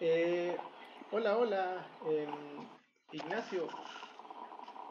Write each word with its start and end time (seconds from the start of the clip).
Eh, 0.00 0.56
hola, 1.12 1.36
hola, 1.36 1.86
em, 2.06 2.66
Ignacio. 3.12 3.68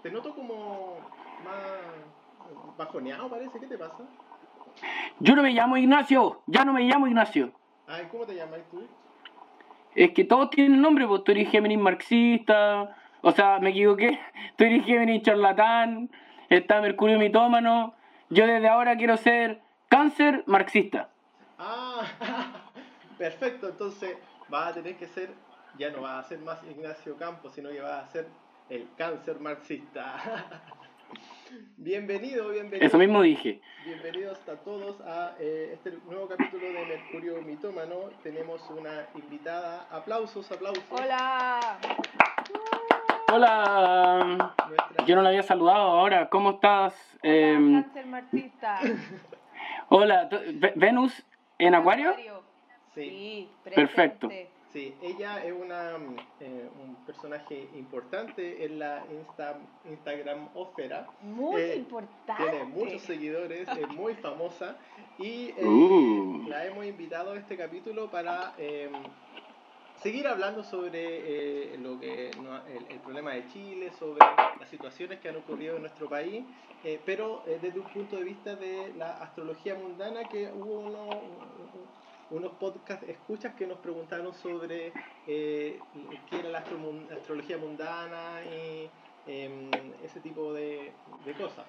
Te 0.01 0.09
noto 0.09 0.33
como 0.33 0.97
más 1.43 2.77
bajoneado, 2.77 3.29
parece. 3.29 3.59
¿Qué 3.59 3.67
te 3.67 3.77
pasa? 3.77 4.03
Yo 5.19 5.35
no 5.35 5.43
me 5.43 5.51
llamo 5.51 5.77
Ignacio, 5.77 6.41
ya 6.47 6.63
no 6.63 6.73
me 6.73 6.83
llamo 6.83 7.07
Ignacio. 7.07 7.51
Ay, 7.85 8.07
¿cómo 8.09 8.25
te 8.25 8.35
llamas 8.35 8.61
tú? 8.71 8.87
Es 9.93 10.11
que 10.11 10.23
todos 10.23 10.49
tienen 10.49 10.81
nombre, 10.81 11.05
pues 11.05 11.23
tú 11.23 11.33
eres 11.33 11.49
Géminis 11.49 11.77
marxista, 11.77 12.95
o 13.21 13.31
sea, 13.31 13.59
me 13.59 13.69
equivoqué, 13.71 14.19
tú 14.55 14.63
eres 14.63 14.85
Géminis 14.85 15.23
charlatán, 15.23 16.09
está 16.49 16.81
Mercurio 16.81 17.19
mitómano, 17.19 17.93
yo 18.29 18.47
desde 18.47 18.69
ahora 18.69 18.95
quiero 18.95 19.17
ser 19.17 19.61
cáncer 19.89 20.43
marxista. 20.47 21.09
Ah, 21.59 22.01
perfecto, 23.17 23.69
entonces 23.69 24.17
vas 24.53 24.67
a 24.67 24.73
tener 24.75 24.95
que 24.97 25.07
ser, 25.07 25.31
ya 25.79 25.89
no 25.89 26.01
vas 26.03 26.23
a 26.23 26.29
ser 26.29 26.37
más 26.37 26.63
Ignacio 26.69 27.17
Campos, 27.17 27.55
sino 27.55 27.71
que 27.71 27.81
vas 27.81 28.03
a 28.03 28.07
ser 28.11 28.27
el 28.69 28.87
cáncer 28.95 29.39
marxista. 29.39 30.15
Bienvenido, 31.77 32.49
bienvenido. 32.49 32.85
Eso 32.85 32.99
mismo 32.99 33.23
dije. 33.23 33.61
Bienvenidos 33.83 34.37
a 34.47 34.55
todos 34.57 35.01
a 35.01 35.35
eh, 35.39 35.71
este 35.73 35.97
nuevo 36.05 36.27
capítulo 36.27 36.67
de 36.67 36.85
Mercurio 36.85 37.41
Mitómano. 37.41 37.95
Tenemos 38.21 38.61
una 38.69 39.07
invitada. 39.15 39.87
Aplausos, 39.91 40.51
aplausos. 40.51 40.83
Hola. 40.91 41.79
Hola. 43.31 44.53
Yo 45.07 45.15
no 45.15 45.23
la 45.23 45.29
había 45.29 45.43
saludado 45.43 45.81
ahora. 45.81 46.29
¿Cómo 46.29 46.51
estás? 46.51 46.93
Eh, 47.23 47.55
cáncer 47.55 48.05
marxista. 48.05 48.79
Hola. 49.89 50.29
¿Venus 50.75 51.23
en 51.57 51.73
Acuario? 51.75 52.42
Sí. 52.95 53.09
sí 53.09 53.49
Perfecto. 53.63 54.29
Sí, 54.73 54.91
ella 55.03 55.45
es 55.45 55.53
una, 55.53 55.97
eh, 56.39 56.67
un 56.83 56.95
personaje 57.05 57.69
importante 57.75 58.65
en 58.65 58.79
la 58.79 59.03
Insta, 59.11 59.59
Instagram 59.87 60.49
ófera. 60.55 61.05
Muy 61.21 61.61
eh, 61.61 61.75
importante. 61.75 62.43
Tiene 62.43 62.63
muchos 62.63 63.03
seguidores, 63.03 63.67
es 63.67 63.87
muy 63.89 64.15
famosa 64.15 64.75
y 65.19 65.53
eh, 65.55 65.63
uh. 65.63 66.47
la 66.47 66.65
hemos 66.65 66.87
invitado 66.87 67.33
a 67.33 67.37
este 67.37 67.55
capítulo 67.55 68.09
para 68.09 68.55
seguir 70.01 70.27
hablando 70.27 70.63
sobre 70.63 71.77
lo 71.77 71.99
que 71.99 72.31
el, 72.31 72.99
problema 73.01 73.33
de 73.33 73.47
Chile, 73.49 73.91
sobre 73.99 74.25
las 74.59 74.67
situaciones 74.71 75.19
que 75.19 75.29
han 75.29 75.35
ocurrido 75.35 75.75
en 75.75 75.83
nuestro 75.83 76.09
país, 76.09 76.43
pero 77.05 77.43
desde 77.45 77.79
un 77.79 77.87
punto 77.89 78.15
de 78.15 78.23
vista 78.23 78.55
de 78.55 78.91
la 78.97 79.17
astrología 79.17 79.75
mundana 79.75 80.27
que 80.27 80.51
hubo 80.51 80.79
uno, 80.79 81.21
unos 82.29 82.51
podcast 82.53 83.03
escuchas 83.03 83.53
que 83.55 83.67
nos 83.67 83.77
preguntaron 83.79 84.33
sobre 84.33 84.91
eh, 85.27 85.79
qué 86.29 86.39
era 86.39 86.49
la, 86.49 86.63
astrología 87.15 87.57
mundana 87.57 88.41
y 88.45 88.89
em, 89.27 89.69
ese 90.03 90.19
tipo 90.19 90.53
de, 90.53 90.91
cosas. 91.37 91.65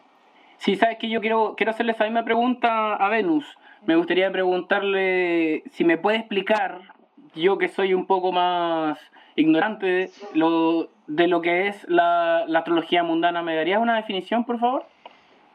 Sí, 0.59 0.77
sabes 0.77 0.99
que 0.99 1.09
yo 1.09 1.21
quiero, 1.21 1.55
quiero 1.57 1.71
hacerle 1.71 1.93
esa 1.93 2.05
misma 2.05 2.25
pregunta 2.25 2.95
a 2.95 3.09
Venus. 3.09 3.45
Me 3.87 3.97
gustaría 3.97 4.31
preguntarle 4.33 5.63
si 5.73 5.85
me 5.85 5.99
puede 5.99 6.19
explicar, 6.19 6.81
yo 7.35 7.59
que 7.59 7.69
soy 7.69 7.93
un 7.93 8.07
poco 8.07 8.33
más 8.33 8.99
ignorante 9.37 9.87
de 9.87 10.11
lo, 10.33 10.89
de 11.07 11.29
lo 11.29 11.43
que 11.43 11.69
es 11.69 11.85
la, 11.89 12.45
la 12.47 12.61
astrología 12.61 13.03
mundana, 13.03 13.43
¿me 13.43 13.57
darías 13.57 13.81
una 13.81 13.97
definición, 13.97 14.45
por 14.45 14.59
favor? 14.59 14.87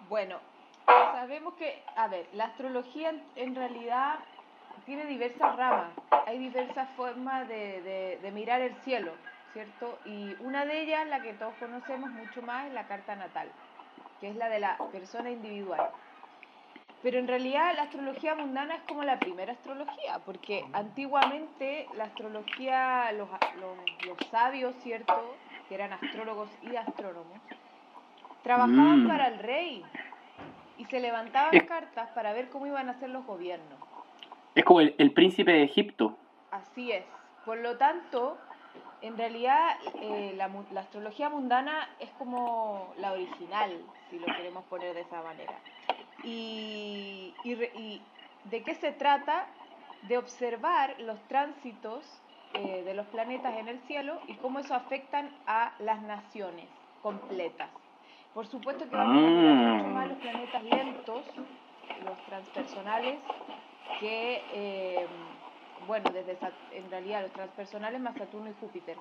Bueno, 0.10 0.38
sabemos 0.86 1.54
que, 1.56 1.82
a 1.96 2.08
ver, 2.08 2.28
la 2.34 2.46
astrología 2.46 3.14
en 3.36 3.56
realidad 3.56 4.20
tiene 4.90 5.06
diversas 5.06 5.56
ramas, 5.56 5.92
hay 6.26 6.40
diversas 6.40 6.90
formas 6.96 7.48
de, 7.48 8.18
de, 8.24 8.32
mirar 8.32 8.60
el 8.62 8.74
cielo, 8.78 9.12
¿cierto? 9.54 10.00
Y 10.04 10.36
una 10.40 10.66
de 10.66 10.82
ellas, 10.82 11.06
la 11.08 11.22
que 11.22 11.34
todos 11.34 11.54
conocemos 11.60 12.10
mucho 12.10 12.42
más, 12.42 12.66
es 12.66 12.74
la 12.74 12.88
carta 12.88 13.16
natal, 13.16 13.52
que 14.20 14.30
es 14.30 14.36
la 14.36 14.50
de 14.50 14.60
la 14.60 14.80
persona 14.92 15.30
individual. 15.30 15.92
Pero 17.04 17.20
en 17.20 17.28
realidad 17.28 17.76
la 17.76 17.84
astrología 17.84 18.34
mundana 18.34 18.78
es 18.78 18.82
como 18.88 19.04
la 19.04 19.20
primera 19.20 19.54
astrología, 19.54 20.22
porque 20.26 20.66
antiguamente 20.74 21.88
la 21.96 22.06
astrología, 22.06 23.12
los, 23.12 23.30
los, 23.62 24.08
los 24.08 24.18
sabios, 24.32 24.74
¿cierto? 24.82 25.38
Que 25.68 25.76
eran 25.76 25.94
astrólogos 25.94 26.50
y 26.64 26.76
astrónomos, 26.76 27.40
trabajaban 28.42 29.04
Mm. 29.04 29.08
para 29.08 29.28
el 29.28 29.38
rey 29.38 29.86
y 30.80 30.86
se 30.86 31.00
levantaban 31.00 31.60
cartas 31.68 32.10
para 32.16 32.34
ver 32.34 32.50
cómo 32.50 32.66
iban 32.66 32.90
a 32.90 33.00
ser 33.00 33.12
los 33.12 33.24
gobiernos. 33.28 33.79
Es 34.56 34.66
como 34.66 34.82
el, 34.82 35.12
príncipe 35.14 35.52
de 35.52 35.64
Egipto. 35.64 36.18
Así 36.52 36.92
es. 36.92 37.06
Por 37.46 37.58
lo 37.60 37.78
tanto, 37.78 38.38
en 39.02 39.18
realidad 39.18 39.78
eh, 40.02 40.34
la, 40.36 40.82
astrología 40.82 41.30
mundana 41.30 41.90
es 42.00 42.10
como 42.18 42.94
la 42.98 43.14
original, 43.14 43.72
si 44.10 44.20
lo 44.20 44.26
queremos 44.26 44.66
poner 44.66 44.94
de 44.96 45.02
esa 45.02 45.22
manera. 45.22 45.56
Y, 46.24 47.34
de 48.46 48.64
qué 48.64 48.76
se 48.76 48.92
trata? 48.92 49.48
De 50.08 50.18
observar 50.18 50.96
los 51.00 51.20
tránsitos 51.28 52.04
eh, 52.54 52.84
de 52.84 52.94
los 52.94 53.06
planetas 53.08 53.58
en 53.58 53.68
el 53.68 53.80
cielo 53.82 54.20
y 54.28 54.34
cómo 54.36 54.60
eso 54.60 54.74
afectan 54.74 55.30
a 55.46 55.74
las 55.80 56.02
naciones 56.02 56.68
completas. 57.02 57.70
Por 58.34 58.48
supuesto 58.48 58.90
que 58.90 58.96
vamos 58.96 59.18
a 59.18 59.28
mirar 59.28 59.56
mucho 59.56 59.88
más 59.90 60.08
los 60.08 60.18
planetas 60.20 60.64
lentos, 60.64 61.24
los 62.06 62.18
transpersonales, 62.26 63.20
que, 64.00 64.42
eh, 64.54 65.08
bueno, 65.88 66.10
desde 66.12 66.38
en 66.72 66.90
realidad 66.90 67.22
los 67.24 67.32
transpersonales 67.32 68.00
más 68.02 68.16
Saturno 68.16 68.50
y 68.50 68.54
Júpiter. 68.60 68.98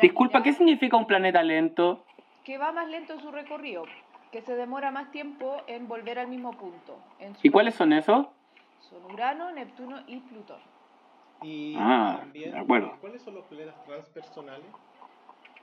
Disculpa, 0.00 0.42
¿qué 0.42 0.52
significa 0.52 0.96
un 0.96 1.06
planeta 1.06 1.42
lento? 1.42 2.04
Que 2.44 2.58
va 2.58 2.72
más 2.72 2.88
lento 2.88 3.14
en 3.14 3.20
su 3.20 3.30
recorrido, 3.30 3.84
que 4.32 4.40
se 4.42 4.54
demora 4.54 4.90
más 4.90 5.10
tiempo 5.10 5.56
en 5.66 5.88
volver 5.88 6.18
al 6.18 6.28
mismo 6.28 6.52
punto. 6.52 6.98
¿Y 7.42 7.50
cuáles 7.50 7.74
son 7.74 7.92
esos? 7.92 8.26
Son 8.80 9.04
Urano, 9.12 9.50
Neptuno 9.52 10.00
y 10.06 10.18
Plutón. 10.20 10.60
Y 11.42 11.76
ah, 11.78 12.16
también, 12.20 12.66
¿cuáles 12.66 13.22
son 13.22 13.34
los 13.34 13.44
planetas 13.44 13.74
transpersonales? 13.84 14.66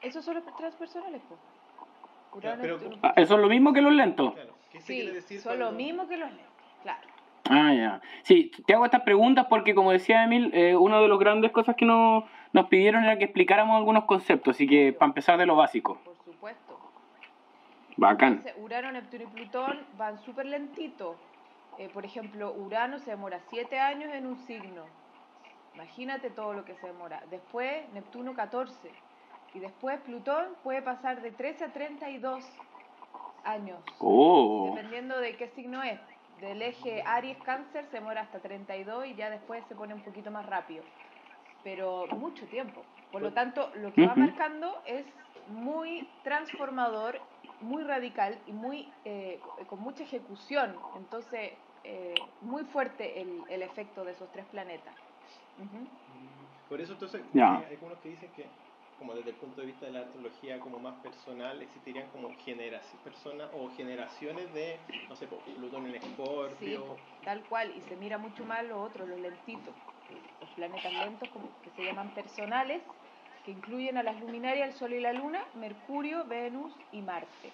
Esos 0.02 0.24
son 0.24 0.36
los 0.36 0.56
transpersonales, 0.58 1.22
pues. 1.28 1.40
Urano, 2.34 2.64
Neptuno, 2.64 2.98
ah, 3.02 3.14
¿Eso 3.16 3.36
es 3.36 3.40
lo 3.40 3.48
mismo 3.48 3.74
que 3.74 3.81
los 3.81 3.94
lentos? 3.94 4.34
Claro. 4.34 4.54
¿Qué 4.72 4.81
sí, 4.81 4.96
quiere 4.96 5.14
decir 5.14 5.40
son 5.40 5.60
lo 5.60 5.72
mismo 5.72 6.08
que 6.08 6.18
los 6.18 6.30
lentos, 6.30 6.54
claro. 6.81 7.08
Ah, 7.50 7.74
ya. 7.74 8.02
Sí, 8.24 8.52
te 8.66 8.74
hago 8.74 8.86
estas 8.86 9.02
preguntas 9.02 9.48
porque, 9.50 9.76
como 9.76 9.92
decía 9.92 10.24
Emil, 10.24 10.52
eh, 10.54 10.76
una 10.76 11.00
de 11.00 11.08
las 11.08 11.20
grandes 11.20 11.52
cosas 11.52 11.76
que 11.76 11.86
nos, 11.86 12.24
nos 12.54 12.68
pidieron 12.68 13.04
era 13.04 13.18
que 13.18 13.26
explicáramos 13.26 13.78
algunos 13.78 14.06
conceptos, 14.06 14.56
así 14.56 14.66
que 14.68 14.94
para 14.94 15.09
empezar 15.09 15.38
de 15.38 15.46
lo 15.46 15.56
básico. 15.56 16.00
Por 16.06 16.16
supuesto. 16.24 16.80
Bacán. 17.98 18.34
Entonces, 18.34 18.56
Urano, 18.64 18.92
Neptuno 18.92 19.24
y 19.24 19.28
Plutón 19.28 19.80
van 19.98 20.18
súper 20.20 20.46
lentitos. 20.46 21.18
Eh, 21.78 21.90
por 21.94 22.06
ejemplo, 22.06 22.54
Urano 22.54 23.00
se 23.00 23.12
demora 23.12 23.40
7 23.50 23.80
años 23.80 24.14
en 24.14 24.25
un 24.25 24.38
signo. 24.38 24.84
Imagínate 25.74 26.30
todo 26.30 26.54
lo 26.54 26.64
que 26.64 26.75
se 26.75 26.88
demora. 26.88 27.24
Después, 27.30 27.92
Neptuno 27.94 28.34
14. 28.34 28.90
Y 29.54 29.60
después, 29.60 30.00
Plutón 30.02 30.46
puede 30.64 30.81
pasar 30.81 31.22
de 31.22 31.31
13 31.31 31.66
a 31.66 31.74
32 31.74 32.46
años. 33.44 33.80
Oh. 34.00 34.72
Dependiendo 34.75 35.20
de 35.20 35.36
qué 35.36 35.48
signo 35.50 35.84
es 35.84 36.00
del 36.44 36.62
eje 36.62 37.02
Aries-Cáncer 37.06 37.86
se 37.86 37.98
demora 37.98 38.22
hasta 38.22 38.40
32 38.40 39.08
y 39.08 39.16
ya 39.16 39.30
después 39.30 39.64
se 39.68 39.76
pone 39.76 39.94
un 39.94 40.02
poquito 40.02 40.30
más 40.31 40.46
rápido. 40.46 40.84
Pero 41.64 42.08
mucho 42.08 42.46
tiempo. 42.48 42.84
Por 43.12 43.22
lo 43.22 43.31
tanto, 43.31 43.72
lo 43.76 43.94
que 43.94 44.06
va 44.06 44.16
marcando 44.16 44.81
es 44.86 45.06
muy 45.48 46.08
transformador, 46.24 47.20
muy 47.62 47.84
radical 47.84 48.38
y 48.48 48.52
muy 48.52 48.92
eh, 49.06 49.40
con 49.68 49.80
mucha 49.80 50.04
ejecución. 50.04 50.76
Entonces, 50.98 51.54
eh, 51.84 52.16
muy 52.42 52.64
fuerte 52.66 53.22
el, 53.22 53.44
el, 53.50 53.62
efecto 53.62 54.04
de 54.04 54.12
esos 54.12 54.31
tres 54.31 54.46
planetas. 54.48 54.96
Por 56.68 56.81
eso 56.81 56.94
entonces 56.94 57.22
hay 57.34 57.42
algunos 57.42 57.98
que 58.00 58.10
dicen 58.10 58.31
que 58.36 58.48
como 59.04 59.16
desde 59.16 59.32
el 59.32 59.36
punto 59.36 59.60
de 59.60 59.68
vista 59.68 59.86
de 59.86 59.92
la 59.92 60.00
astrología 60.00 60.60
como 60.62 60.80
más 60.80 60.96
personal, 61.04 61.62
existirían 61.62 62.10
como 62.12 62.30
generaciones, 62.40 63.04
personas 63.04 63.50
o 63.54 63.70
generaciones 63.76 64.54
de, 64.54 64.80
no 65.10 65.16
sé, 65.18 65.28
Plutón 65.28 65.88
en 65.88 65.96
Escorpio. 65.96 66.58
Sí, 66.58 66.76
tal 67.26 67.44
cual, 67.50 67.74
y 67.76 67.82
se 67.82 67.98
mira 67.98 68.18
mucho 68.18 68.46
más 68.46 68.64
lo 68.64 68.82
otro, 68.82 69.06
los 69.06 69.20
lentitos, 69.20 69.76
los 70.40 70.50
planetas 70.52 70.94
lentos 70.94 71.30
como 71.32 71.50
que 71.62 71.70
se 71.72 71.84
llaman 71.84 72.16
personales, 72.16 72.82
que 73.46 73.52
incluyen 73.52 73.98
a 73.98 74.04
las 74.04 74.18
luminarias, 74.22 74.70
el 74.70 74.74
Sol 74.74 74.94
y 74.94 75.02
la 75.02 75.12
Luna, 75.12 75.44
Mercurio, 75.56 76.24
Venus 76.24 76.74
y 76.94 77.02
Marte, 77.02 77.52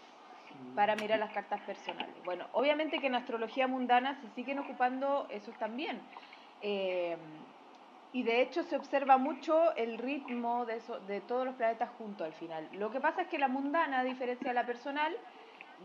para 0.76 0.96
mirar 0.98 1.18
las 1.18 1.34
cartas 1.34 1.62
personales. 1.62 2.24
Bueno, 2.26 2.46
obviamente 2.54 3.00
que 3.00 3.08
en 3.08 3.16
astrología 3.16 3.66
mundana 3.66 4.22
se 4.22 4.30
siguen 4.36 4.60
ocupando 4.60 5.26
esos 5.32 5.56
también. 5.58 6.00
Eh, 6.62 7.18
y 8.12 8.24
de 8.24 8.42
hecho 8.42 8.64
se 8.64 8.76
observa 8.76 9.18
mucho 9.18 9.76
el 9.76 9.98
ritmo 9.98 10.66
de, 10.66 10.78
eso, 10.78 11.00
de 11.02 11.22
todos 11.22 11.46
los 11.46 11.56
planetas 11.56 11.90
juntos 11.98 12.26
al 12.26 12.34
final. 12.34 12.68
Lo 12.74 12.92
que 12.92 13.00
pasa 13.00 13.24
es 13.24 13.28
que 13.28 13.38
la 13.38 13.48
mundana, 13.48 14.00
a 14.00 14.04
diferencia 14.04 14.50
de 14.50 14.56
la 14.56 14.66
personal, 14.66 15.16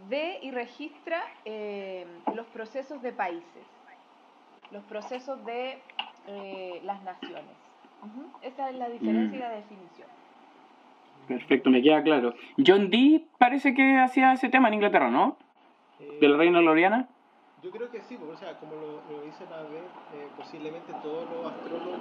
ve 0.08 0.38
y 0.42 0.50
registra 0.50 1.22
eh, 1.44 2.06
los 2.34 2.46
procesos 2.46 3.02
de 3.02 3.12
países, 3.12 3.66
los 4.70 4.82
procesos 4.84 5.44
de 5.44 5.78
eh, 6.26 6.80
las 6.84 7.02
naciones. 7.02 7.56
Ujú, 8.02 8.26
Esa 8.42 8.70
es 8.70 8.76
la 8.76 8.88
diferencia 8.88 9.36
y 9.36 9.40
la 9.40 9.50
definición. 9.50 10.08
Perfecto, 11.28 11.70
me 11.70 11.82
queda 11.82 12.02
claro. 12.02 12.34
John 12.64 12.90
Dee 12.90 13.26
parece 13.38 13.74
que 13.74 13.96
hacía 13.96 14.32
ese 14.32 14.48
tema 14.48 14.68
en 14.68 14.74
Inglaterra, 14.74 15.10
¿no? 15.10 15.38
Eh, 16.00 16.18
Del 16.20 16.36
reino 16.36 16.60
Loriana. 16.60 17.08
Yo 17.64 17.72
creo 17.72 17.90
que 17.90 18.02
sí, 18.02 18.18
porque, 18.18 18.34
o 18.34 18.36
sea, 18.36 18.60
como 18.60 18.76
lo, 18.76 19.00
lo 19.08 19.22
dicen 19.22 19.50
a 19.50 19.62
ver, 19.62 19.84
eh, 20.12 20.30
posiblemente 20.36 20.92
todos 21.02 21.26
los 21.30 21.50
astrólogos, 21.50 21.96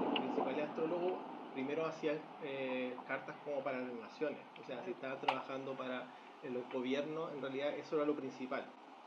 los 0.00 0.14
principales 0.18 0.64
astrólogos, 0.64 1.20
primero 1.52 1.84
hacían 1.84 2.18
eh, 2.40 2.96
cartas 3.06 3.36
como 3.44 3.62
para 3.62 3.78
las 3.78 3.92
naciones. 3.92 4.38
O 4.58 4.64
sea, 4.64 4.82
si 4.82 4.92
estaban 4.92 5.20
trabajando 5.20 5.76
para 5.76 6.08
eh, 6.42 6.48
los 6.48 6.66
gobiernos, 6.72 7.30
en 7.34 7.42
realidad 7.42 7.76
eso 7.76 7.96
era 7.96 8.06
lo 8.06 8.16
principal. 8.16 8.64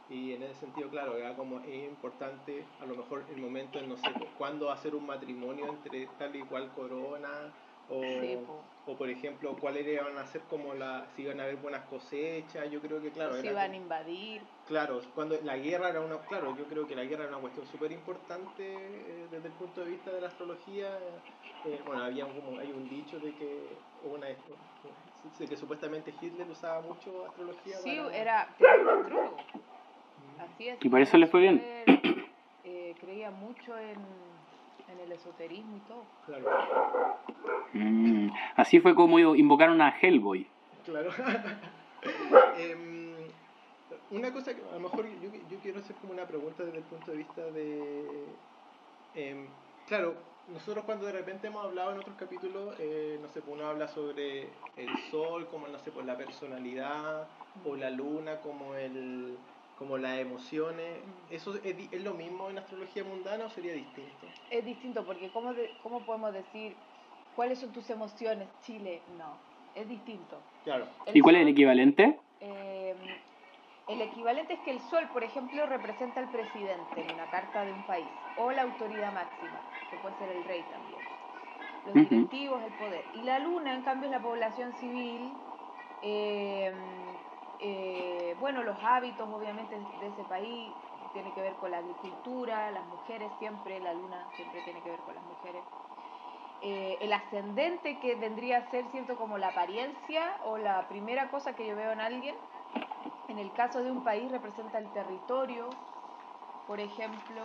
Y 0.07 0.33
en 0.33 0.43
ese 0.43 0.59
sentido, 0.59 0.91
claro, 0.91 1.17
era 1.17 1.35
como 1.35 1.59
es 1.61 1.89
importante 1.89 2.63
a 2.79 2.85
lo 2.85 2.95
mejor 2.95 3.25
el 3.27 3.41
momento 3.41 3.79
en, 3.79 3.89
no 3.89 3.97
sé, 3.97 4.11
cuándo 4.37 4.69
hacer 4.69 4.93
un 4.93 5.07
matrimonio 5.07 5.67
entre 5.69 6.05
tal 6.19 6.35
y 6.35 6.43
cual 6.43 6.71
corona, 6.75 7.51
o, 7.89 8.03
Sí. 8.03 8.76
O 8.87 8.97
por 8.97 9.09
ejemplo, 9.09 9.55
cuáles 9.59 9.85
iban 9.85 10.17
a 10.17 10.25
ser 10.25 10.43
como 10.43 10.73
la, 10.73 11.07
si 11.15 11.23
iban 11.23 11.39
a 11.41 11.43
haber 11.43 11.57
buenas 11.57 11.85
cosechas, 11.87 12.71
yo 12.71 12.81
creo 12.81 13.01
que 13.01 13.11
claro, 13.11 13.35
era 13.35 13.51
iban 13.51 13.71
a 13.71 13.75
invadir. 13.75 14.41
Claro, 14.65 15.01
cuando 15.13 15.39
la 15.43 15.57
guerra 15.57 15.89
era 15.89 16.01
una, 16.01 16.19
claro, 16.21 16.55
yo 16.57 16.65
creo 16.65 16.87
que 16.87 16.95
la 16.95 17.03
guerra 17.03 17.25
era 17.25 17.33
una 17.33 17.41
cuestión 17.41 17.65
súper 17.67 17.91
importante 17.91 18.63
eh, 18.63 19.27
desde 19.29 19.47
el 19.47 19.53
punto 19.53 19.83
de 19.83 19.91
vista 19.91 20.11
de 20.11 20.21
la 20.21 20.27
astrología. 20.27 20.97
eh, 21.65 21.81
bueno, 21.85 22.03
había 22.03 22.25
un, 22.25 22.33
como- 22.39 22.57
hay 22.59 22.71
un 22.71 22.87
dicho 22.89 23.19
de 23.19 23.33
que 23.33 23.77
una, 24.03 24.27
de 24.27 25.47
que 25.47 25.57
supuestamente 25.57 26.13
Hitler 26.21 26.49
usaba 26.49 26.81
mucho 26.81 27.25
astrología. 27.25 27.77
Sí, 27.77 27.97
para- 27.97 28.17
era, 28.17 28.41
astrólogo. 28.41 29.37
Así 30.39 30.69
es. 30.69 30.77
Y 30.83 30.89
por 30.89 31.01
eso 31.01 31.17
le 31.17 31.27
fue 31.27 31.41
bien. 31.41 31.61
eh, 32.63 32.95
creía 32.99 33.31
mucho 33.31 33.77
en, 33.77 33.97
en 34.91 34.99
el 34.99 35.11
esoterismo 35.11 35.77
y 35.77 35.79
todo. 35.81 36.03
Claro, 36.25 36.45
Mm, 37.73 38.29
Así 38.55 38.79
fue 38.79 38.95
como 38.95 39.19
invocaron 39.19 39.81
a 39.81 39.89
Hellboy. 40.01 40.47
claro. 40.85 41.09
Em, 42.57 43.15
una 44.11 44.31
cosa 44.31 44.55
que 44.55 44.61
a 44.61 44.73
lo 44.73 44.79
mejor 44.79 45.05
yo, 45.21 45.29
yo 45.49 45.57
quiero 45.61 45.79
hacer 45.79 45.95
como 45.97 46.13
una 46.13 46.25
pregunta 46.25 46.63
desde 46.63 46.77
el 46.77 46.83
punto 46.85 47.11
de 47.11 47.17
vista 47.17 47.41
de... 47.51 48.25
em, 49.15 49.47
claro, 49.87 50.15
nosotros 50.47 50.85
cuando 50.85 51.05
de 51.07 51.11
repente 51.11 51.47
hemos 51.47 51.65
hablado 51.65 51.91
en 51.91 51.97
otros 51.99 52.15
capítulos, 52.17 52.75
eh, 52.79 53.19
no 53.21 53.27
sé, 53.29 53.41
pues 53.41 53.57
uno 53.57 53.67
habla 53.67 53.87
sobre 53.89 54.43
el 54.77 54.97
sol 55.11 55.47
como, 55.47 55.67
no 55.67 55.77
sé, 55.79 55.91
pues 55.91 56.05
la 56.05 56.15
personalidad, 56.15 57.27
o 57.65 57.75
la 57.75 57.89
luna 57.89 58.37
como 58.41 58.75
el 58.75 59.37
como 59.77 59.97
las 59.99 60.17
emociones, 60.19 61.03
¿eso 61.29 61.55
es, 61.63 61.77
di- 61.77 61.89
es 61.91 62.01
lo 62.03 62.13
mismo 62.15 62.49
en 62.49 62.57
astrología 62.57 63.03
mundana 63.03 63.45
o 63.45 63.49
sería 63.49 63.73
distinto? 63.73 64.27
Es 64.49 64.65
distinto 64.65 65.05
porque 65.05 65.29
¿cómo, 65.29 65.53
de- 65.53 65.69
¿cómo 65.83 66.03
podemos 66.03 66.33
decir 66.33 66.75
cuáles 67.35 67.59
son 67.59 67.71
tus 67.71 67.89
emociones, 67.91 68.49
Chile? 68.61 69.03
No, 69.09 69.39
es 69.75 69.87
distinto. 69.87 70.41
Claro, 70.63 70.87
¿Y 71.13 71.21
cuál 71.21 71.35
es 71.35 71.41
el 71.43 71.49
equivalente? 71.49 72.19
eh, 72.39 72.95
el 73.87 74.01
equivalente 74.01 74.53
es 74.55 74.59
que 74.61 74.71
el 74.71 74.79
sol, 74.81 75.07
por 75.13 75.23
ejemplo, 75.23 75.65
representa 75.67 76.19
al 76.19 76.29
presidente 76.29 76.99
en 76.99 77.13
una 77.13 77.29
carta 77.29 77.63
de 77.63 77.71
un 77.71 77.83
país, 77.83 78.09
o 78.35 78.51
la 78.51 78.63
autoridad 78.63 79.13
máxima, 79.13 79.61
que 79.89 79.97
puede 79.97 80.15
ser 80.17 80.29
el 80.29 80.43
rey 80.43 80.63
también. 80.63 81.01
Los 81.85 81.93
directivos, 81.93 82.63
el 82.63 82.73
poder. 82.73 83.05
Y 83.13 83.21
la 83.21 83.39
luna, 83.39 83.75
en 83.75 83.83
cambio, 83.83 84.07
es 84.07 84.11
la 84.11 84.21
población 84.21 84.73
civil, 84.73 85.39
eh, 86.01 87.15
eh, 87.59 88.35
bueno, 88.39 88.63
los 88.63 88.77
hábitos, 88.83 89.27
obviamente, 89.29 89.75
de 89.77 90.07
ese 90.07 90.23
país, 90.23 90.71
tiene 91.13 91.31
que 91.33 91.41
ver 91.41 91.53
con 91.55 91.71
la 91.71 91.79
agricultura, 91.79 92.71
las 92.71 92.85
mujeres 92.87 93.31
siempre, 93.39 93.79
la 93.79 93.93
luna 93.93 94.27
siempre 94.35 94.61
tiene 94.61 94.81
que 94.81 94.91
ver 94.91 94.99
con 94.99 95.15
las 95.15 95.23
mujeres. 95.23 95.63
Eh, 96.61 96.97
el 97.01 97.13
ascendente 97.13 97.99
que 97.99 98.15
vendría 98.15 98.57
a 98.57 98.71
ser, 98.71 98.85
¿cierto? 98.91 99.15
Como 99.15 99.37
la 99.37 99.49
apariencia 99.49 100.37
o 100.45 100.57
la 100.57 100.87
primera 100.87 101.29
cosa 101.29 101.55
que 101.55 101.67
yo 101.67 101.75
veo 101.75 101.91
en 101.91 102.01
alguien. 102.01 102.35
En 103.27 103.39
el 103.39 103.51
caso 103.53 103.83
de 103.83 103.91
un 103.91 104.03
país 104.03 104.31
representa 104.31 104.79
el 104.79 104.91
territorio, 104.93 105.69
por 106.65 106.79
ejemplo, 106.79 107.43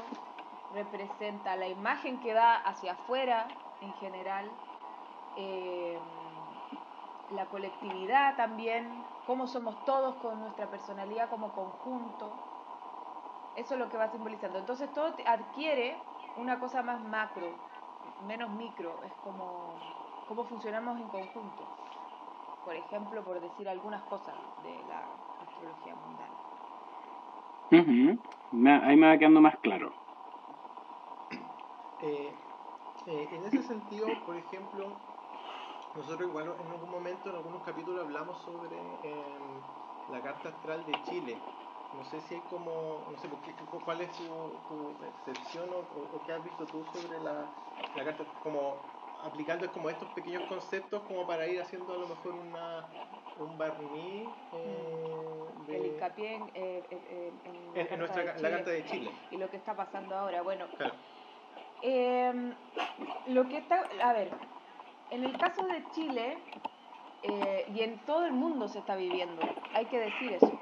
representa 0.75 1.57
la 1.57 1.69
imagen 1.69 2.21
que 2.21 2.33
da 2.33 2.57
hacia 2.57 2.93
afuera 2.93 3.47
en 3.81 3.93
general, 3.95 4.51
eh, 5.37 5.99
la 7.33 7.47
colectividad 7.47 8.37
también, 8.37 9.05
cómo 9.27 9.47
somos 9.47 9.85
todos 9.85 10.15
con 10.17 10.39
nuestra 10.41 10.67
personalidad 10.69 11.29
como 11.31 11.53
conjunto. 11.55 12.33
Eso 13.57 13.75
es 13.75 13.81
lo 13.81 13.89
que 13.89 13.97
va 13.97 14.11
simbolizando. 14.11 14.59
Entonces 14.59 14.93
todo 14.93 15.15
adquiere 15.27 15.97
una 16.37 16.59
cosa 16.59 16.83
más 16.83 17.03
macro, 17.03 17.53
menos 18.27 18.51
micro, 18.51 19.03
es 19.05 19.13
como 19.25 19.77
cómo 20.29 20.45
funcionamos 20.45 20.99
en 21.01 21.09
conjunto. 21.09 21.65
Por 22.65 22.77
ejemplo, 22.77 23.23
por 23.25 23.41
decir 23.41 23.69
algunas 23.69 24.03
cosas 24.05 24.35
de 24.63 24.85
la 24.85 25.05
astrología 25.41 25.95
mundana. 25.95 26.35
Me- 28.51 28.71
Ahí 28.85 28.97
me 28.97 29.07
va 29.09 29.19
quedando 29.19 29.41
más 29.41 29.59
claro. 29.61 29.93
Eh, 32.01 32.35
eh, 33.07 33.29
en 33.33 33.45
ese 33.47 33.63
sentido, 33.63 34.09
por 34.27 34.37
ejemplo, 34.37 34.95
nosotros 35.95 36.29
igual 36.29 36.55
en 36.61 36.71
algún 36.71 36.91
momento, 36.91 37.31
en 37.31 37.37
algunos 37.37 37.63
capítulos 37.63 38.03
hablamos 38.05 38.39
sobre 38.45 38.99
em, 39.03 39.61
la 40.09 40.23
carta 40.23 40.49
astral 40.51 40.85
de 40.85 41.03
Chile. 41.05 41.39
No 41.93 42.05
sé 42.05 42.21
si 42.23 42.35
hay 42.35 42.41
como, 42.43 43.07
no 43.11 43.17
sé, 43.19 43.29
¿por 43.29 43.41
qué- 43.43 43.55
cu- 43.55 43.81
¿cuál 43.85 44.01
es 44.01 44.11
tu, 44.17 44.25
tu 44.67 44.97
percepción 44.99 45.71
o, 45.73 45.79
o- 45.81 46.21
qué 46.25 46.33
has 46.33 46.43
visto 46.43 46.65
tú 46.67 46.83
sobre 46.85 47.21
la, 47.21 47.53
la 47.95 48.05
carta, 48.05 48.25
como 48.43 48.81
aplicando 49.23 49.71
como 49.71 49.91
estos 49.91 50.09
pequeños 50.09 50.43
conceptos 50.49 51.03
como 51.03 51.27
para 51.27 51.47
ir 51.47 51.61
haciendo 51.61 51.95
a 51.95 51.99
lo 51.99 52.09
mejor 52.09 52.35
una, 52.35 52.89
un 53.39 53.59
barniz 53.59 54.33
eh, 54.53 55.51
de- 55.67 55.77
El 55.77 55.87
hincapié 55.95 56.35
en, 56.35 56.51
eh, 56.55 56.83
en- 56.91 57.41
en- 57.45 57.93
en 57.93 57.99
nuestra 57.99 58.25
la 58.39 58.51
carta 58.51 58.71
de 58.71 58.85
Chile. 58.87 59.13
y 59.31 59.37
lo 59.37 59.51
que 59.51 59.59
está 59.59 59.77
pasando 59.77 60.17
ahora. 60.17 60.41
Bueno, 60.43 60.67
Claro. 60.79 60.95
Em, 61.83 62.55
lo 63.27 63.49
que 63.49 63.59
está, 63.59 63.89
a 64.03 64.13
ver, 64.13 64.31
en 65.13 65.25
el 65.25 65.37
caso 65.39 65.65
de 65.67 65.85
Chile 65.93 66.39
eh, 67.23 67.71
y 67.75 67.81
en 67.83 67.99
todo 68.01 68.27
el 68.27 68.33
mundo 68.33 68.67
se 68.69 68.79
está 68.81 68.97
viviendo, 68.97 69.41
hay 69.75 69.85
que 69.87 69.99
decir 70.01 70.33
eso. 70.33 70.53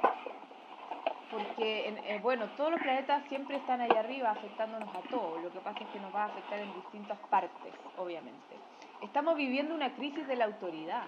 Porque, 1.31 1.89
en- 1.89 1.99
eh, 1.99 2.19
bueno, 2.23 2.47
todos 2.57 2.73
los 2.73 2.81
planetas 2.81 3.23
siempre 3.29 3.57
están 3.57 3.81
ahí 3.81 3.91
arriba 3.97 4.31
afectándonos 4.33 4.89
a 4.95 5.01
todos. 5.09 5.41
Lo 5.43 5.51
que 5.53 5.61
pasa 5.61 5.79
es 5.85 5.87
que 5.91 6.01
nos 6.01 6.13
va 6.15 6.25
a 6.25 6.27
afectar 6.27 6.59
en 6.59 6.75
distintas 6.75 7.19
partes, 7.31 7.73
obviamente. 7.97 8.57
Estamos 9.01 9.37
viviendo 9.37 9.75
una 9.75 9.95
crisis 9.95 10.27
de 10.27 10.35
la 10.37 10.47
autoridad. 10.47 11.05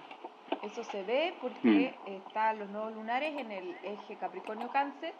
Eso 0.61 0.83
se 0.85 1.03
ve 1.03 1.35
porque 1.41 1.93
están 2.05 2.57
los 2.59 2.69
nodos 2.69 2.93
lunares 2.93 3.37
en 3.37 3.51
el 3.51 3.75
eje 3.83 4.15
Capricornio-Cáncer. 4.17 5.13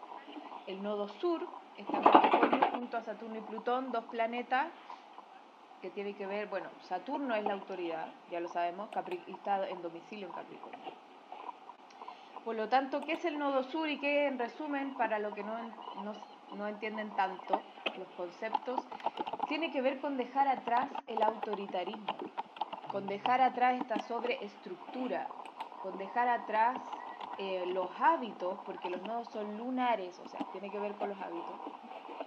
El 0.66 0.82
nodo 0.82 1.06
sur 1.08 1.46
está 1.76 2.00
Capricornio 2.00 2.66
junto 2.70 2.96
a 2.96 3.02
Saturno 3.02 3.36
y 3.38 3.42
Plutón, 3.42 3.92
dos 3.92 4.04
planetas 4.04 4.68
que 5.84 5.90
tienen 5.90 6.14
que 6.14 6.24
ver, 6.26 6.46
bueno, 6.48 6.70
Saturno 6.88 7.34
es 7.34 7.44
la 7.44 7.52
autoridad, 7.52 8.06
ya 8.30 8.40
lo 8.40 8.48
sabemos, 8.48 8.88
Capri- 8.90 9.22
está 9.26 9.68
en 9.68 9.82
domicilio 9.82 10.26
en 10.28 10.32
Capricornio. 10.32 10.82
Por 12.42 12.56
lo 12.56 12.70
tanto, 12.70 13.04
¿qué 13.04 13.12
es 13.12 13.24
el 13.26 13.38
nodo 13.38 13.62
sur 13.64 13.86
y 13.90 13.98
qué, 13.98 14.26
en 14.26 14.38
resumen, 14.38 14.94
para 14.96 15.18
lo 15.18 15.34
que 15.34 15.42
no, 15.44 15.58
no, 16.02 16.14
no 16.52 16.68
entienden 16.68 17.14
tanto 17.16 17.60
los 17.98 18.08
conceptos, 18.16 18.80
tiene 19.46 19.70
que 19.70 19.82
ver 19.82 20.00
con 20.00 20.16
dejar 20.16 20.48
atrás 20.48 20.88
el 21.06 21.20
autoritarismo, 21.20 22.16
con 22.90 23.06
dejar 23.06 23.42
atrás 23.42 23.78
esta 23.78 24.00
sobreestructura, 24.08 25.28
con 25.82 25.98
dejar 25.98 26.30
atrás 26.30 26.78
eh, 27.36 27.66
los 27.74 27.90
hábitos, 28.00 28.58
porque 28.64 28.88
los 28.88 29.02
nodos 29.02 29.28
son 29.28 29.58
lunares, 29.58 30.18
o 30.18 30.26
sea, 30.28 30.40
tiene 30.50 30.70
que 30.70 30.78
ver 30.78 30.96
con 30.96 31.10
los 31.10 31.20
hábitos. 31.20 31.83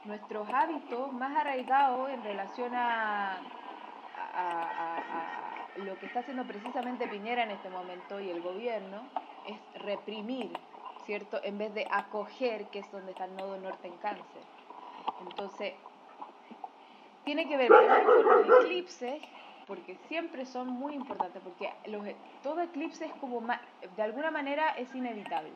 Nuestros 0.08 0.48
hábitos 0.50 1.12
más 1.14 1.36
arraigados 1.38 2.10
en 2.10 2.24
relación 2.24 2.74
a, 2.74 3.34
a- 3.34 3.40
a- 4.36 4.98
a 5.76 5.80
lo 5.80 6.00
que 6.00 6.06
está 6.06 6.22
haciendo 6.22 6.44
precisamente 6.46 7.08
Piñera 7.08 7.44
en 7.44 7.52
este 7.52 7.70
momento 7.70 8.20
y 8.20 8.30
el 8.30 8.42
gobierno 8.42 9.02
es 9.46 9.82
reprimir, 9.84 10.52
¿cierto? 11.06 11.40
En 11.44 11.58
vez 11.58 11.74
de 11.74 11.86
acoger, 11.92 12.66
que 12.70 12.80
es 12.80 12.92
donde 12.92 13.12
está 13.12 13.26
el 13.26 13.36
nodo 13.36 13.58
norte 13.58 13.88
en 13.88 13.98
cáncer. 13.98 14.42
Entonces, 15.22 15.74
tiene 17.26 17.48
que 17.48 17.58
ver 17.58 17.68
primero 17.68 18.06
con 18.24 18.48
los 18.48 18.64
eclipses, 18.64 19.22
porque 19.68 19.96
siempre 20.08 20.46
son 20.46 20.70
muy 20.70 20.94
importantes, 20.94 21.42
porque 21.44 21.70
los, 21.88 22.08
todo 22.42 22.62
eclipse 22.62 23.06
es 23.06 23.14
como, 23.16 23.42
de 23.96 24.02
alguna 24.04 24.32
manera 24.32 24.70
es 24.78 24.94
inevitable. 24.96 25.52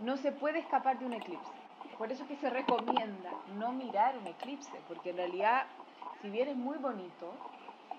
No 0.00 0.16
se 0.16 0.30
puede 0.32 0.60
escapar 0.60 0.98
de 1.00 1.06
un 1.06 1.14
eclipse. 1.14 1.57
Por 1.96 2.12
eso 2.12 2.22
es 2.22 2.28
que 2.28 2.36
se 2.36 2.50
recomienda 2.50 3.30
no 3.56 3.72
mirar 3.72 4.16
un 4.16 4.26
eclipse, 4.26 4.80
porque 4.86 5.10
en 5.10 5.16
realidad, 5.16 5.66
si 6.22 6.30
bien 6.30 6.48
es 6.48 6.56
muy 6.56 6.78
bonito, 6.78 7.34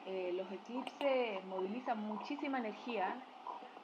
eh, 0.05 0.31
los 0.33 0.49
eclipses 0.51 1.43
movilizan 1.45 1.99
muchísima 1.99 2.59
energía 2.59 3.15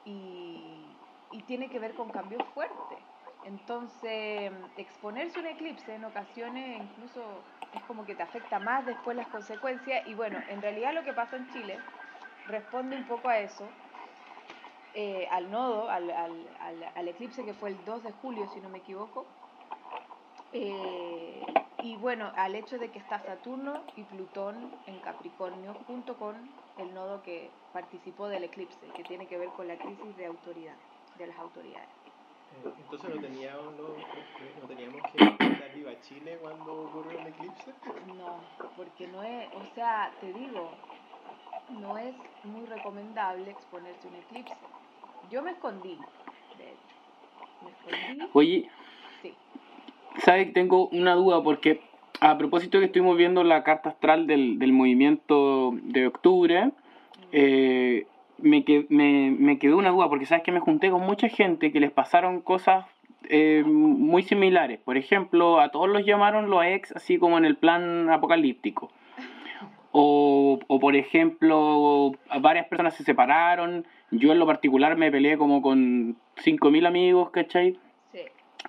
y, 0.04 0.86
y 1.32 1.42
tiene 1.42 1.68
que 1.68 1.78
ver 1.78 1.94
con 1.94 2.10
cambios 2.10 2.42
fuertes. 2.54 2.98
Entonces, 3.44 4.52
exponerse 4.76 5.38
a 5.38 5.42
un 5.42 5.46
eclipse 5.46 5.94
en 5.94 6.04
ocasiones 6.04 6.82
incluso 6.82 7.22
es 7.72 7.82
como 7.82 8.04
que 8.04 8.14
te 8.14 8.22
afecta 8.22 8.58
más 8.58 8.84
después 8.86 9.16
las 9.16 9.28
consecuencias. 9.28 10.06
Y 10.06 10.14
bueno, 10.14 10.38
en 10.48 10.60
realidad 10.62 10.92
lo 10.94 11.04
que 11.04 11.12
pasa 11.12 11.36
en 11.36 11.48
Chile 11.52 11.78
responde 12.48 12.96
un 12.96 13.04
poco 13.04 13.28
a 13.28 13.38
eso, 13.38 13.68
eh, 14.94 15.28
al 15.30 15.50
nodo, 15.50 15.88
al, 15.90 16.10
al, 16.10 16.92
al, 16.94 17.08
eclipse 17.08 17.44
que 17.44 17.54
fue 17.54 17.70
el 17.70 17.84
2 17.84 18.02
de 18.02 18.12
julio, 18.12 18.48
si 18.52 18.60
no 18.60 18.68
me 18.68 18.78
equivoco. 18.78 19.26
Eh, 20.58 21.42
y 21.82 21.96
bueno, 21.96 22.32
al 22.34 22.54
hecho 22.54 22.78
de 22.78 22.90
que 22.90 22.98
está 22.98 23.22
Saturno 23.22 23.82
y 23.94 24.04
Plutón 24.04 24.72
en 24.86 24.98
Capricornio, 25.00 25.74
junto 25.86 26.16
con 26.16 26.34
el 26.78 26.94
nodo 26.94 27.22
que 27.22 27.50
participó 27.74 28.28
del 28.28 28.44
eclipse, 28.44 28.86
que 28.96 29.04
tiene 29.04 29.26
que 29.26 29.36
ver 29.36 29.50
con 29.50 29.68
la 29.68 29.76
crisis 29.76 30.16
de 30.16 30.24
autoridad, 30.24 30.74
de 31.18 31.26
las 31.26 31.38
autoridades. 31.38 31.90
Eh, 32.64 32.72
entonces 32.78 33.14
no 33.14 33.20
teníamos, 33.20 33.74
no, 33.76 34.66
teníamos 34.66 35.02
que 35.12 35.24
estar 35.24 35.74
viva 35.74 36.00
Chile 36.00 36.38
cuando 36.40 36.84
ocurrió 36.84 37.20
el 37.20 37.26
eclipse. 37.26 37.74
No, 38.16 38.40
porque 38.78 39.06
no 39.08 39.22
es, 39.22 39.52
o 39.52 39.74
sea, 39.74 40.10
te 40.22 40.32
digo, 40.32 40.70
no 41.68 41.98
es 41.98 42.14
muy 42.44 42.64
recomendable 42.64 43.50
exponerse 43.50 44.08
a 44.08 44.10
un 44.10 44.16
eclipse. 44.16 44.56
Yo 45.28 45.42
me 45.42 45.50
escondí, 45.50 45.98
de 46.56 46.70
hecho. 46.70 46.80
Me 47.62 47.70
escondí. 47.70 48.30
Oye. 48.32 48.70
¿Sabes? 50.24 50.52
Tengo 50.52 50.88
una 50.88 51.14
duda 51.14 51.42
porque 51.42 51.80
a 52.20 52.38
propósito 52.38 52.78
que 52.78 52.86
estuvimos 52.86 53.16
viendo 53.16 53.44
la 53.44 53.62
carta 53.62 53.90
astral 53.90 54.26
del, 54.26 54.58
del 54.58 54.72
movimiento 54.72 55.72
de 55.82 56.06
octubre, 56.06 56.70
eh, 57.32 58.06
me, 58.38 58.64
me, 58.88 59.30
me, 59.30 59.58
quedó 59.58 59.78
una 59.78 59.90
duda 59.90 60.08
porque 60.08 60.26
sabes 60.26 60.44
que 60.44 60.52
me 60.52 60.60
junté 60.60 60.90
con 60.90 61.02
mucha 61.02 61.28
gente 61.28 61.72
que 61.72 61.80
les 61.80 61.90
pasaron 61.90 62.40
cosas 62.40 62.86
eh, 63.28 63.62
muy 63.66 64.22
similares. 64.22 64.80
Por 64.80 64.96
ejemplo, 64.96 65.60
a 65.60 65.70
todos 65.70 65.88
los 65.88 66.04
llamaron 66.04 66.50
los 66.50 66.64
ex 66.64 66.92
así 66.92 67.18
como 67.18 67.38
en 67.38 67.44
el 67.44 67.56
plan 67.56 68.10
apocalíptico. 68.10 68.90
O, 69.92 70.58
o 70.66 70.80
por 70.80 70.94
ejemplo, 70.94 72.12
varias 72.40 72.66
personas 72.66 72.94
se 72.94 73.04
separaron. 73.04 73.86
Yo 74.10 74.32
en 74.32 74.38
lo 74.38 74.46
particular 74.46 74.96
me 74.96 75.10
peleé 75.10 75.38
como 75.38 75.62
con 75.62 76.16
5.000 76.36 76.86
amigos, 76.86 77.30
¿cachai? 77.30 77.78
Sí. 78.12 78.20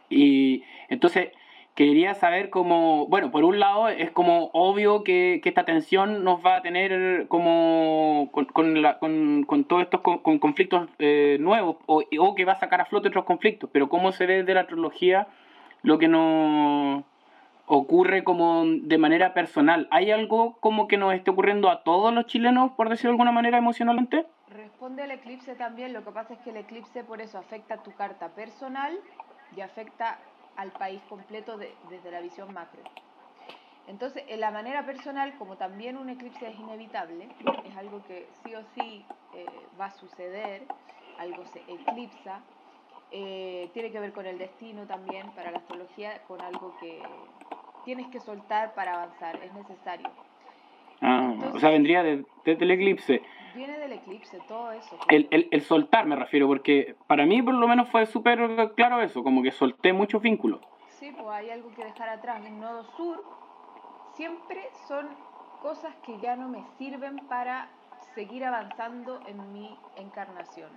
Y 0.10 0.64
entonces 0.90 1.30
quería 1.78 2.16
saber 2.16 2.50
cómo, 2.50 3.06
bueno, 3.06 3.30
por 3.30 3.44
un 3.44 3.60
lado 3.60 3.88
es 3.88 4.10
como 4.10 4.50
obvio 4.54 5.04
que, 5.04 5.40
esta 5.46 5.64
tensión 5.64 6.24
nos 6.24 6.44
va 6.44 6.56
a 6.56 6.62
tener 6.64 7.28
como 7.28 8.30
con, 8.32 8.46
con, 8.46 9.64
todos 9.64 9.84
estos 9.84 10.02
con, 10.02 10.40
conflictos 10.40 10.90
eh, 10.98 11.38
nuevos 11.40 11.78
o, 11.86 12.04
o, 12.20 12.36
que 12.36 12.46
va 12.46 12.54
a 12.54 12.60
sacar 12.60 12.82
a 12.82 12.86
flote 12.86 13.10
otros 13.10 13.26
conflictos, 13.26 13.70
pero 13.72 13.90
cómo 13.90 14.12
se 14.12 14.26
ve 14.26 14.38
desde 14.38 14.56
la 14.56 14.62
astrología 14.62 15.28
lo 15.84 16.00
que 16.00 16.08
nos 16.08 17.04
ocurre 17.68 18.24
como 18.24 18.66
de 18.66 18.98
manera 18.98 19.36
personal. 19.36 19.88
¿Hay 19.92 20.10
algo 20.10 20.58
como 20.60 20.88
que 20.88 20.98
nos 20.98 21.14
esté 21.14 21.30
ocurriendo 21.30 21.70
a 21.70 21.84
todos 21.84 22.12
los 22.12 22.26
chilenos, 22.26 22.72
por 22.72 22.90
decirlo 22.90 23.12
de 23.12 23.14
alguna 23.14 23.32
manera, 23.32 23.60
emocionalmente? 23.60 24.26
Responde 24.50 25.04
al 25.04 25.12
eclipse 25.12 25.54
también, 25.54 25.94
lo 25.94 26.04
que 26.04 26.10
pasa 26.10 26.34
es 26.34 26.40
que 26.40 26.50
el 26.50 26.58
eclipse 26.58 27.04
por 27.04 27.22
eso 27.22 27.38
afecta 27.38 27.84
tu 27.84 27.94
carta 27.94 28.30
personal 28.30 28.98
y 29.56 29.62
afecta 29.62 30.18
al 30.58 30.72
país 30.72 31.02
completo 31.08 31.58
desde 31.58 32.12
la 32.12 32.20
visión 32.20 32.54
macro. 32.54 32.82
Entonces, 33.88 34.24
en 34.28 34.42
la 34.42 34.52
manera 34.52 34.86
personal, 34.86 35.34
como 35.38 35.56
también 35.56 35.96
un 35.98 36.10
eclipse 36.10 36.50
es 36.50 36.60
inevitable, 36.60 37.30
es 37.66 37.78
algo 37.78 38.04
que 38.04 38.28
sí 38.44 38.54
o 38.54 38.62
sí 38.76 39.06
eh, 39.34 39.46
va 39.80 39.86
a 39.86 39.92
suceder, 39.92 40.64
algo 41.20 41.46
se 41.46 41.60
eclipsa, 41.60 42.42
eh, 43.12 43.70
tiene 43.74 43.92
que 43.92 44.00
ver 44.02 44.12
con 44.12 44.26
el 44.26 44.38
destino 44.38 44.86
también 44.86 45.32
para 45.32 45.52
la 45.52 45.60
astrología, 45.60 46.22
con 46.28 46.42
algo 46.42 46.76
que 46.82 47.02
tienes 47.86 48.08
que 48.08 48.20
soltar 48.20 48.74
para 48.74 48.96
avanzar, 48.96 49.42
es 49.42 49.54
necesario. 49.54 50.10
Ah, 51.00 51.34
o 51.54 51.60
sea, 51.60 51.70
vendría 51.70 52.04
desde 52.04 52.64
el 52.66 52.72
eclipse. 52.72 53.22
Viene 53.58 53.80
del 53.80 53.94
eclipse, 53.94 54.40
todo 54.48 54.72
eso. 54.72 55.00
El, 55.10 55.28
el, 55.32 55.48
el, 55.50 55.62
soltar 55.64 56.06
me 56.06 56.16
refiero, 56.16 56.46
porque 56.46 56.96
para 57.08 57.26
mí 57.26 57.42
por 57.42 57.56
lo 57.56 57.68
menos 57.68 57.90
fue 57.90 58.06
súper 58.06 58.40
claro 58.76 59.02
eso, 59.02 59.24
como 59.24 59.42
que 59.42 59.52
solté 59.52 59.94
muchos 59.94 60.22
vínculos. 60.22 60.62
Sí, 61.00 61.12
pues 61.12 61.28
hay 61.28 61.50
algo 61.50 61.72
que 61.74 61.84
dejar 61.84 62.08
atrás. 62.08 62.46
El 62.46 62.60
nodo 62.60 62.84
sur 62.96 63.24
siempre 64.14 64.70
son 64.88 65.08
cosas 65.64 65.96
que 66.06 66.20
ya 66.20 66.36
no 66.36 66.50
me 66.50 66.64
sirven 66.78 67.18
para 67.28 67.70
seguir 68.14 68.46
avanzando 68.46 69.22
en 69.26 69.52
mi 69.54 69.76
encarnación. 69.96 70.70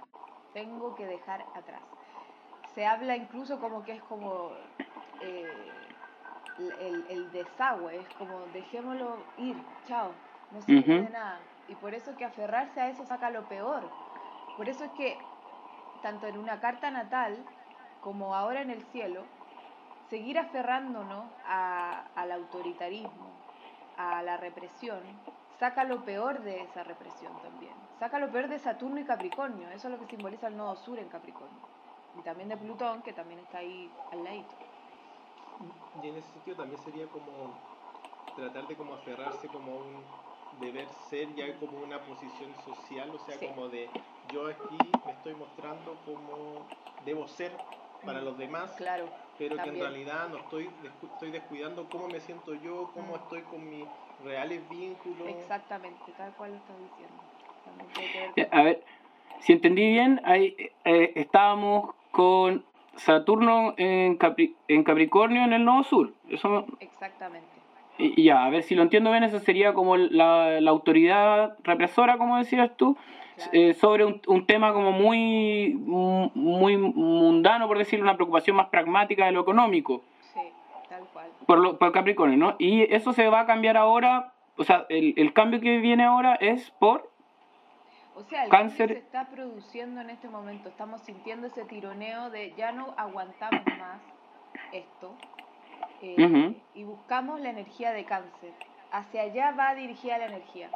Tengo 0.55 0.95
que 0.95 1.05
dejar 1.05 1.43
atrás. 1.55 1.83
Se 2.75 2.87
habla 2.87 3.15
incluso 3.15 3.61
como 3.61 3.85
que 3.85 3.93
es 3.93 4.03
como 4.05 4.53
eh, 5.21 5.53
el, 6.81 7.05
el, 7.11 7.31
desagüe, 7.31 7.99
es 7.99 8.09
como 8.17 8.41
dejémoslo 8.55 9.19
ir, 9.37 9.57
chao, 9.87 10.13
no 10.51 10.63
sirve 10.63 11.03
de 11.03 11.11
nada 11.11 11.41
y 11.71 11.77
por 11.77 11.95
eso 11.95 12.17
que 12.17 12.25
aferrarse 12.25 12.81
a 12.81 12.89
eso 12.89 13.07
saca 13.07 13.31
lo 13.31 13.49
peor. 13.49 13.89
Por 14.57 14.69
eso 14.69 14.85
es 14.85 14.91
que, 14.93 15.17
tanto 16.03 16.27
en 16.27 16.37
una 16.37 16.61
carta 16.61 16.91
natal 16.91 17.39
como 18.01 18.35
ahora 18.35 18.61
en 18.61 18.71
el 18.71 18.83
cielo, 18.87 19.23
seguir 20.09 20.39
aferrándonos 20.39 21.27
al 21.47 22.33
autoritarismo, 22.33 23.31
a 23.97 24.23
la 24.23 24.37
represión, 24.37 25.01
saca 25.59 25.85
lo 25.85 26.05
peor 26.05 26.41
de 26.41 26.63
esa 26.63 26.83
represión 26.83 27.33
también. 27.41 27.75
Saca 28.01 28.19
lo 28.19 28.31
peor 28.31 28.49
de 28.49 28.59
Saturno 28.59 28.99
y 28.99 29.05
Capricornio, 29.05 29.69
eso 29.71 29.89
es 29.89 29.93
lo 29.93 30.01
que 30.01 30.07
simboliza 30.07 30.49
el 30.49 30.57
nodo 30.57 30.75
sur 30.77 30.99
en 30.99 31.09
Capricornio. 31.09 31.61
Y 32.19 32.23
también 32.23 32.49
de 32.49 32.57
Plutón, 32.57 33.03
que 33.03 33.13
también 33.13 33.39
está 33.41 33.59
ahí 33.59 33.93
al 34.11 34.25
ladito. 34.25 34.55
Y 36.03 36.09
en 36.09 36.17
ese 36.17 36.33
sentido 36.33 36.57
también 36.57 36.81
sería 36.81 37.07
como 37.07 37.55
tratar 38.35 38.67
de 38.67 38.75
como 38.75 38.95
aferrarse 38.95 39.47
como 39.49 39.77
un 39.77 40.30
deber 40.61 40.87
ser 41.09 41.35
ya 41.35 41.55
como 41.59 41.79
una 41.79 41.99
posición 42.01 42.51
social, 42.65 43.11
o 43.11 43.19
sea, 43.19 43.37
como 43.49 43.69
de 43.69 43.89
yo 44.33 44.47
aquí 44.47 44.77
me 45.05 45.13
estoy 45.13 45.35
mostrando 45.35 45.97
como 46.05 46.67
debo 47.05 47.27
ser 47.27 47.53
para 48.05 48.21
los 48.21 48.39
demás, 48.39 48.73
claro, 48.73 49.09
pero 49.39 49.57
que 49.57 49.69
en 49.69 49.79
realidad 49.79 50.29
no 50.29 50.39
estoy, 50.39 50.71
estoy 51.03 51.31
descuidando 51.31 51.89
cómo 51.91 52.09
me 52.09 52.21
siento 52.21 52.55
yo, 52.55 52.91
cómo 52.95 53.13
mm. 53.13 53.17
estoy 53.17 53.43
con 53.43 53.69
mis 53.69 53.87
reales 54.25 54.67
vínculos. 54.69 55.29
Exactamente, 55.29 56.13
tal 56.17 56.33
cual 56.35 56.53
lo 56.53 56.57
estás 56.57 56.77
diciendo. 56.79 58.51
A 58.53 58.63
ver, 58.63 58.83
si 59.41 59.53
entendí 59.53 59.87
bien, 59.91 60.21
ahí 60.25 60.55
eh, 60.85 61.13
estábamos 61.15 61.95
con 62.11 62.65
Saturno 62.97 63.75
en, 63.77 64.19
en 64.69 64.85
Capricornio 64.85 65.45
en 65.45 65.53
el 65.53 65.65
Nodo 65.65 65.85
Sur. 65.85 66.13
Eso... 66.29 66.67
Exactamente. 66.81 67.60
Y 68.01 68.25
ya, 68.25 68.45
a 68.45 68.51
ver 68.51 68.63
si 68.63 68.75
lo 68.75 68.83
entiendo 68.83 69.11
bien, 69.11 69.25
eso 69.25 69.39
sería 69.41 69.75
como 69.75 69.97
la, 69.97 70.61
la 70.61 70.71
autoridad 70.71 71.57
represora, 71.63 72.17
como 72.17 72.39
decías 72.39 72.71
tú, 72.77 72.97
eh, 73.53 73.75
sobre 73.75 74.05
un, 74.05 74.21
un, 74.27 74.47
tema 74.47 74.73
como 74.73 74.93
muy, 74.93 75.75
muy 75.75 76.77
mundano, 76.77 77.69
por 77.69 77.79
decirlo, 77.79 78.05
una 78.05 78.17
preocupación 78.17 78.57
más 78.57 78.69
pragmática 78.69 79.27
de 79.27 79.33
lo 79.33 79.41
económico. 79.41 80.03
Sí, 80.33 80.41
tal 80.89 81.05
cual. 81.13 81.31
Por, 81.47 81.59
lo, 81.59 81.79
por 81.79 81.93
Capricornio, 81.93 82.37
¿no? 82.37 82.57
Y 82.59 82.83
eso 82.95 83.13
se 83.13 83.29
va 83.29 83.41
a 83.41 83.47
cambiar 83.47 83.77
ahora, 83.77 84.33
o 84.57 84.65
sea, 84.65 84.87
el, 84.89 85.15
el 85.17 85.33
cambio 85.33 85.61
que 85.61 85.79
viene 85.79 86.05
ahora 86.05 86.35
es 86.35 86.71
por... 86.73 87.11
O 88.15 88.23
sea, 88.25 88.45
el 88.45 88.51
cáncer 88.51 88.93
se 88.93 88.99
está 88.99 89.29
produciendo 89.31 90.01
en 90.03 90.11
este 90.11 90.29
momento, 90.29 90.69
estamos 90.69 91.01
sintiendo 91.03 91.47
ese 91.47 91.65
tironeo 91.65 92.29
de 92.29 92.53
ya 92.57 92.73
no 92.73 92.93
aguantamos 92.99 93.65
más 93.79 94.03
esto, 94.73 95.15
eh, 96.03 96.55
y 96.75 96.85
buscamos 96.85 97.41
la 97.41 97.51
energía 97.51 97.93
de 97.93 98.05
cáncer. 98.05 98.53
Hacia 98.91 99.23
allá 99.23 99.53
va 99.53 99.75
dirigida 99.75 100.19
la 100.19 100.27
energía. 100.27 100.71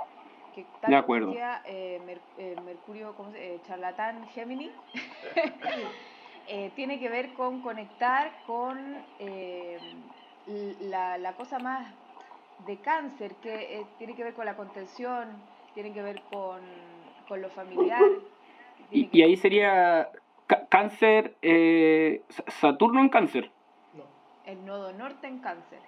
Que 0.55 0.67
tal 0.81 0.91
de 0.91 0.97
acuerdo. 0.97 1.29
Decía, 1.29 1.63
eh, 1.67 2.01
eh, 2.39 2.57
Mercurio, 2.65 3.15
¿cómo 3.17 3.33
se, 3.33 3.61
charlatán 3.67 4.27
Gemini, 4.29 4.71
tiene 6.77 7.01
que 7.01 7.09
ver 7.09 7.33
con 7.35 7.63
conectar 7.63 8.31
con 8.47 8.79
la, 10.81 11.19
la, 11.19 11.33
cosa 11.33 11.59
más 11.59 11.93
de 12.67 12.77
cáncer, 12.77 13.35
que 13.37 13.85
tiene 13.99 14.15
que 14.15 14.23
ver 14.23 14.35
con 14.35 14.45
la 14.45 14.55
contención, 14.55 15.29
tiene 15.73 15.93
que 15.93 16.03
ver 16.03 16.21
con, 16.31 16.61
con 17.27 17.41
lo 17.41 17.49
familiar. 17.49 18.03
Y, 18.91 19.09
y, 19.11 19.23
ahí 19.23 19.37
sería 19.37 20.11
cáncer, 20.69 21.35
Saturno 22.61 23.01
en 23.01 23.09
cáncer. 23.09 23.51
El 24.47 24.65
nodo 24.67 24.93
norte 24.93 25.27
en 25.27 25.39
cáncer. 25.39 25.81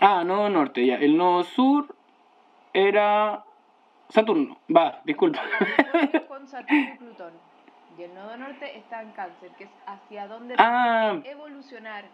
Ah, 0.00 0.24
nodo 0.24 0.48
norte, 0.48 0.84
ya. 0.84 0.96
El 0.96 1.16
nodo 1.16 1.44
sur 1.44 1.94
era 2.72 3.44
Saturno. 4.08 4.58
Va, 4.74 5.00
disculpa. 5.04 5.40
Con 6.28 6.46
Saturno 6.48 6.94
y 6.94 6.98
Plutón. 6.98 7.32
Y 7.98 8.02
el 8.02 8.14
nodo 8.14 8.36
norte 8.36 8.78
está 8.78 9.02
en 9.02 9.12
cáncer, 9.12 9.50
que 9.58 9.64
es 9.64 9.70
hacia 9.86 10.26
donde 10.26 10.54
ah, 10.58 11.18
evolucionar 11.24 12.04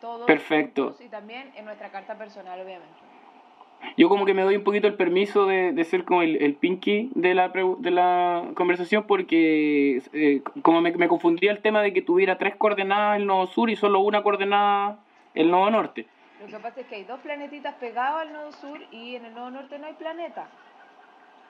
todo. 0.00 0.26
Perfecto. 0.26 0.96
Y 1.00 1.08
también 1.08 1.52
en 1.56 1.64
nuestra 1.64 1.90
carta 1.90 2.16
personal, 2.16 2.60
obviamente. 2.60 3.07
Yo 3.96 4.08
como 4.08 4.26
que 4.26 4.34
me 4.34 4.42
doy 4.42 4.56
un 4.56 4.64
poquito 4.64 4.86
el 4.86 4.94
permiso 4.94 5.46
de, 5.46 5.72
de 5.72 5.84
ser 5.84 6.04
como 6.04 6.22
el, 6.22 6.40
el 6.42 6.54
pinky 6.54 7.10
de 7.14 7.34
la, 7.34 7.48
de 7.48 7.90
la 7.90 8.50
conversación 8.54 9.04
porque 9.06 10.02
eh, 10.12 10.42
como 10.62 10.80
me, 10.80 10.92
me, 10.92 11.08
confundía 11.08 11.50
el 11.50 11.60
tema 11.60 11.82
de 11.82 11.92
que 11.92 12.02
tuviera 12.02 12.38
tres 12.38 12.56
coordenadas 12.56 13.18
el 13.18 13.26
nodo 13.26 13.46
sur 13.46 13.70
y 13.70 13.76
solo 13.76 14.00
una 14.00 14.22
coordenada 14.22 14.98
el 15.34 15.50
nodo 15.50 15.70
norte. 15.70 16.06
Lo 16.40 16.46
que 16.46 16.58
pasa 16.58 16.80
es 16.80 16.86
que 16.86 16.96
hay 16.96 17.04
dos 17.04 17.18
planetitas 17.20 17.74
pegados 17.74 18.20
al 18.20 18.32
nodo 18.32 18.52
sur 18.52 18.78
y 18.92 19.16
en 19.16 19.24
el 19.24 19.34
nodo 19.34 19.50
norte 19.50 19.78
no 19.78 19.86
hay 19.86 19.94
planeta. 19.94 20.48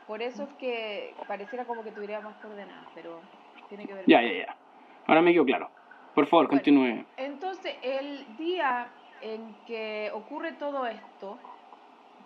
Por 0.06 0.22
eso 0.22 0.44
es 0.44 0.48
que 0.58 1.14
pareciera 1.26 1.66
como 1.66 1.84
que 1.84 1.90
tuviera 1.90 2.20
más 2.20 2.36
coordenadas, 2.36 2.86
pero 2.94 3.20
tiene 3.68 3.86
que 3.86 3.92
ver 3.92 4.04
Ya, 4.06 4.22
ya, 4.22 4.32
ya. 4.32 4.56
Ahora 5.06 5.20
me 5.20 5.32
quedó 5.32 5.44
claro. 5.44 5.70
Por 6.14 6.26
favor, 6.26 6.46
Bueno. 6.46 6.58
continúe. 6.58 7.04
Entonces, 7.18 7.76
el 7.82 8.24
día 8.38 8.88
en 9.20 9.54
que 9.66 10.10
ocurre 10.14 10.52
todo 10.52 10.86
esto, 10.86 11.38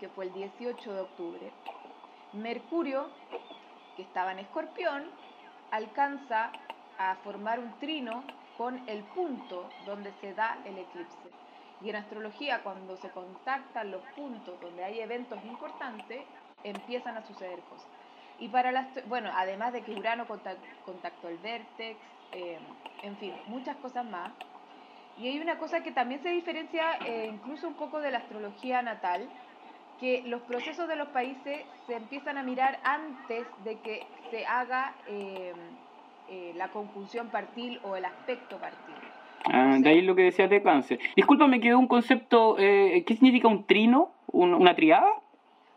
que 0.03 0.09
fue 0.09 0.25
el 0.25 0.33
18 0.33 0.95
de 0.95 1.01
octubre, 1.01 1.53
Mercurio, 2.33 3.07
que 3.95 4.03
estaba 4.03 4.33
en 4.33 4.41
Escorpión, 4.41 5.05
alcanza 5.71 6.51
a 6.99 7.15
formar 7.23 7.61
un 7.61 7.73
trino 7.79 8.25
con 8.59 8.83
el 8.89 9.05
punto 9.15 9.69
donde 9.87 10.11
se 10.21 10.35
da 10.35 10.59
el 10.65 10.77
eclipse. 10.77 11.31
Y 11.85 11.91
en 11.91 11.97
astrología, 11.97 12.65
cuando 12.65 12.97
se 12.97 13.11
contactan 13.11 13.93
los 13.93 14.03
puntos 14.17 14.61
donde 14.61 14.83
hay 14.83 14.99
eventos 14.99 15.39
importantes, 15.45 16.25
empiezan 16.65 17.17
a 17.17 17.25
suceder 17.25 17.61
cosas. 17.71 17.89
Y 18.41 18.49
para 18.49 18.73
las, 18.73 18.89
bueno, 19.09 19.31
además 19.37 19.73
de 19.73 19.83
que 19.83 19.93
Urano 19.93 20.27
contac- 20.27 20.59
contactó 20.85 21.29
el 21.29 21.39
vértex, 21.39 21.97
eh, 22.33 22.59
en 23.05 23.17
fin, 23.19 23.33
muchas 23.47 23.77
cosas 23.77 24.05
más. 24.05 24.33
Y 25.17 25.29
hay 25.29 25.39
una 25.39 25.59
cosa 25.59 25.81
que 25.85 25.93
también 25.93 26.21
se 26.25 26.31
diferencia 26.31 26.97
eh, 27.07 27.31
incluso 27.33 27.69
un 27.69 27.75
poco 27.75 28.01
de 28.01 28.11
la 28.11 28.19
astrología 28.19 28.83
natal, 28.83 29.29
que 30.03 30.23
los 30.27 30.43
procesos 30.43 30.89
de 30.89 30.97
los 30.97 31.07
países 31.11 31.65
se 31.87 31.95
empiezan 31.95 32.37
a 32.37 32.43
mirar 32.43 32.81
antes 32.83 33.47
de 33.63 33.79
que 33.79 34.05
se 34.33 34.45
haga 34.45 34.97
eh, 35.07 35.53
eh, 36.29 36.53
la 36.57 36.67
conjunción 36.73 37.29
partil 37.29 37.79
o 37.85 37.95
el 37.95 38.05
aspecto 38.05 38.59
partil. 38.59 38.97
Ah, 39.45 39.77
de 39.79 39.89
ahí 39.89 40.03
lo 40.03 40.17
que 40.17 40.23
decías 40.25 40.51
de 40.51 40.61
cáncer. 40.61 40.99
Disculpa, 41.15 41.47
me 41.47 41.61
quedó 41.61 41.79
un 41.79 41.87
concepto. 41.87 42.57
eh, 42.59 43.05
¿Qué 43.07 43.15
significa 43.15 43.47
un 43.47 43.65
trino? 43.65 44.11
¿Un- 44.27 44.55
¿Una 44.55 44.75
triada? 44.75 45.07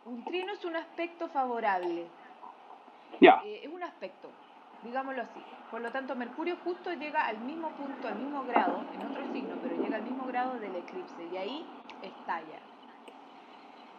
Un 0.05 0.23
trino 0.25 0.53
es 0.53 0.65
un 0.65 0.75
aspecto 0.75 1.27
favorable, 1.29 2.05
Ya. 3.21 3.41
eh, 3.45 3.61
es 3.63 3.71
un 3.71 3.83
aspecto, 3.83 4.29
digámoslo 4.83 5.21
así. 5.21 5.39
Por 5.69 5.81
lo 5.81 5.91
tanto, 5.91 6.15
Mercurio 6.15 6.57
justo 6.63 6.91
llega 6.93 7.27
al 7.27 7.37
mismo 7.41 7.69
punto, 7.69 8.07
al 8.07 8.15
mismo 8.15 8.43
grado, 8.43 8.83
en 8.91 9.05
otro 9.05 9.23
signo, 9.33 9.55
pero 9.61 9.75
llega 9.83 9.97
al 9.97 10.03
mismo 10.03 10.25
grado 10.25 10.55
del 10.59 10.75
eclipse 10.75 11.25
y 11.31 11.37
ahí 11.37 11.65
estalla. 12.01 12.59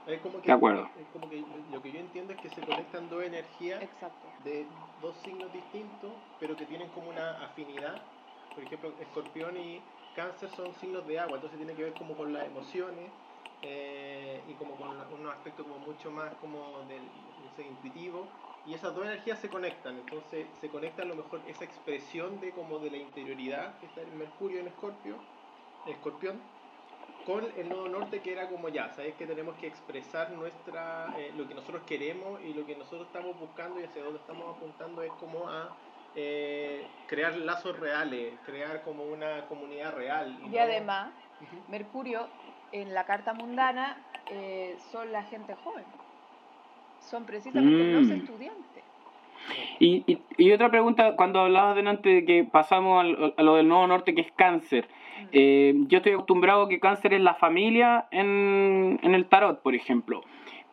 Es 0.07 0.21
como 0.21 0.41
que, 0.41 0.47
De 0.47 0.53
acuerdo. 0.53 0.89
es 0.99 1.07
como 1.13 1.29
que 1.29 1.45
lo 1.71 1.83
que 1.83 1.91
yo 1.93 1.99
entiendo 1.99 2.33
es 2.33 2.41
que 2.41 2.49
se 2.49 2.61
conectan 2.63 3.09
dos 3.11 3.25
energías 3.25 3.83
Exacto. 3.83 4.29
de 4.45 4.67
dos 5.01 5.17
signos 5.25 5.53
distintos, 5.53 6.13
pero 6.39 6.57
que 6.57 6.65
tienen 6.65 6.89
como 6.91 7.11
una 7.11 7.45
afinidad. 7.45 8.01
Por 8.55 8.63
ejemplo, 8.63 8.93
escorpión 9.01 9.57
y 9.57 9.83
cáncer 10.15 10.49
son 10.51 10.73
signos 10.75 11.07
de 11.07 11.19
agua, 11.19 11.37
entonces 11.37 11.59
tiene 11.59 11.75
que 11.75 11.83
ver 11.83 11.93
como 11.95 12.17
con 12.17 12.33
las 12.33 12.47
emociones 12.47 13.11
eh, 13.63 14.43
y 14.49 14.55
como 14.55 14.77
con 14.77 14.89
unos 15.21 15.35
aspectos 15.35 15.67
como 15.67 15.79
mucho 15.79 16.11
más 16.11 16.33
como 16.37 16.83
del 16.85 17.03
no 17.03 17.51
sé, 17.57 17.67
intuitivo. 17.67 18.29
Y 18.65 18.75
esas 18.75 18.95
dos 18.95 19.05
energías 19.05 19.39
se 19.41 19.49
conectan, 19.49 19.97
entonces 19.97 20.47
se 20.61 20.69
conecta 20.69 21.03
a 21.03 21.05
lo 21.05 21.15
mejor 21.15 21.41
esa 21.47 21.65
expresión 21.65 22.41
de 22.41 22.51
como 22.53 22.79
de 22.79 22.91
la 22.91 22.97
interioridad 22.97 23.79
que 23.79 23.87
está 23.87 24.03
en 24.03 24.17
Mercurio 24.19 24.59
en 24.61 24.69
Escorpio, 24.69 25.19
Escorpión, 25.87 26.41
con 27.27 27.45
el 27.57 27.69
nodo 27.69 27.89
norte 27.89 28.21
que 28.21 28.33
era 28.33 28.49
como 28.49 28.69
ya, 28.69 28.89
sabes 28.95 29.15
que 29.17 29.27
tenemos 29.27 29.57
que 29.57 29.67
expresar 29.67 30.31
nuestra 30.31 31.13
eh, 31.19 31.33
lo 31.37 31.47
que 31.49 31.55
nosotros 31.55 31.83
queremos 31.87 32.41
y 32.43 32.55
lo 32.55 32.65
que 32.65 32.77
nosotros 32.77 33.07
estamos 33.09 33.39
buscando 33.41 33.81
y 33.81 33.85
hacia 33.85 34.03
dónde 34.05 34.21
estamos 34.21 34.57
apuntando 34.57 35.03
es 35.03 35.11
como 35.21 35.49
a 35.49 35.77
eh, 36.15 36.87
crear 37.09 37.37
lazos 37.37 37.79
reales, 37.79 38.33
crear 38.47 38.83
como 38.83 39.05
una 39.05 39.45
comunidad 39.49 39.95
real. 39.95 40.39
Y 40.51 40.57
además. 40.57 41.11
Mercurio 41.69 42.29
en 42.73 42.95
la 42.95 43.05
carta 43.05 43.35
mundana 43.35 43.99
eh, 44.31 44.77
son 44.91 45.13
la 45.13 45.23
gente 45.25 45.55
joven. 45.63 45.85
Son 47.01 47.25
precisamente 47.27 47.83
Mm. 47.85 47.93
los 47.93 48.11
estudiantes. 48.11 48.85
Y, 49.79 50.03
y, 50.11 50.23
y 50.39 50.53
otra 50.53 50.71
pregunta, 50.71 51.15
cuando 51.17 51.41
hablabas 51.41 51.77
delante 51.77 52.09
de 52.09 52.25
que 52.25 52.45
pasamos 52.45 53.01
al- 53.05 53.35
a 53.37 53.43
lo 53.43 53.57
del 53.57 53.69
Nuevo 53.69 53.87
Norte, 53.87 54.15
que 54.15 54.23
es 54.23 54.33
cáncer. 54.33 54.89
Eh, 55.33 55.75
yo 55.89 55.99
estoy 55.99 56.13
acostumbrado 56.13 56.69
que 56.69 56.81
cáncer 56.81 57.15
es 57.15 57.21
la 57.21 57.35
familia 57.35 58.07
en, 58.11 58.99
en 59.03 59.15
el 59.15 59.27
tarot, 59.27 59.63
por 59.63 59.75
ejemplo. 59.75 60.23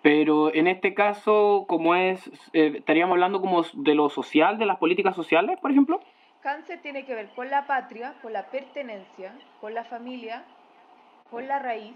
Pero 0.04 0.54
en 0.54 0.68
este 0.68 0.94
caso, 0.94 1.66
como 1.68 1.96
es, 1.96 2.28
eh, 2.52 2.74
estaríamos 2.76 3.14
hablando 3.14 3.40
como 3.40 3.64
de 3.74 3.96
lo 3.96 4.10
social, 4.10 4.58
de 4.58 4.66
las 4.66 4.78
políticas 4.78 5.16
sociales, 5.16 5.58
por 5.62 5.72
ejemplo. 5.72 6.02
Cáncer 6.42 6.82
tiene 6.82 7.06
que 7.06 7.16
ver 7.16 7.30
con 7.30 7.50
la 7.50 7.66
patria, 7.68 8.16
con 8.22 8.34
la 8.34 8.48
pertenencia, 8.48 9.34
con 9.62 9.74
la 9.74 9.86
familia, 9.86 10.44
con 11.32 11.48
la 11.48 11.60
raíz 11.60 11.96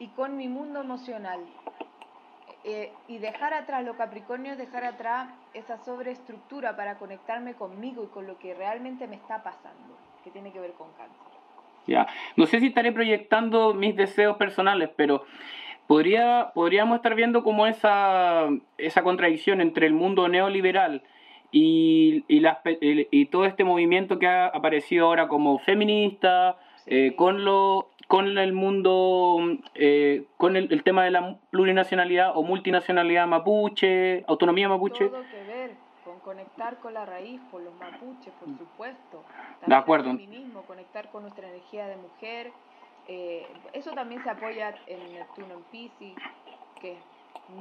y 0.00 0.08
con 0.08 0.36
mi 0.36 0.48
mundo 0.48 0.80
emocional. 0.80 1.38
Eh, 2.64 2.92
y 3.06 3.18
dejar 3.18 3.54
atrás, 3.54 3.84
lo 3.84 3.96
Capricornio 3.96 4.56
dejar 4.56 4.84
atrás 4.84 5.28
esa 5.54 5.78
sobreestructura 5.78 6.74
para 6.74 6.98
conectarme 6.98 7.54
conmigo 7.54 8.02
y 8.02 8.08
con 8.08 8.26
lo 8.26 8.36
que 8.38 8.52
realmente 8.52 9.06
me 9.06 9.14
está 9.14 9.44
pasando, 9.44 9.96
que 10.24 10.32
tiene 10.32 10.52
que 10.52 10.58
ver 10.58 10.72
con 10.72 10.92
cáncer. 10.94 11.37
Ya. 11.88 12.06
No 12.36 12.46
sé 12.46 12.60
si 12.60 12.66
estaré 12.66 12.92
proyectando 12.92 13.74
mis 13.74 13.96
deseos 13.96 14.36
personales, 14.36 14.90
pero 14.94 15.24
podría, 15.86 16.52
podríamos 16.54 16.96
estar 16.96 17.14
viendo 17.14 17.42
como 17.42 17.66
esa, 17.66 18.48
esa 18.76 19.02
contradicción 19.02 19.60
entre 19.60 19.86
el 19.86 19.94
mundo 19.94 20.28
neoliberal 20.28 21.02
y, 21.50 22.24
y, 22.28 22.40
las 22.40 22.58
todo 23.30 23.46
este 23.46 23.64
movimiento 23.64 24.18
que 24.18 24.26
ha 24.26 24.46
aparecido 24.46 25.06
ahora 25.06 25.28
como 25.28 25.58
feminista, 25.58 26.56
Sí. 26.84 26.90
eh, 26.94 27.16
con, 27.16 27.44
lo, 27.44 27.90
con 28.06 28.38
el 28.38 28.52
mundo, 28.52 29.38
eh, 29.74 30.24
con 30.36 30.56
el, 30.56 30.72
el 30.72 30.82
tema 30.82 31.04
de 31.04 31.10
la 31.10 31.38
plurinacionalidad 31.50 32.32
o 32.36 32.42
multinacionalidad 32.42 33.26
mapuche, 33.26 34.24
autonomía 34.28 34.68
mapuche. 34.68 35.08
Todo 35.08 35.22
que 35.22 35.42
ver 35.52 35.87
con 36.20 36.34
conectar 36.34 36.78
con 36.78 36.94
la 36.94 37.04
raíz, 37.06 37.40
con 37.50 37.64
los 37.64 37.74
mapuches, 37.74 38.32
por 38.34 38.48
supuesto. 38.58 39.24
De 39.60 39.60
También 39.60 39.80
acuerdo. 39.82 40.10
el 40.10 40.18
feminismo, 40.18 40.62
conectar 40.62 41.10
con 41.10 41.22
nuestra 41.22 41.48
energía 41.48 41.86
de 41.86 41.96
mujer. 41.96 42.52
eh, 43.08 43.46
eso 43.72 43.92
también 43.92 44.22
se 44.22 44.30
apoya 44.30 44.74
en 44.86 45.12
Neptuno 45.14 45.54
en 45.54 45.62
Pisces, 45.64 46.14
que 46.80 46.92
es 46.92 46.98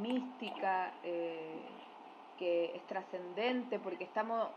mística, 0.01 0.91
eh, 1.03 1.61
que 2.37 2.75
es 2.75 2.85
trascendente, 2.87 3.79
porque 3.79 4.03
estamos, 4.03 4.47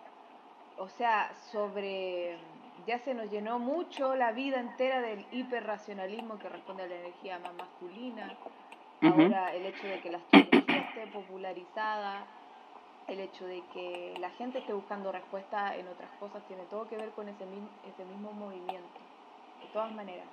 o 0.78 0.88
sea, 0.88 1.32
sobre. 1.52 2.38
Ya 2.86 2.98
se 3.00 3.12
nos 3.14 3.30
llenó 3.30 3.58
mucho 3.58 4.16
la 4.16 4.32
vida 4.32 4.58
entera 4.58 5.00
del 5.02 5.26
hiperracionalismo 5.32 6.38
que 6.38 6.48
responde 6.48 6.84
a 6.84 6.86
la 6.86 6.94
energía 6.96 7.38
más 7.38 7.52
masculina. 7.54 8.34
Ahora 9.02 9.54
el 9.54 9.66
hecho 9.66 9.86
de 9.86 10.00
que 10.00 10.10
la 10.10 10.18
astrología 10.18 10.78
esté 10.88 11.06
popularizada, 11.08 12.24
el 13.10 13.20
hecho 13.20 13.46
de 13.46 13.62
que 13.72 14.14
la 14.20 14.30
gente 14.30 14.58
esté 14.58 14.72
buscando 14.72 15.12
respuestas 15.12 15.76
en 15.76 15.86
otras 15.88 16.10
cosas, 16.18 16.42
tiene 16.48 16.62
todo 16.70 16.88
que 16.88 16.96
ver 16.96 17.10
con 17.10 17.28
ese, 17.28 17.44
ese 17.44 18.04
mismo 18.04 18.32
movimiento. 18.32 18.98
De 19.60 19.66
todas 19.72 19.92
maneras. 19.92 20.26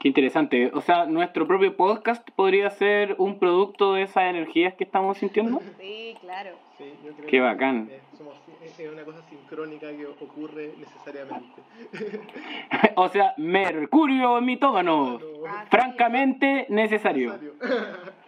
Qué 0.00 0.08
interesante. 0.08 0.70
O 0.74 0.80
sea, 0.82 1.06
nuestro 1.06 1.46
propio 1.46 1.76
podcast 1.76 2.28
podría 2.36 2.68
ser 2.70 3.14
un 3.18 3.38
producto 3.38 3.94
de 3.94 4.02
esas 4.02 4.24
energías 4.24 4.74
que 4.74 4.84
estamos 4.84 5.18
sintiendo. 5.18 5.60
Sí, 5.80 6.16
claro. 6.20 6.50
Sí, 6.76 6.92
yo 7.04 7.12
creo 7.12 7.24
Qué 7.26 7.30
que, 7.30 7.40
bacán. 7.40 7.88
eh, 7.90 8.00
somos- 8.18 8.34
es 8.62 8.92
una 8.92 9.04
cosa 9.04 9.22
sincrónica 9.28 9.88
que 9.90 10.06
ocurre 10.06 10.74
necesariamente. 10.78 11.62
o 12.96 13.08
sea, 13.08 13.34
mercurio 13.38 14.40
mitómano. 14.40 15.18
No, 15.18 15.46
Ah, 15.48 15.62
sí. 15.64 15.68
Francamente 15.70 16.66
necesario. 16.68 17.32
necesario. 17.34 17.54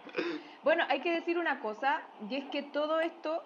Bueno, 0.67 0.83
hay 0.89 0.99
que 0.99 1.13
decir 1.13 1.37
una 1.37 1.61
cosa, 1.61 2.01
y 2.29 2.35
es 2.35 2.43
que 2.49 2.61
todo 2.61 2.99
esto 2.99 3.41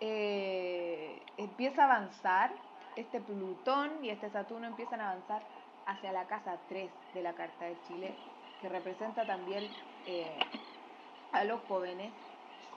eh, 0.00 1.22
empieza 1.36 1.82
a 1.82 1.84
avanzar, 1.84 2.50
este 2.96 3.20
Plutón 3.20 4.04
y 4.04 4.10
este 4.10 4.30
Saturno 4.30 4.66
empiezan 4.66 5.00
a 5.00 5.12
avanzar 5.12 5.44
hacia 5.86 6.10
la 6.10 6.26
casa 6.26 6.58
3 6.68 6.90
de 7.14 7.22
la 7.22 7.34
Carta 7.34 7.66
de 7.66 7.76
Chile, 7.86 8.16
que 8.60 8.68
representa 8.68 9.24
también 9.24 9.70
eh, 10.06 10.40
a 11.30 11.44
los 11.44 11.60
jóvenes, 11.68 12.12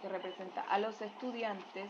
que 0.03 0.07
representa 0.07 0.62
a 0.69 0.77
los 0.77 1.01
estudiantes, 1.01 1.89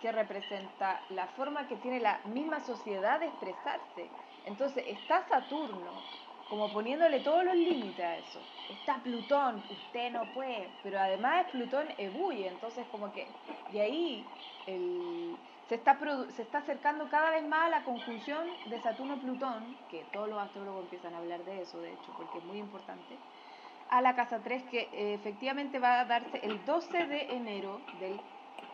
que 0.00 0.12
representa 0.12 1.02
la 1.10 1.26
forma 1.26 1.68
que 1.68 1.76
tiene 1.76 2.00
la 2.00 2.20
misma 2.24 2.60
sociedad 2.60 3.20
de 3.20 3.26
expresarse. 3.26 4.08
Entonces 4.46 4.82
está 4.88 5.28
Saturno 5.28 5.92
como 6.52 6.70
poniéndole 6.70 7.20
todos 7.20 7.46
los 7.46 7.56
límites 7.56 8.04
a 8.04 8.18
eso. 8.18 8.38
Está 8.68 8.96
Plutón, 8.96 9.62
usted 9.70 10.12
no 10.12 10.30
puede, 10.34 10.68
pero 10.82 11.00
además 11.00 11.46
es 11.46 11.52
Plutón 11.52 11.86
ebulle, 11.96 12.48
entonces 12.48 12.86
como 12.92 13.10
que, 13.10 13.26
y 13.72 13.78
ahí 13.78 14.26
se, 15.70 15.76
está 15.76 15.98
se 16.28 16.42
está 16.42 16.58
acercando 16.58 17.08
cada 17.08 17.30
vez 17.30 17.48
más 17.48 17.68
a 17.68 17.70
la 17.70 17.84
conjunción 17.84 18.46
de 18.66 18.78
Saturno-Plutón, 18.82 19.78
que 19.90 20.04
todos 20.12 20.28
los 20.28 20.38
astrólogos 20.38 20.82
empiezan 20.82 21.14
a 21.14 21.18
hablar 21.20 21.42
de 21.46 21.62
eso, 21.62 21.80
de 21.80 21.94
hecho, 21.94 22.12
porque 22.18 22.36
es 22.36 22.44
muy 22.44 22.58
importante, 22.58 23.16
a 23.88 24.02
la 24.02 24.14
casa 24.14 24.40
3 24.44 24.64
que 24.64 24.90
eh, 24.92 25.14
efectivamente 25.14 25.78
va 25.78 26.00
a 26.00 26.04
darse 26.04 26.38
el 26.42 26.62
12 26.66 27.06
de 27.06 27.34
enero 27.34 27.80
del 27.98 28.20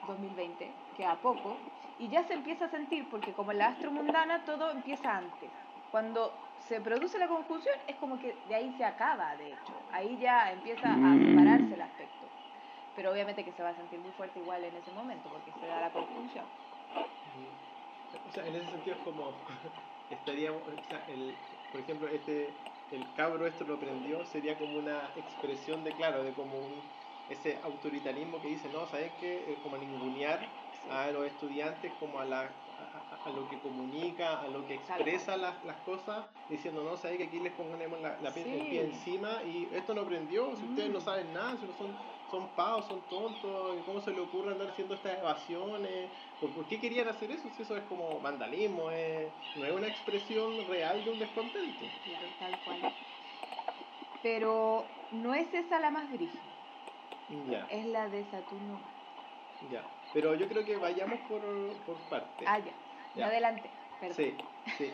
2020, 0.09 0.69
que 0.97 1.07
a 1.07 1.15
poco, 1.15 1.57
y 2.01 2.09
ya 2.09 2.25
se 2.25 2.35
empieza 2.35 2.65
a 2.65 2.71
sentir, 2.71 3.09
porque 3.09 3.33
como 3.35 3.53
en 3.53 3.59
la 3.59 3.69
astromundana 3.69 4.45
todo 4.45 4.73
empieza 4.73 5.17
antes. 5.17 5.49
Cuando 5.93 6.33
se 6.61 6.81
produce 6.81 7.19
la 7.19 7.29
conjunción, 7.29 7.75
es 7.87 7.97
como 7.97 8.19
que 8.19 8.35
de 8.47 8.55
ahí 8.55 8.73
se 8.77 8.85
acaba, 8.85 9.37
de 9.37 9.53
hecho. 9.53 9.73
Ahí 9.93 10.19
ya 10.19 10.53
empieza 10.53 10.93
a 10.93 10.97
Mm. 10.97 11.27
separarse 11.27 11.75
el 11.75 11.81
aspecto. 11.83 12.27
Pero 12.95 13.13
obviamente 13.13 13.45
que 13.45 13.53
se 13.53 13.63
va 13.63 13.71
a 13.71 13.77
sentir 13.77 14.01
muy 14.01 14.11
fuerte 14.13 14.41
igual 14.41 14.65
en 14.65 14.75
ese 14.75 14.91
momento, 14.93 15.29
porque 15.31 15.53
se 15.53 15.67
da 15.67 15.81
la 15.81 15.93
conjunción. 15.93 16.45
O 18.27 18.31
sea, 18.33 18.47
en 18.47 18.57
ese 18.57 18.71
sentido 18.71 18.97
es 18.97 19.03
como 19.03 19.33
estaríamos, 20.11 20.63
o 20.67 20.89
sea, 20.89 21.05
el, 21.09 21.35
por 21.71 21.81
ejemplo, 21.81 22.09
este, 22.09 22.49
el 22.91 23.13
cabro 23.15 23.47
esto 23.47 23.65
lo 23.65 23.75
aprendió, 23.75 24.25
sería 24.25 24.59
como 24.59 24.79
una 24.79 25.13
expresión 25.17 25.85
de, 25.85 25.93
claro, 25.93 26.25
de 26.25 26.33
como 26.33 26.59
un, 26.59 26.83
ese 27.29 27.61
autoritarismo 27.63 28.41
que 28.41 28.49
dice, 28.49 28.69
no, 28.69 28.87
¿sabes 28.87 29.13
qué? 29.21 29.53
Es 29.53 29.59
como 29.61 29.77
ningunear 29.77 30.41
a 30.91 31.11
los 31.11 31.27
estudiantes 31.27 31.93
como 32.01 32.19
a, 32.19 32.25
la, 32.25 32.51
a, 33.25 33.31
lo 33.31 33.49
que 33.49 33.61
comunica, 33.61 34.41
a 34.41 34.49
lo 34.49 34.65
que 34.67 34.75
expresa 34.75 35.37
las, 35.37 35.63
las 35.65 35.79
cosas, 35.83 36.27
diciendo, 36.49 36.83
no, 36.85 36.97
¿sabes 36.97 37.19
que 37.19 37.25
aquí 37.25 37.41
les 37.41 37.53
ponemos 37.53 38.01
la, 38.01 38.19
la 38.21 38.29
el 38.29 38.35
pie 38.35 38.85
encima 38.85 39.43
y 39.45 39.69
esto 39.73 39.95
no 39.95 40.03
aprendió, 40.03 40.57
si 40.57 40.65
ustedes 40.65 40.91
no 40.91 40.99
Mm. 40.99 41.03
saben 41.03 41.33
nada, 41.33 41.57
si 41.59 41.67
no 41.67 41.73
son, 41.73 41.99
son 42.31 42.55
pavos, 42.55 42.87
son 42.87 43.09
tontos, 43.09 43.85
¿cómo 43.85 44.01
se 44.01 44.13
le 44.13 44.21
ocurre 44.21 44.53
andar 44.53 44.71
haciendo 44.71 44.95
estas 44.95 45.19
evasiones? 45.19 46.11
¿Por, 46.41 46.55
por 46.55 46.67
qué 46.67 46.81
querían 46.81 47.09
hacer 47.09 47.31
eso? 47.31 47.49
Si 47.51 47.63
eso 47.63 47.77
es 47.77 47.85
como 47.85 48.21
vandalismo, 48.21 48.91
es- 48.91 49.33
no 49.55 49.65
es 49.65 49.73
una 49.73 49.89
expresión 49.89 50.67
real 50.69 51.05
de 51.05 51.11
un 51.11 51.19
descontento. 51.19 51.87
Claro, 52.05 52.27
tal 52.39 52.53
cual. 52.65 52.81
Pero 54.23 54.87
no 55.13 55.35
es 55.35 55.53
esa 55.55 55.79
la 55.81 55.91
más 55.91 56.11
brígida, 56.13 56.43
Ya, 57.51 57.67
es 57.71 57.87
la 57.87 58.09
de 58.09 58.25
Saturno. 58.25 58.81
ya. 59.71 59.85
Pero 60.13 60.35
yo 60.35 60.49
creo 60.49 60.65
que 60.65 60.77
vayamos 60.77 61.21
por, 61.29 61.43
por 61.85 61.97
partes. 62.09 62.47
Ah, 62.51 62.59
ya. 62.59 62.88
Ya. 63.19 63.27
Adelante. 63.27 63.71
Perdón. 64.01 64.17
Sí, 64.17 64.35
sí. 64.79 64.85
Eh, 64.85 64.93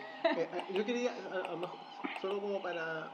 eh, 0.53 0.65
yo 0.73 0.85
quería, 0.85 1.11
a, 1.11 1.53
a 1.53 2.21
solo 2.21 2.41
como 2.41 2.63
para, 2.63 3.11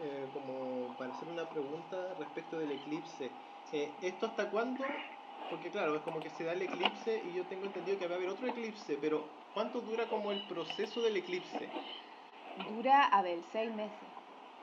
eh, 0.00 0.26
como 0.32 0.96
para 0.98 1.14
hacer 1.14 1.28
una 1.28 1.48
pregunta 1.48 2.14
respecto 2.18 2.58
del 2.58 2.72
eclipse. 2.72 3.30
Eh, 3.72 3.92
¿Esto 4.02 4.26
hasta 4.26 4.50
cuándo? 4.50 4.84
Porque 5.48 5.70
claro, 5.70 5.94
es 5.96 6.02
como 6.02 6.20
que 6.20 6.30
se 6.30 6.44
da 6.44 6.52
el 6.52 6.62
eclipse 6.62 7.22
y 7.24 7.34
yo 7.34 7.44
tengo 7.44 7.66
entendido 7.66 7.98
que 7.98 8.06
va 8.06 8.14
a 8.14 8.18
haber 8.18 8.30
otro 8.30 8.48
eclipse, 8.48 8.98
pero 9.00 9.24
¿cuánto 9.54 9.80
dura 9.80 10.06
como 10.06 10.32
el 10.32 10.40
proceso 10.48 11.00
del 11.02 11.16
eclipse? 11.16 11.68
Dura, 12.70 13.04
a 13.04 13.22
ver, 13.22 13.38
seis 13.52 13.72
meses. 13.74 14.08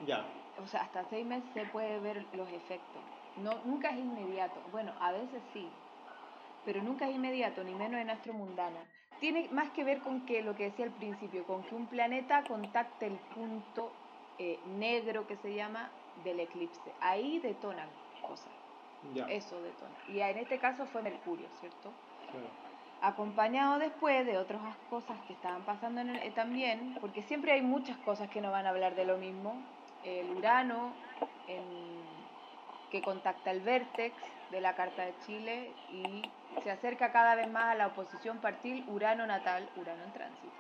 Ya, 0.06 0.26
O 0.62 0.68
sea, 0.68 0.82
hasta 0.82 1.04
seis 1.10 1.26
meses 1.26 1.50
se 1.54 1.66
puede 1.66 2.00
ver 2.00 2.26
los 2.34 2.48
efectos. 2.50 3.02
No, 3.38 3.52
nunca 3.66 3.90
es 3.90 3.98
inmediato. 3.98 4.60
Bueno, 4.72 4.94
a 5.00 5.12
veces 5.12 5.42
sí, 5.54 5.70
pero 6.66 6.82
nunca 6.84 7.08
es 7.08 7.16
inmediato, 7.16 7.64
ni 7.64 7.74
menos 7.74 8.00
en 8.02 8.10
astromundana. 8.10 8.80
Tiene 9.20 9.50
más 9.52 9.70
que 9.72 9.84
ver 9.84 10.00
con 10.00 10.26
que 10.26 10.42
lo 10.42 10.56
que 10.56 10.66
decía 10.66 10.86
al 10.86 10.92
principio, 10.92 11.44
con 11.46 11.64
que 11.64 11.76
un 11.76 11.88
planeta 11.88 12.44
contacte 12.44 13.08
el 13.08 13.18
punto 13.36 13.92
eh, 14.38 14.60
negro 14.78 15.28
que 15.28 15.36
se 15.38 15.54
llama 15.54 15.90
del 16.24 16.40
eclipse. 16.40 16.92
Ahí 17.02 17.40
detonan 17.40 17.90
cosas. 18.22 18.52
ya. 19.14 19.26
Eso 19.28 19.62
detona. 19.62 19.92
Y 20.08 20.20
en 20.22 20.38
este 20.38 20.58
caso 20.60 20.86
fue 20.86 21.02
Mercurio, 21.02 21.48
¿cierto? 21.60 21.92
claro. 22.32 22.48
acompañado 23.02 23.80
después 23.80 24.26
de 24.26 24.38
otras 24.38 24.62
cosas 24.90 25.18
que 25.26 25.32
estaban 25.34 25.62
pasando 25.64 26.02
en 26.02 26.10
el- 26.10 26.22
eh, 26.24 26.32
también, 26.32 26.98
porque 27.00 27.22
siempre 27.24 27.54
hay 27.54 27.62
muchas 27.62 27.98
cosas 28.00 28.30
que 28.30 28.42
no 28.42 28.52
van 28.52 28.66
a 28.66 28.70
hablar 28.70 28.94
de 28.96 29.06
lo 29.06 29.18
mismo. 29.18 29.56
El 30.04 30.30
Urano, 30.36 30.92
que 32.92 33.02
contacta 33.02 33.52
el 33.52 33.62
vértex 33.62 34.16
de 34.52 34.62
la 34.62 34.76
Carta 34.76 35.04
de 35.06 35.14
Chile 35.26 35.72
y 35.92 36.24
se 36.64 36.72
acerca 36.72 37.12
cada 37.12 37.36
vez 37.36 37.50
más 37.50 37.66
a 37.66 37.76
la 37.76 37.88
oposición 37.88 38.40
partil 38.40 38.84
Urano 38.90 39.26
natal, 39.26 39.70
Urano 39.78 40.04
en 40.04 40.14
tránsito. 40.14 40.54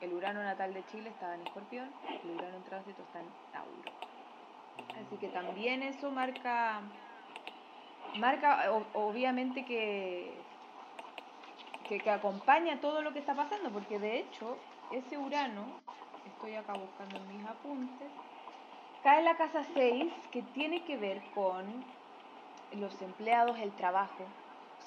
El 0.00 0.12
Urano 0.12 0.42
natal 0.42 0.74
de 0.74 0.84
Chile 0.86 1.10
estaba 1.10 1.34
en 1.34 1.42
Escorpión, 1.46 1.90
el 2.24 2.30
Urano 2.30 2.56
en 2.56 2.64
tránsito 2.64 3.02
está 3.02 3.20
en 3.20 3.28
Tauro. 3.52 3.92
Así 5.06 5.16
que 5.18 5.28
también 5.28 5.82
eso 5.82 6.10
marca, 6.10 6.80
marca 8.18 8.72
o- 8.72 8.86
obviamente 9.08 9.64
que, 9.64 10.34
que, 11.88 11.98
que 11.98 12.10
acompaña 12.10 12.80
todo 12.80 13.02
lo 13.02 13.12
que 13.12 13.18
está 13.20 13.34
pasando, 13.34 13.70
porque 13.70 13.98
de 13.98 14.18
hecho 14.20 14.56
ese 14.92 15.18
Urano, 15.18 15.66
estoy 16.26 16.54
acá 16.54 16.72
buscando 16.74 17.18
en 17.18 17.28
mis 17.38 17.46
apuntes, 17.46 18.08
cae 19.02 19.18
en 19.20 19.24
la 19.26 19.36
casa 19.36 19.64
6 19.74 20.12
que 20.32 20.42
tiene 20.42 20.84
que 20.84 20.96
ver 20.96 21.22
con 21.34 21.84
los 22.72 23.00
empleados, 23.02 23.58
el 23.58 23.72
trabajo, 23.72 24.26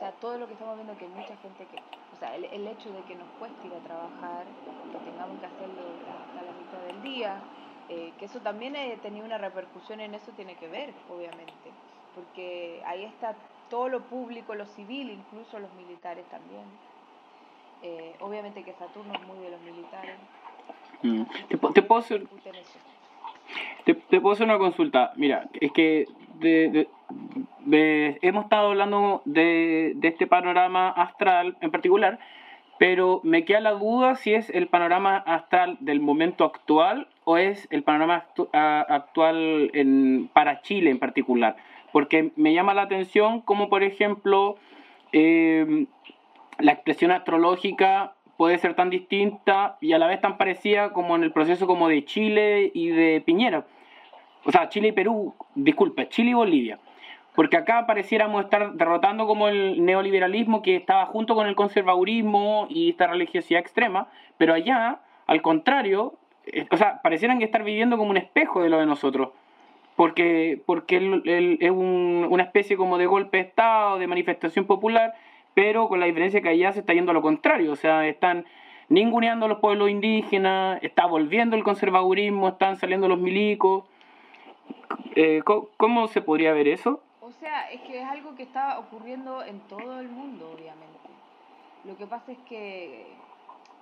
sea, 0.01 0.11
todo 0.13 0.37
lo 0.39 0.47
que 0.47 0.53
estamos 0.53 0.75
viendo 0.75 0.97
que 0.97 1.07
mucha 1.07 1.35
gente 1.37 1.65
que, 1.67 1.77
o 2.13 2.17
sea, 2.17 2.35
el, 2.35 2.45
el 2.45 2.67
hecho 2.67 2.89
de 2.91 3.01
que 3.03 3.13
nos 3.15 3.29
cueste 3.37 3.67
ir 3.67 3.73
a 3.73 3.79
trabajar, 3.81 4.45
que 4.91 4.97
tengamos 5.11 5.39
que 5.39 5.45
hacerlo 5.45 5.83
hasta 6.09 6.41
la 6.41 6.51
mitad 6.53 6.79
del 6.87 7.03
día, 7.03 7.39
eh, 7.87 8.11
que 8.17 8.25
eso 8.25 8.39
también 8.39 8.75
ha 8.75 8.95
tenido 9.01 9.25
una 9.25 9.37
repercusión 9.37 9.99
en 10.01 10.15
eso, 10.15 10.31
tiene 10.31 10.55
que 10.55 10.67
ver, 10.67 10.91
obviamente, 11.07 11.71
porque 12.15 12.81
ahí 12.87 13.05
está 13.05 13.35
todo 13.69 13.89
lo 13.89 14.01
público, 14.01 14.55
lo 14.55 14.65
civil, 14.65 15.11
incluso 15.11 15.59
los 15.59 15.71
militares 15.73 16.25
también. 16.29 16.65
Eh, 17.83 18.15
obviamente 18.21 18.63
que 18.63 18.73
Saturno 18.73 19.13
es 19.13 19.21
muy 19.27 19.37
de 19.39 19.51
los 19.51 19.61
militares. 19.61 20.15
Mm. 21.03 21.23
¿Te, 21.47 21.57
te 21.57 21.81
puedo 21.83 21.99
hacer, 21.99 22.27
te, 23.85 23.93
te 23.93 24.19
puedo 24.21 24.33
hacer 24.33 24.45
una 24.45 24.57
consulta? 24.57 25.13
Mira, 25.15 25.47
es 25.53 25.71
que 25.71 26.07
de- 26.35 26.69
de- 26.69 26.89
de- 27.65 28.17
hemos 28.21 28.45
estado 28.45 28.69
hablando 28.69 29.21
de, 29.25 29.93
de 29.95 30.07
este 30.07 30.27
panorama 30.27 30.89
astral 30.89 31.57
en 31.61 31.71
particular, 31.71 32.19
pero 32.79 33.21
me 33.23 33.45
queda 33.45 33.59
la 33.59 33.71
duda 33.73 34.15
si 34.15 34.33
es 34.33 34.49
el 34.49 34.67
panorama 34.67 35.17
astral 35.17 35.77
del 35.81 35.99
momento 35.99 36.45
actual 36.45 37.07
o 37.25 37.37
es 37.37 37.67
el 37.71 37.83
panorama 37.83 38.25
actu- 38.25 38.49
actual 38.53 39.69
en, 39.73 40.29
para 40.33 40.61
Chile 40.61 40.89
en 40.89 40.97
particular. 40.97 41.55
Porque 41.91 42.31
me 42.35 42.53
llama 42.53 42.73
la 42.73 42.83
atención 42.83 43.41
como, 43.41 43.69
por 43.69 43.83
ejemplo, 43.83 44.55
eh, 45.13 45.85
la 46.57 46.71
expresión 46.71 47.11
astrológica 47.11 48.13
puede 48.37 48.57
ser 48.57 48.73
tan 48.73 48.89
distinta 48.89 49.77
y 49.81 49.93
a 49.93 49.99
la 49.99 50.07
vez 50.07 50.19
tan 50.19 50.37
parecida 50.37 50.93
como 50.93 51.15
en 51.15 51.23
el 51.23 51.31
proceso 51.31 51.67
como 51.67 51.87
de 51.87 52.03
Chile 52.05 52.71
y 52.73 52.87
de 52.89 53.21
Piñera. 53.23 53.65
O 54.45 54.51
sea, 54.51 54.69
Chile 54.69 54.87
y 54.87 54.91
Perú, 54.91 55.35
disculpa, 55.53 56.07
Chile 56.09 56.31
y 56.31 56.33
Bolivia. 56.33 56.79
Porque 57.35 57.55
acá 57.57 57.85
pareciéramos 57.87 58.43
estar 58.43 58.73
derrotando 58.73 59.25
como 59.25 59.47
el 59.47 59.85
neoliberalismo 59.85 60.61
que 60.61 60.75
estaba 60.75 61.05
junto 61.05 61.33
con 61.33 61.47
el 61.47 61.55
conservadurismo 61.55 62.67
y 62.69 62.89
esta 62.89 63.07
religiosidad 63.07 63.61
extrema, 63.61 64.07
pero 64.37 64.53
allá, 64.53 64.99
al 65.27 65.41
contrario, 65.41 66.15
eh, 66.45 66.65
o 66.69 66.77
sea, 66.77 67.01
parecieran 67.01 67.39
que 67.39 67.45
estar 67.45 67.63
viviendo 67.63 67.97
como 67.97 68.09
un 68.09 68.17
espejo 68.17 68.61
de 68.61 68.69
lo 68.69 68.79
de 68.79 68.85
nosotros. 68.85 69.29
Porque, 69.95 70.61
porque 70.65 70.97
es 71.59 71.71
un- 71.71 72.27
una 72.29 72.43
especie 72.43 72.75
como 72.75 72.97
de 72.97 73.05
golpe 73.05 73.37
de 73.37 73.43
Estado, 73.43 73.97
de 73.99 74.07
manifestación 74.07 74.65
popular, 74.65 75.13
pero 75.53 75.87
con 75.87 75.99
la 75.99 76.05
diferencia 76.07 76.41
que 76.41 76.49
allá 76.49 76.71
se 76.73 76.79
está 76.79 76.93
yendo 76.93 77.11
a 77.11 77.13
lo 77.13 77.21
contrario, 77.21 77.71
o 77.71 77.75
sea, 77.75 78.07
están 78.07 78.45
ninguneando 78.89 79.45
a 79.45 79.49
los 79.49 79.59
pueblos 79.59 79.89
indígenas, 79.89 80.79
está 80.81 81.05
volviendo 81.05 81.55
el 81.55 81.63
conservadurismo, 81.63 82.49
están 82.49 82.75
saliendo 82.77 83.07
los 83.07 83.19
milicos. 83.19 83.85
Eh, 85.15 85.41
¿cómo, 85.45 85.67
cómo 85.77 86.07
se 86.07 86.21
podría 86.21 86.51
ver 86.53 86.67
eso? 86.67 87.01
O 87.31 87.33
sea, 87.39 87.71
es 87.71 87.79
que 87.83 88.01
es 88.01 88.05
algo 88.05 88.35
que 88.35 88.43
está 88.43 88.77
ocurriendo 88.77 89.41
en 89.43 89.61
todo 89.69 90.01
el 90.01 90.09
mundo, 90.09 90.51
obviamente. 90.51 91.09
Lo 91.85 91.95
que 91.95 92.05
pasa 92.05 92.33
es 92.33 92.39
que 92.39 93.17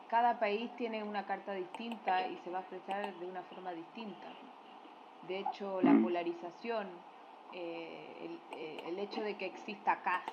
cada 0.08 0.40
país 0.40 0.70
tiene 0.78 1.04
una 1.04 1.26
carta 1.26 1.54
distinta 1.56 2.28
y 2.28 2.38
se 2.44 2.52
va 2.52 2.60
a 2.60 2.62
expresar 2.62 3.12
de 3.16 3.26
una 3.26 3.42
forma 3.44 3.72
distinta. 3.74 4.28
De 5.24 5.40
hecho, 5.40 5.82
la 5.82 5.94
Mm. 5.94 6.04
polarización, 6.04 6.88
eh, 7.52 8.18
el, 8.22 8.40
eh, 8.56 8.84
el 8.86 9.00
hecho 9.00 9.24
de 9.24 9.36
que 9.36 9.48
exista 9.48 10.00
cast, 10.04 10.30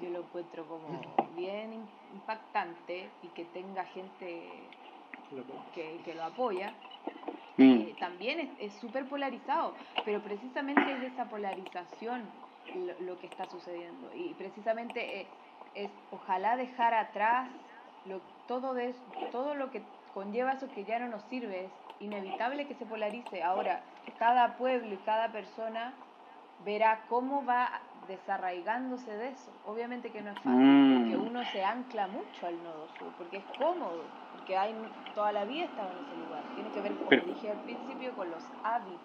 yo 0.00 0.08
lo 0.10 0.20
encuentro 0.20 0.68
como 0.68 1.00
bien 1.34 1.72
im- 1.72 2.14
impactante 2.14 3.10
y 3.22 3.28
que 3.28 3.44
tenga 3.46 3.84
gente 3.86 4.70
que 5.74 6.14
lo 6.14 6.22
apoya, 6.24 6.72
Mm. 7.58 7.96
también 7.98 8.40
es- 8.40 8.50
es 8.60 8.72
súper 8.80 9.06
polarizado, 9.08 9.74
pero 10.04 10.20
precisamente 10.20 10.82
es 10.92 11.12
esa 11.12 11.24
polarización 11.26 12.22
lo, 12.74 13.06
lo 13.06 13.18
que 13.18 13.26
está 13.28 13.46
sucediendo. 13.46 14.12
Y 14.14 14.34
precisamente 14.34 15.20
eh, 15.22 15.26
es, 15.74 15.90
ojalá 16.10 16.56
dejar 16.56 16.92
atrás 16.94 17.48
lo, 18.04 18.20
todo, 18.46 18.74
de, 18.74 18.94
todo 19.32 19.54
lo 19.54 19.70
que 19.70 19.82
conlleva 20.14 20.52
eso 20.52 20.68
que 20.74 20.84
ya 20.84 20.98
no 20.98 21.08
nos 21.08 21.22
sirve. 21.24 21.64
Es 21.66 21.70
inevitable 22.00 22.66
que 22.66 22.74
se 22.74 22.84
polarice. 22.86 23.42
Ahora, 23.42 23.80
cada 24.18 24.56
pueblo 24.58 24.92
y 24.94 24.98
cada 24.98 25.32
persona 25.32 25.94
verá 26.64 27.04
cómo 27.08 27.44
va 27.44 27.80
desarraigándose 28.08 29.10
de 29.16 29.28
eso. 29.28 29.50
Obviamente 29.66 30.10
que 30.10 30.20
no 30.22 30.30
es 30.30 30.36
fácil, 30.36 30.50
Mm. 30.52 31.00
porque 31.10 31.16
uno 31.16 31.44
se 31.52 31.64
ancla 31.64 32.06
mucho 32.08 32.46
al 32.46 32.62
nodo 32.62 32.88
sur, 32.98 33.12
porque 33.18 33.38
es 33.38 33.44
cómodo, 33.58 34.04
porque 34.46 34.56
hay 34.58 34.74
toda 35.12 35.32
la 35.32 35.44
vida 35.44 35.64
estado 35.64 35.90
en 35.90 36.06
ese 36.06 36.16
lugar. 36.24 36.42
Tiene 36.54 36.70
que 36.70 36.80
ver, 36.80 36.92
como 36.94 37.08
Pero- 37.08 37.24
dije 37.24 37.50
al 37.50 37.60
principio, 37.62 38.12
con 38.14 38.30
los 38.30 38.44
hábitos. 38.62 39.00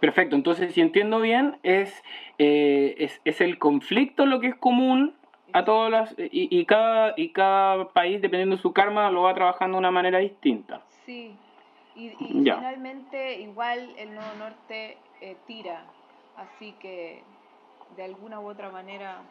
Perfecto, 0.00 0.36
entonces 0.36 0.74
si 0.74 0.82
entiendo 0.82 1.18
bien, 1.20 1.58
es, 1.62 2.02
eh, 2.36 2.94
es, 2.98 3.22
es 3.24 3.40
el 3.40 3.58
conflicto 3.58 4.26
lo 4.26 4.40
que 4.40 4.48
es 4.48 4.54
común 4.54 5.14
a 5.54 5.64
todas 5.64 5.90
las... 5.90 6.14
Y, 6.18 6.48
y, 6.54 6.66
cada, 6.66 7.14
y 7.16 7.30
cada 7.30 7.88
país, 7.88 8.20
dependiendo 8.20 8.56
de 8.56 8.60
su 8.62 8.74
karma, 8.74 9.10
lo 9.10 9.22
va 9.22 9.32
trabajando 9.34 9.76
de 9.76 9.78
una 9.78 9.90
manera 9.90 10.18
distinta. 10.18 10.82
Sí, 11.06 11.34
Y, 11.96 12.08
y 12.18 12.44
Ya. 12.44 12.56
finalmente 12.56 13.40
igual 13.40 13.94
el 13.96 14.14
Nodo 14.14 14.34
Norte 14.38 14.98
eh, 15.22 15.36
tira, 15.46 15.86
así 16.36 16.72
que 16.80 17.22
de 17.96 18.04
alguna 18.04 18.40
u 18.40 18.48
otra 18.50 18.68
manera, 18.68 19.22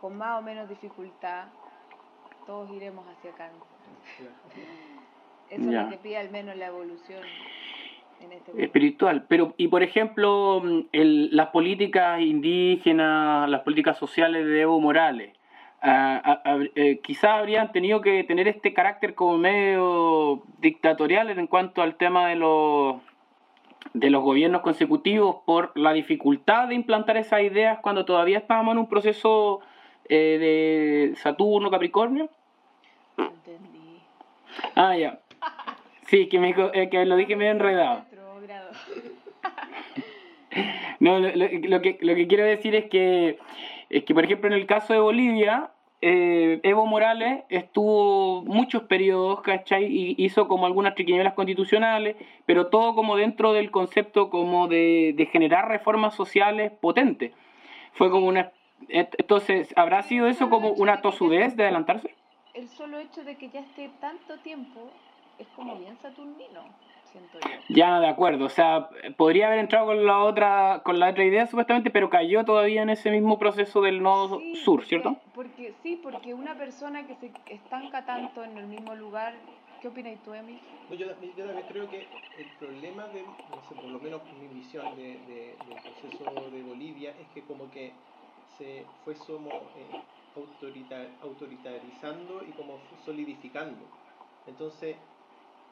con 0.00 0.16
más 0.16 0.38
o 0.38 0.42
menos 0.42 0.70
dificultad, 0.70 1.48
todos 2.46 2.70
iremos 2.70 3.04
hacia 3.08 3.32
cáncer. 3.32 3.69
Eso 5.50 5.62
es 5.68 5.74
lo 5.84 5.90
que 5.90 5.96
pide 5.96 6.16
al 6.18 6.30
menos 6.30 6.56
la 6.56 6.66
evolución 6.66 7.20
en 8.20 8.32
este 8.32 8.62
espiritual. 8.62 9.24
Pero, 9.28 9.54
y 9.56 9.68
por 9.68 9.82
ejemplo, 9.82 10.62
el- 10.92 11.34
las 11.34 11.48
políticas 11.48 12.20
indígenas, 12.20 13.48
las 13.50 13.62
políticas 13.62 13.98
sociales 13.98 14.46
de 14.46 14.60
Evo 14.60 14.78
Morales, 14.80 15.34
ah, 15.82 16.40
ah, 16.44 16.58
eh, 16.76 17.00
quizás 17.02 17.30
habrían 17.38 17.72
tenido 17.72 18.00
que 18.00 18.22
tener 18.24 18.46
este 18.46 18.72
carácter 18.74 19.14
como 19.14 19.38
medio 19.38 20.42
dictatorial 20.58 21.30
en 21.30 21.46
cuanto 21.46 21.82
al 21.82 21.96
tema 21.96 22.28
de 22.28 22.36
los 22.36 22.96
de 23.94 24.10
los 24.10 24.22
gobiernos 24.22 24.60
consecutivos 24.60 25.36
por 25.46 25.72
la 25.74 25.92
dificultad 25.94 26.68
de 26.68 26.74
implantar 26.74 27.16
esas 27.16 27.40
ideas 27.42 27.78
cuando 27.80 28.04
todavía 28.04 28.38
estábamos 28.38 28.72
en 28.72 28.78
un 28.78 28.88
proceso 28.88 29.60
eh, 30.08 31.08
de 31.10 31.16
Saturno, 31.16 31.70
Capricornio. 31.70 32.28
Entendí. 33.16 33.79
Ah, 34.74 34.96
ya. 34.96 35.20
Sí, 36.06 36.28
que, 36.28 36.38
me, 36.38 36.54
eh, 36.74 36.88
que 36.90 37.04
lo 37.04 37.16
dije 37.16 37.36
medio 37.36 37.52
enredado. 37.52 38.04
No, 40.98 41.18
lo, 41.18 41.28
lo- 41.34 41.48
lo 41.68 41.80
que, 41.82 41.98
lo 42.00 42.14
que 42.14 42.26
quiero 42.26 42.44
decir 42.44 42.74
es 42.74 42.86
que, 42.90 43.38
es 43.88 44.04
que, 44.04 44.14
por 44.14 44.24
ejemplo, 44.24 44.48
en 44.48 44.54
el 44.54 44.66
caso 44.66 44.92
de 44.92 44.98
Bolivia, 44.98 45.70
eh, 46.02 46.58
Evo 46.62 46.86
Morales 46.86 47.44
estuvo 47.48 48.42
muchos 48.42 48.82
periodos, 48.84 49.40
¿cachai? 49.42 49.84
Y 49.86 50.14
hizo 50.18 50.48
como 50.48 50.66
algunas 50.66 50.94
triquiñuelas 50.94 51.34
constitucionales, 51.34 52.16
pero 52.46 52.66
todo 52.66 52.94
como 52.94 53.16
dentro 53.16 53.52
del 53.52 53.70
concepto 53.70 54.30
como 54.30 54.66
de, 54.66 55.14
de 55.16 55.26
generar 55.26 55.68
reformas 55.68 56.14
sociales 56.14 56.72
potentes. 56.80 57.32
Fue 57.92 58.10
como 58.10 58.26
una... 58.26 58.50
Entonces, 58.88 59.72
¿habrá 59.76 60.02
sido 60.02 60.26
eso 60.26 60.48
como 60.50 60.70
una 60.70 61.02
tosudez 61.02 61.54
de 61.56 61.64
adelantarse? 61.64 62.14
El 62.54 62.68
solo 62.68 62.98
hecho 62.98 63.22
de 63.24 63.36
que 63.36 63.48
ya 63.50 63.60
esté 63.60 63.88
tanto 64.00 64.34
tiempo 64.42 64.90
es 65.38 65.46
como 65.48 65.78
bien 65.78 65.96
saturnino, 65.96 66.60
siento 67.04 67.38
yo. 67.40 67.46
Ya, 67.68 68.00
de 68.00 68.08
acuerdo. 68.08 68.46
O 68.46 68.48
sea, 68.50 68.88
podría 69.16 69.46
haber 69.46 69.60
entrado 69.60 69.86
con 69.86 70.04
la 70.04 70.18
otra, 70.24 70.82
con 70.84 70.98
la 70.98 71.10
otra 71.10 71.24
idea 71.24 71.46
supuestamente, 71.46 71.90
pero 71.90 72.10
cayó 72.10 72.44
todavía 72.44 72.82
en 72.82 72.90
ese 72.90 73.10
mismo 73.10 73.38
proceso 73.38 73.80
del 73.80 74.02
nodo 74.02 74.40
Sí, 74.40 74.56
sur, 74.56 74.84
¿cierto? 74.84 75.16
Porque, 75.34 75.74
sí, 75.82 76.00
porque 76.02 76.34
una 76.34 76.56
persona 76.56 77.06
que 77.06 77.14
se 77.14 77.32
estanca 77.48 78.04
tanto 78.04 78.42
en 78.44 78.58
el 78.58 78.66
mismo 78.66 78.94
lugar, 78.96 79.32
¿qué 79.80 79.88
opinas 79.88 80.18
tú, 80.24 80.34
Emi? 80.34 80.58
No, 80.88 80.96
yo, 80.96 81.06
yo 81.06 81.46
también 81.46 81.66
creo 81.68 81.88
que 81.88 82.04
el 82.36 82.46
problema 82.58 83.06
de, 83.08 83.22
no 83.22 83.62
sé, 83.68 83.74
por 83.76 83.84
lo 83.90 84.00
menos 84.00 84.22
mi 84.40 84.48
visión 84.48 84.84
de, 84.96 85.02
de- 85.02 85.56
del 85.66 85.78
proceso 85.82 86.50
de 86.50 86.62
Bolivia 86.64 87.14
es 87.16 87.28
que 87.28 87.44
como 87.44 87.70
que 87.70 87.94
se 88.58 88.84
fue 89.04 89.14
como 89.14 89.48
eh, 89.76 89.88
autorita- 90.34 91.18
autoritarizando 91.20 92.42
y 92.44 92.52
como 92.52 92.78
solidificando. 93.04 93.84
Entonces, 94.46 94.96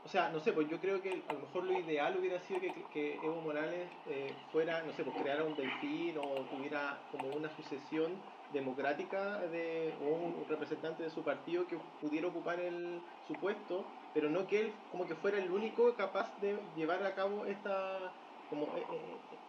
o 0.05 0.09
sea, 0.09 0.31
no 0.31 0.41
sé, 0.41 0.53
pues 0.53 0.69
yo 0.69 0.81
creo 0.81 1.03
que 1.03 1.25
a 1.29 1.33
lo 1.33 1.41
mejor 1.41 1.65
lo 1.65 1.73
ideal 1.73 2.17
hubiera 2.19 2.41
sido 2.41 2.61
que, 2.61 3.21
Evo 3.23 3.41
Morales 3.43 3.91
eh, 4.07 4.33
fuera, 4.53 4.83
no 4.83 4.93
sé, 4.93 5.05
pues 5.05 5.17
creara 5.17 5.45
un 5.45 5.57
delfín 5.57 6.17
o 6.19 6.47
tuviera 6.47 7.09
como 7.11 7.29
una 7.31 7.51
sucesión 7.51 8.23
democrática 8.53 9.41
de, 9.49 9.95
o 10.01 10.05
un 10.07 10.49
representante 10.49 11.03
de 11.03 11.11
su 11.11 11.23
partido 11.25 11.67
que 11.67 11.77
pudiera 12.01 12.29
ocupar 12.29 12.61
el, 12.61 13.03
su 13.27 13.35
puesto, 13.35 13.85
pero 14.13 14.31
no 14.31 14.47
que 14.47 14.61
él 14.61 14.73
como 14.89 15.07
que 15.07 15.15
fuera 15.17 15.39
el 15.39 15.51
único 15.51 15.95
capaz 15.97 16.39
de 16.41 16.57
llevar 16.75 17.03
a 17.05 17.15
cabo 17.15 17.45
esta 17.47 18.15
como 18.47 18.77
eh, 18.79 18.87
eh, 18.91 19.41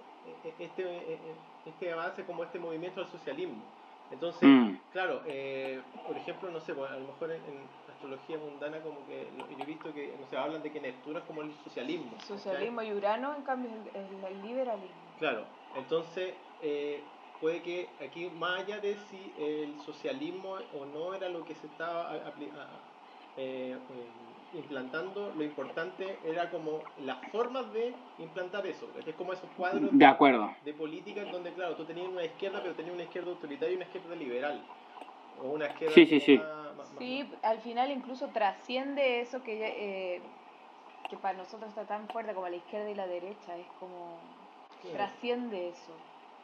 eh, 0.43 0.55
este 0.59 1.41
este 1.63 1.91
avance 1.91 2.25
como 2.25 2.43
este 2.43 2.59
movimiento 2.59 2.99
al 3.01 3.07
socialismo. 3.07 3.78
Entonces, 4.09 4.49
Mm. 4.49 4.77
claro, 4.89 5.21
eh, 5.27 5.83
por 6.05 6.17
ejemplo, 6.17 6.49
no 6.51 6.59
sé, 6.59 6.73
pues, 6.73 6.89
a 6.89 6.97
lo 6.97 7.07
mejor 7.07 7.31
en, 7.31 7.45
en 7.45 7.69
astrología 7.87 8.37
mundana 8.39 8.81
como 8.81 9.05
que 9.05 9.31
lo- 9.31 9.49
yo 9.49 9.63
he 9.63 9.65
visto 9.65 9.93
que 9.93 10.17
no 10.17 10.25
sé, 10.27 10.35
hablan 10.37 10.63
de 10.63 10.71
que 10.71 10.81
Neptuno 10.81 11.19
es 11.19 11.25
como 11.25 11.41
el 11.41 11.53
socialismo. 11.57 12.19
Socialismo 12.19 12.81
y 12.81 12.93
Urano, 12.93 13.35
en 13.35 13.43
cambio, 13.43 13.71
es 13.93 13.95
el, 14.11 14.23
el 14.23 14.41
liberalismo. 14.41 15.13
Claro, 15.17 15.47
entonces 15.75 16.35
eh, 16.59 17.11
puede 17.39 17.61
que 17.61 17.95
aquí, 17.99 18.29
más 18.29 18.61
allá 18.63 18.79
de 18.79 18.95
si 18.97 19.33
el 19.37 19.79
socialismo 19.79 20.53
o 20.73 20.85
no 20.85 21.13
era 21.13 21.29
lo 21.29 21.45
que 21.45 21.55
se 21.55 21.67
estaba 21.67 22.11
a- 22.13 22.33
eh, 23.35 23.77
eh, 23.89 24.28
implantando, 24.53 25.31
lo 25.35 25.43
importante 25.43 26.17
era 26.25 26.49
como 26.49 26.81
las 27.01 27.17
formas 27.31 27.71
de 27.73 27.93
implantar 28.17 28.65
eso. 28.67 28.87
Es 29.05 29.15
como 29.15 29.33
esos 29.33 29.49
cuadros 29.57 29.89
De 29.91 30.05
acuerdo. 30.05 30.53
de 30.63 30.73
política 30.73 31.21
en 31.21 31.31
donde, 31.31 31.53
claro, 31.53 31.75
tú 31.75 31.85
tenías 31.85 32.07
una 32.07 32.23
izquierda, 32.23 32.59
pero 32.61 32.73
tenías 32.75 32.93
una 32.95 33.03
izquierda 33.03 33.29
autoritaria 33.31 33.73
y 33.73 33.75
una 33.77 33.85
izquierda 33.85 34.15
liberal. 34.15 34.61
O 35.41 35.49
una 35.51 35.67
izquierda 35.67 35.93
Sí, 35.95 36.05
sí, 36.05 36.19
sí. 36.19 36.37
más- 36.37 36.75
más- 36.77 36.89
Sí, 36.97 37.29
al 37.43 37.59
final 37.59 37.91
incluso 37.91 38.27
trasciende 38.29 39.21
eso 39.21 39.41
que, 39.43 39.57
ya, 39.59 39.67
eh, 39.67 40.21
que 41.09 41.17
para 41.17 41.37
nosotros 41.37 41.69
está 41.69 41.85
tan 41.85 42.07
fuerte 42.09 42.33
como 42.33 42.49
la 42.49 42.55
izquierda 42.57 42.89
y 42.89 42.95
la 42.95 43.07
derecha. 43.07 43.57
Es 43.57 43.67
como. 43.79 44.19
Trasciende 44.93 45.69
eso. 45.69 45.93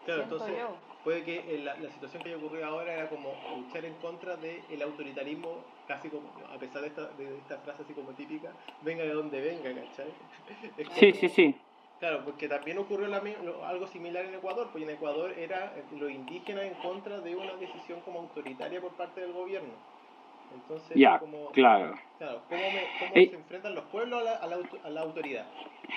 Claro, 0.06 0.24
siento 0.26 0.36
entonces 0.46 0.58
yo. 0.60 0.76
puede 1.04 1.24
que 1.24 1.58
la, 1.64 1.76
la 1.78 1.90
situación 1.90 2.22
que 2.22 2.30
haya 2.30 2.38
ocurrido 2.38 2.66
ahora 2.66 2.94
era 2.94 3.10
como 3.10 3.34
luchar 3.58 3.86
en 3.86 3.94
contra 3.96 4.36
del 4.36 4.82
autoritarismo, 4.82 5.64
casi 5.88 6.10
como, 6.10 6.30
a 6.54 6.58
pesar 6.58 6.82
de 6.82 6.88
esta, 6.90 7.08
de 7.10 7.38
esta 7.38 7.58
frase 7.60 7.84
así 7.84 7.94
como 7.94 8.12
típica, 8.12 8.52
venga 8.82 9.04
de 9.04 9.14
donde 9.14 9.42
venga, 9.42 9.82
¿cachai? 9.82 10.08
Es 10.78 10.88
Sí, 10.94 11.12
como- 11.12 11.22
sí, 11.22 11.30
sí. 11.30 11.56
Claro, 12.00 12.24
porque 12.26 12.50
también 12.50 12.78
ocurrió 12.78 13.08
la 13.08 13.22
algo 13.68 13.88
similar 13.88 14.26
en 14.26 14.36
Ecuador, 14.36 14.68
porque 14.72 14.84
en 14.84 14.90
Ecuador 14.92 15.32
era 15.40 15.74
eh, 15.78 15.84
los 15.98 16.12
indígenas 16.12 16.66
en 16.66 16.74
contra 16.76 17.20
de 17.22 17.36
una 17.36 17.54
decisión 17.56 18.02
como 18.02 18.20
autoritaria 18.20 18.82
por 18.82 18.92
parte 18.92 19.22
del 19.22 19.32
gobierno. 19.32 19.70
Entonces, 20.54 20.98
como, 21.20 21.52
claro. 21.52 21.96
claro, 22.18 22.42
¿cómo, 22.50 22.62
me- 22.62 23.00
cómo 23.00 23.12
Ey. 23.16 23.28
se 23.28 23.36
enfrentan 23.36 23.76
los 23.76 23.86
pueblos 23.86 24.22
a 24.22 24.24
la, 24.24 24.32
a 24.36 24.48
la 24.48 24.56
auto- 24.58 24.78
a 24.84 24.90
la 24.90 25.02
autoridad? 25.02 25.46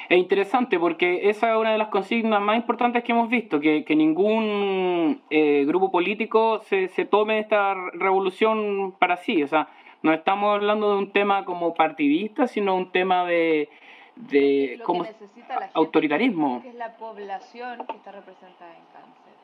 Es 0.08 0.18
interesante 0.18 0.78
porque 0.78 1.28
esa 1.28 1.50
es 1.52 1.56
una 1.58 1.72
de 1.72 1.78
las 1.78 1.88
consignas 1.88 2.40
más 2.40 2.56
importantes 2.56 3.02
que 3.02 3.12
hemos 3.12 3.28
visto, 3.28 3.58
que, 3.60 3.84
que 3.84 3.94
ningún 3.96 5.20
eh, 5.30 5.64
grupo 5.66 5.90
político 5.90 6.60
se, 6.60 6.88
se 6.88 7.04
tome 7.04 7.40
esta 7.40 7.74
revolución 7.94 8.92
para 8.98 9.16
sí. 9.16 9.42
O 9.42 9.48
sea, 9.48 9.68
no 10.02 10.12
estamos 10.12 10.54
hablando 10.54 10.92
de 10.92 10.98
un 10.98 11.12
tema 11.12 11.44
como 11.44 11.74
partidista, 11.74 12.46
sino 12.46 12.74
un 12.76 12.90
tema 12.92 13.24
de, 13.24 13.68
de 14.16 14.76
Lo 14.78 14.84
¿cómo 14.84 15.02
que 15.04 15.10
necesita 15.10 15.54
la 15.54 15.60
gente, 15.62 15.72
autoritarismo. 15.74 16.62
que 16.62 16.68
es 16.68 16.74
la 16.74 16.96
población 16.96 17.86
que 17.86 17.96
está 17.96 18.12
representada 18.12 18.74
en 18.76 18.84
cáncer. 18.92 19.34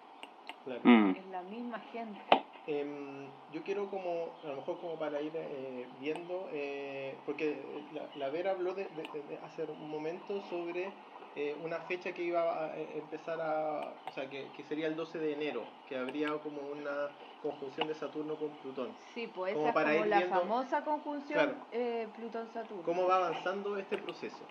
Claro. 0.65 0.81
Mm. 0.85 1.11
Es 1.17 1.27
la 1.27 1.43
misma 1.43 1.79
gente. 1.93 2.21
Em, 2.67 3.27
yo 3.53 3.63
quiero 3.63 3.91
como, 3.91 4.31
a 4.43 4.47
lo 4.49 4.57
mejor 4.57 4.81
como 4.81 4.95
para 4.95 5.21
ir 5.21 5.33
eh, 5.35 5.87
viendo, 6.01 6.49
eh, 6.53 7.15
porque 7.27 7.61
la, 7.93 8.03
la 8.17 8.31
Vera 8.31 8.53
habló 8.53 8.73
de- 8.73 8.85
de- 8.85 9.03
de 9.29 9.39
hace 9.45 9.65
un 9.65 9.91
momento 9.91 10.41
sobre 10.49 10.89
eh, 11.37 11.57
una 11.65 11.81
fecha 11.81 12.13
que 12.13 12.23
iba 12.23 12.65
a 12.65 12.77
eh, 12.79 12.99
empezar 12.99 13.41
a, 13.41 13.93
o 14.09 14.13
sea, 14.13 14.29
que, 14.31 14.49
que 14.57 14.63
sería 14.65 14.87
el 14.87 14.95
12 14.97 15.19
de 15.19 15.33
enero, 15.33 15.65
que 15.89 15.97
habría 15.97 16.29
como 16.39 16.61
una 16.63 17.09
conjunción 17.43 17.89
de 17.89 17.95
Saturno 17.95 18.37
con 18.37 18.51
Plutón. 18.59 18.95
Sí, 19.15 19.27
pues 19.27 19.53
Como 19.55 19.67
esa 19.67 19.71
es 19.71 19.75
para 19.75 19.93
como 19.95 20.05
la 20.07 20.19
viendo- 20.19 20.39
famosa 20.41 20.85
conjunción 20.85 21.39
Claro. 21.51 21.67
eh, 21.73 22.09
Plutón-Saturno. 22.17 22.85
¿Cómo 22.85 23.07
va 23.07 23.17
avanzando 23.17 23.77
este 23.79 23.99
proceso? 23.99 24.47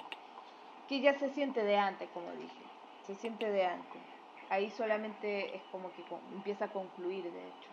Que 0.88 1.00
ya 1.00 1.18
se 1.18 1.30
siente 1.30 1.64
de 1.64 1.78
antes, 1.78 2.10
como 2.14 2.30
dije. 2.34 2.64
Se 3.08 3.16
siente 3.16 3.50
de 3.50 3.66
antes. 3.66 4.02
Ahí 4.50 4.70
solamente 4.72 5.56
es 5.56 5.62
como 5.72 5.90
que 5.94 6.04
empieza 6.36 6.66
a 6.66 6.68
concluir, 6.68 7.24
de 7.24 7.48
hecho. 7.48 7.70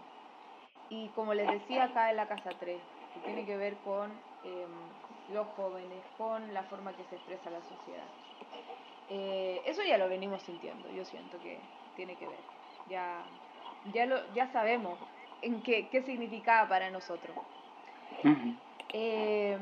Y 0.88 1.08
como 1.10 1.34
les 1.34 1.50
decía 1.50 1.84
acá 1.84 2.10
en 2.10 2.16
la 2.16 2.26
casa 2.26 2.50
3, 2.58 2.80
que 3.14 3.20
tiene 3.20 3.44
que 3.44 3.56
ver 3.56 3.74
con 3.84 4.10
em, 4.44 5.34
los 5.34 5.46
jóvenes, 5.48 6.02
con 6.16 6.54
la 6.54 6.62
forma 6.64 6.92
que 6.96 7.04
se 7.04 7.16
expresa 7.16 7.50
la 7.50 7.60
sociedad. 7.62 8.06
Eh, 9.10 9.62
eso 9.66 9.82
ya 9.82 9.98
lo 9.98 10.08
venimos 10.08 10.42
sintiendo, 10.42 10.88
yo 10.90 11.04
siento 11.04 11.38
que 11.40 11.60
tiene 11.96 12.16
que 12.16 12.26
ver. 12.26 12.44
Ya, 12.86 13.24
ya, 13.92 14.06
lo, 14.06 14.32
ya 14.34 14.50
sabemos 14.52 14.98
en 15.42 15.62
qué, 15.62 15.88
qué 15.90 16.02
significaba 16.02 16.68
para 16.68 16.90
nosotros. 16.90 17.36
Eh, 18.92 19.58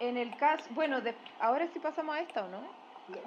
en 0.00 0.16
el 0.16 0.36
caso, 0.36 0.64
bueno, 0.74 1.00
de- 1.00 1.16
ahora 1.40 1.68
sí 1.72 1.78
pasamos 1.78 2.14
a 2.16 2.20
esta, 2.20 2.44
¿o 2.44 2.48
no? 2.48 2.62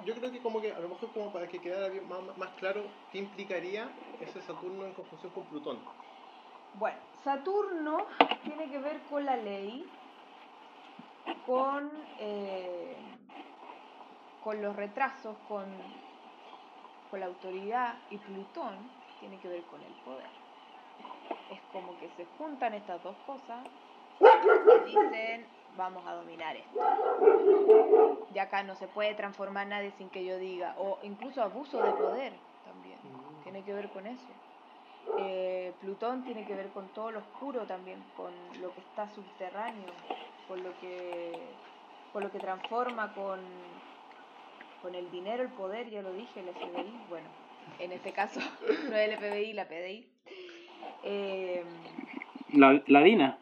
Yo 0.04 0.14
creo 0.14 0.30
que 0.30 0.40
como 0.40 0.60
que 0.60 0.70
a 0.70 0.78
lo 0.78 0.88
mejor 0.88 1.12
como 1.12 1.32
para 1.32 1.48
que 1.48 1.60
quedara 1.60 1.92
más, 2.02 2.36
más 2.38 2.50
claro 2.50 2.84
qué 3.10 3.18
implicaría 3.18 3.90
ese 4.20 4.40
Saturno 4.42 4.86
en 4.86 4.94
conjunción 4.94 5.32
con 5.32 5.48
Plutón. 5.48 5.80
Bueno, 6.74 6.98
Saturno 7.24 8.06
tiene 8.44 8.70
que 8.70 8.78
ver 8.78 9.00
con 9.10 9.24
la 9.24 9.36
ley, 9.36 9.84
con, 11.44 11.90
eh, 12.20 12.96
con 14.42 14.60
los 14.62 14.74
retrasos, 14.76 15.36
con, 15.48 15.64
con 17.10 17.20
la 17.20 17.26
autoridad, 17.26 17.94
y 18.10 18.18
Plutón 18.18 18.76
tiene 19.20 19.38
que 19.38 19.48
ver 19.48 19.62
con 19.64 19.80
el 19.82 19.92
poder. 20.04 20.26
Es 21.50 21.60
como 21.72 21.98
que 21.98 22.08
se 22.16 22.26
juntan 22.38 22.74
estas 22.74 23.02
dos 23.02 23.16
cosas 23.26 23.66
y 24.20 24.86
dicen, 24.86 25.46
vamos 25.76 26.06
a 26.06 26.14
dominar 26.14 26.56
esto. 26.56 28.26
Y 28.34 28.38
acá 28.38 28.62
no 28.62 28.74
se 28.74 28.88
puede 28.88 29.14
transformar 29.14 29.66
nadie 29.66 29.92
sin 29.98 30.08
que 30.10 30.24
yo 30.24 30.38
diga, 30.38 30.74
o 30.78 30.98
incluso 31.02 31.42
abuso 31.42 31.82
de 31.82 31.92
poder 31.92 32.32
también, 32.64 32.98
Mm. 33.02 33.42
tiene 33.42 33.62
que 33.64 33.72
ver 33.72 33.88
con 33.90 34.06
eso. 34.06 34.28
Eh, 35.18 35.74
Plutón 35.80 36.22
tiene 36.24 36.46
que 36.46 36.54
ver 36.54 36.68
con 36.68 36.88
todo 36.88 37.10
lo 37.10 37.18
oscuro 37.18 37.66
también, 37.66 38.02
con 38.16 38.32
lo 38.60 38.72
que 38.72 38.80
está 38.80 39.08
subterráneo, 39.10 39.92
con 40.48 40.62
lo 40.62 40.78
que, 40.80 41.32
con 42.12 42.22
lo 42.22 42.30
que 42.30 42.38
transforma 42.38 43.12
con, 43.14 43.40
con 44.82 44.94
el 44.94 45.10
dinero, 45.10 45.42
el 45.42 45.48
poder, 45.50 45.88
ya 45.88 46.02
lo 46.02 46.12
dije, 46.12 46.40
el 46.40 46.48
FBI, 46.48 46.92
bueno, 47.08 47.28
en 47.78 47.92
este 47.92 48.12
caso 48.12 48.40
no 48.90 48.96
el 48.96 49.16
FBI, 49.16 49.52
la 49.52 49.66
PDI. 49.68 50.08
Eh, 51.04 51.64
La, 52.52 52.82
la 52.86 53.00
Dina. 53.02 53.38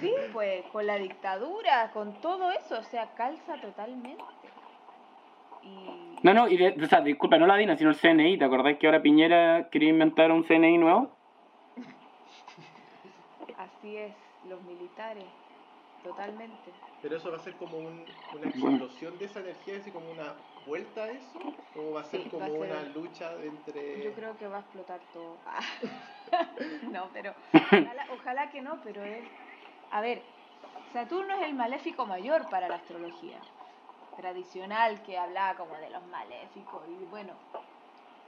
Sí, 0.00 0.12
pues 0.32 0.64
con 0.72 0.86
la 0.86 0.96
dictadura, 0.96 1.90
con 1.92 2.14
todo 2.20 2.50
eso, 2.52 2.78
o 2.78 2.82
sea, 2.82 3.12
calza 3.14 3.60
totalmente. 3.60 4.22
Y 5.62 6.16
No, 6.22 6.34
no, 6.34 6.48
y 6.48 6.56
de- 6.56 6.74
o 6.82 6.86
sea, 6.86 7.00
disculpa, 7.00 7.38
no 7.38 7.46
la 7.46 7.56
Dina, 7.56 7.76
sino 7.76 7.90
el 7.90 7.96
CNI. 7.96 8.38
¿Te 8.38 8.44
acordás 8.44 8.76
que 8.78 8.86
ahora 8.86 9.02
Piñera 9.02 9.68
quería 9.70 9.90
inventar 9.90 10.32
un 10.32 10.42
CNI 10.44 10.78
nuevo? 10.78 11.16
así 13.58 13.96
es, 13.96 14.14
los 14.48 14.60
militares, 14.62 15.24
totalmente. 16.02 16.72
Pero 17.00 17.16
eso 17.16 17.30
va 17.30 17.36
a 17.36 17.40
ser 17.40 17.56
como 17.56 17.78
un- 17.78 18.06
una 18.32 18.46
explosión 18.48 19.18
de 19.18 19.24
esa 19.24 19.40
energía, 19.40 19.76
así 19.78 19.90
como 19.90 20.10
una 20.10 20.34
vuelta 20.66 21.04
a 21.04 21.10
eso, 21.10 21.38
o 21.74 21.92
va 21.92 22.02
a 22.02 22.04
ser 22.04 22.22
Sí, 22.22 22.30
como 22.30 22.40
va 22.40 22.46
a 22.46 22.50
ser- 22.50 22.58
una 22.86 22.94
lucha 22.94 23.34
entre... 23.42 24.02
Yo 24.04 24.14
creo 24.14 24.36
que 24.36 24.46
va 24.46 24.58
a 24.58 24.60
explotar 24.60 25.00
todo. 25.12 25.38
no, 26.92 27.10
pero 27.12 27.34
ojalá, 27.52 28.06
ojalá 28.12 28.50
que 28.50 28.62
no, 28.62 28.80
pero 28.84 29.02
es... 29.04 29.24
A 29.90 30.00
ver, 30.00 30.22
Saturno 30.92 31.34
es 31.34 31.42
el 31.42 31.54
maléfico 31.54 32.06
mayor 32.06 32.48
para 32.48 32.68
la 32.68 32.76
astrología 32.76 33.40
tradicional 34.16 35.02
que 35.02 35.18
hablaba 35.18 35.56
como 35.56 35.74
de 35.76 35.90
los 35.90 36.06
maléficos 36.06 36.86
y 36.88 37.04
bueno, 37.06 37.34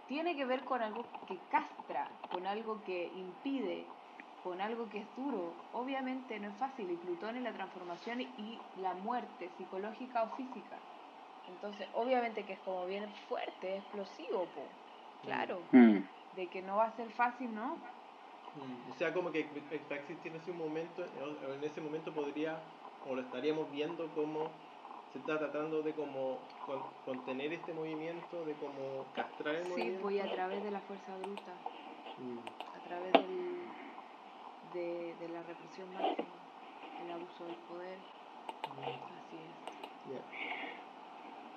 tiene 0.08 0.34
que 0.37 0.44
ver 0.44 0.64
con 0.64 0.82
algo 0.82 1.04
que 1.26 1.38
castra, 1.50 2.10
con 2.30 2.46
algo 2.46 2.82
que 2.82 3.06
impide, 3.14 3.87
con 4.44 4.61
algo 4.61 4.90
que 4.90 4.98
es 4.98 5.16
duro. 5.16 5.54
Obviamente 5.72 6.38
no 6.38 6.48
es 6.50 6.57
fácil 6.59 6.90
y 6.90 6.96
Plutón 6.98 7.37
es 7.38 7.42
la 7.42 7.54
transformación 7.54 8.20
y 8.20 8.61
la 8.76 8.92
muerte 8.92 9.48
psicológica 9.57 10.22
o 10.22 10.37
física. 10.37 10.78
Entonces, 11.46 11.88
obviamente 11.94 12.44
que 12.44 12.52
es 12.52 12.61
como 12.61 12.85
bien 12.85 13.11
fuerte, 13.26 13.78
explosivo, 13.78 14.44
po. 14.54 14.68
Claro, 15.22 15.62
Mm. 15.72 16.37
de 16.37 16.50
que 16.50 16.61
no 16.61 16.76
va 16.76 16.88
a 16.88 16.96
ser 16.96 17.11
fácil, 17.12 17.54
¿no? 17.54 17.80
Mm, 18.54 18.90
O 18.90 18.92
sea, 18.98 19.14
como 19.14 19.33
que 19.33 19.38
a 19.90 19.94
existir 19.94 20.37
ese 20.37 20.52
momento, 20.52 21.02
en 21.02 21.64
ese 21.64 21.80
momento 21.80 22.12
podría, 22.12 22.61
o 23.07 23.14
lo 23.14 23.22
estaríamos 23.22 23.70
viendo 23.70 24.12
como 24.14 24.52
se 25.12 25.18
está 25.20 25.38
tratando 25.38 25.83
de 25.83 25.94
como 25.94 26.40
con- 26.66 26.83
contener 27.04 27.52
este 27.54 27.72
movimiento, 27.72 28.44
de 28.44 28.54
como 28.57 29.07
castrar 29.14 29.54
el 29.54 29.62
Sí, 29.64 29.70
movimiento. 29.70 30.02
pues 30.02 30.16
y 30.16 30.20
a 30.20 30.30
través 30.30 30.62
de 30.62 30.70
la 30.70 30.80
fuerza 30.80 31.16
bruta, 31.16 31.54
Mm, 32.18 32.76
a 32.76 32.80
través 32.80 33.12
del, 33.12 33.43
de, 34.74 35.14
de 35.20 35.28
la 35.28 35.42
represión 35.42 35.88
máxima, 35.94 36.28
el 37.04 37.12
abuso 37.12 37.44
del 37.44 37.54
poder, 37.68 37.98
así 38.62 39.37
es. 39.37 40.12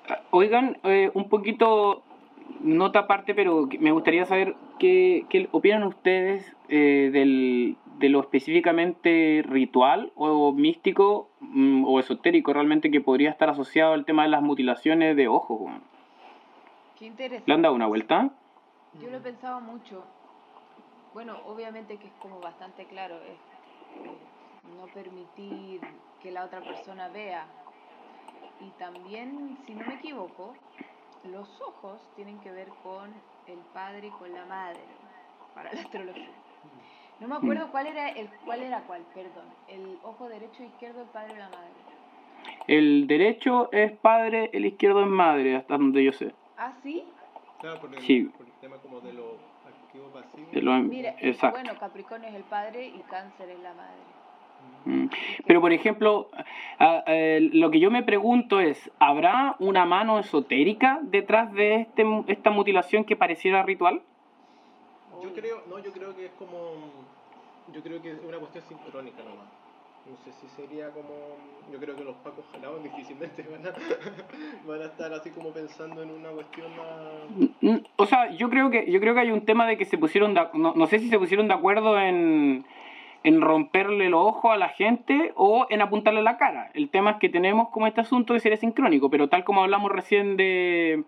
ya. 0.08 0.23
Oigan, 0.32 0.77
eh, 0.84 1.12
un 1.13 1.27
poquito, 1.27 2.03
nota 2.62 2.99
aparte, 2.99 3.36
pero 3.36 3.67
me 3.80 3.91
gustaría 3.91 4.25
saber 4.25 4.56
qué, 4.80 5.25
qué 5.30 5.49
opinan 5.51 5.84
ustedes 5.84 6.56
eh, 6.69 7.10
del, 7.12 7.75
de 7.97 8.10
lo 8.10 8.21
específicamente 8.21 9.43
ritual 9.45 10.12
o 10.15 10.53
místico 10.53 11.30
mm, 11.41 11.84
o 11.86 11.99
esotérico 11.99 12.53
realmente 12.53 12.91
que 12.91 13.01
podría 13.01 13.32
estar 13.32 13.49
asociado 13.49 13.93
al 13.93 14.06
tema 14.06 14.23
de 14.23 14.30
las 14.30 14.41
mutilaciones 14.41 15.15
de 15.15 15.27
ojos. 15.27 15.71
Qué 16.97 17.06
interesante. 17.06 17.43
¿Le 17.47 17.53
han 17.53 17.62
dado 17.62 17.75
una 17.75 17.88
vuelta? 17.88 18.30
Yo 19.01 19.10
lo 19.10 19.17
he 19.17 19.21
pensado 19.21 19.60
mucho. 19.60 20.03
Bueno, 21.17 21.36
obviamente 21.47 21.97
que 21.97 22.06
es 22.06 22.13
como 22.21 22.39
bastante 22.39 22.86
claro, 22.86 23.15
es 23.15 23.39
no 24.77 24.86
permitir 24.93 25.82
que 26.21 26.30
la 26.30 26.45
otra 26.45 26.62
persona 26.62 27.10
vea. 27.10 27.47
Y 28.60 28.69
también, 28.77 29.58
si 29.65 29.73
no 29.73 29.84
me 29.88 29.95
equivoco, 29.95 30.53
los 31.23 31.60
ojos 31.60 31.99
tienen 32.15 32.39
que 32.41 32.51
ver 32.51 32.67
con 32.84 33.12
el 33.47 33.58
padre 33.73 34.10
y 34.10 34.12
con 34.12 34.32
la 34.32 34.45
madre 34.45 34.80
para 35.56 35.73
la 35.73 35.82
astrología. 35.82 36.30
No 37.19 37.27
me 37.27 37.36
acuerdo 37.38 37.71
cuál 37.71 37.88
era 37.88 38.10
el 38.10 38.30
cuál 38.45 38.62
era 38.62 38.82
cuál, 38.82 39.01
perdón. 39.15 39.47
El 39.67 39.97
ojo 40.03 40.30
derecho 40.30 40.62
e 40.62 40.67
izquierdo, 40.67 41.01
el 41.01 41.08
padre 41.08 41.34
y 41.34 41.39
la 41.39 41.49
madre. 41.49 41.71
El 42.67 43.08
derecho 43.08 43.71
es 43.71 43.91
padre, 44.01 44.51
el 44.53 44.67
izquierdo 44.67 45.01
es 45.01 45.08
madre, 45.08 45.56
hasta 45.56 45.80
donde 45.80 46.03
yo 46.03 46.12
sé. 46.12 46.36
¿Ah, 46.58 46.77
sí? 46.84 47.03
Claro, 47.60 47.82
por 47.82 47.91
el, 47.91 48.01
Sí. 48.03 48.25
por 48.38 48.45
el 48.45 48.53
tema 48.62 48.77
como 48.77 49.01
de 49.01 49.13
lo 49.13 49.57
lo- 50.53 50.73
Mira, 50.79 51.15
exacto. 51.19 51.57
bueno, 51.60 51.73
Capricornio 51.79 52.29
es 52.29 52.36
el 52.36 52.43
padre 52.43 52.88
y 52.88 52.99
Cáncer 53.10 53.49
es 53.49 53.60
la 53.60 53.73
madre. 53.73 54.01
Mm. 54.86 55.10
Pero 55.45 55.62
por 55.62 55.71
ejemplo, 55.73 56.29
a- 56.79 57.03
lo 57.53 57.71
que 57.71 57.79
yo 57.79 57.91
me 57.91 58.03
pregunto 58.03 58.60
es, 58.60 58.91
¿habrá 58.99 59.55
una 59.60 59.86
mano 59.86 60.19
esotérica 60.19 60.99
detrás 61.03 61.51
de 61.53 61.81
este, 61.81 62.03
esta 62.27 62.49
mutilación 62.51 63.03
que 63.03 63.15
pareciera 63.15 63.63
ritual? 63.63 64.01
Yo 65.21 65.33
creo, 65.33 65.63
no, 65.67 65.79
yo 65.79 65.91
creo 65.91 66.15
que 66.15 66.25
es 66.27 66.31
como, 66.33 66.73
yo 67.73 67.81
creo 67.81 68.01
que 68.01 68.12
es 68.12 68.19
una 68.27 68.38
cuestión 68.38 68.63
sincrónica 68.67 69.17
nomás. 69.23 69.47
No 70.10 70.15
sé 70.23 70.31
si 70.39 70.47
sería 70.55 70.89
como, 70.91 71.36
yo 71.71 71.79
creo 71.79 71.95
que 71.95 72.03
los 72.03 72.15
pacos 72.17 72.45
jalados 72.51 72.81
difícilmente 72.89 73.43
van 73.43 73.65
a, 73.67 73.71
van 74.67 74.81
a 74.81 74.86
estar 74.86 75.12
así 75.13 75.31
como 75.31 75.51
pensando 75.51 76.01
en 76.03 76.12
una 76.12 76.29
cuestión 76.29 76.69
más... 76.77 77.07
Mm, 77.38 77.67
mm, 77.69 77.80
O 77.97 78.06
sea, 78.06 78.32
yo 78.32 78.50
creo 78.50 78.69
que 78.69 78.89
yo 78.91 79.00
creo 79.00 79.13
que 79.13 79.19
hay 79.21 79.32
un 79.32 79.45
tema 79.45 79.65
de 79.67 79.78
que 79.78 79.86
se 79.86 79.97
pusieron 79.97 80.34
de, 80.34 80.41
ac- 80.41 80.54
no, 80.54 80.73
no 80.76 80.88
sé 80.88 81.00
si 81.00 81.10
se 81.10 81.19
pusieron 81.19 81.47
de 81.47 81.54
acuerdo 81.54 82.00
en, 82.00 82.65
en 83.23 83.41
romperle 83.41 84.10
los 84.10 84.26
ojos 84.26 84.52
a 84.54 84.58
la 84.58 84.69
gente 84.69 85.34
o 85.36 85.67
en 85.69 85.82
apuntarle 85.82 86.21
la 86.23 86.38
cara. 86.38 86.71
El 86.73 86.89
tema 86.89 87.12
es 87.12 87.17
que 87.17 87.30
tenemos 87.30 87.69
como 87.69 87.86
este 87.88 88.02
asunto 88.02 88.34
que 88.34 88.39
sería 88.39 88.58
sincrónico, 88.58 89.10
pero 89.10 89.30
tal 89.30 89.43
como 89.43 89.62
hablamos 89.63 89.91
recién 89.91 90.36
de, 90.38 91.04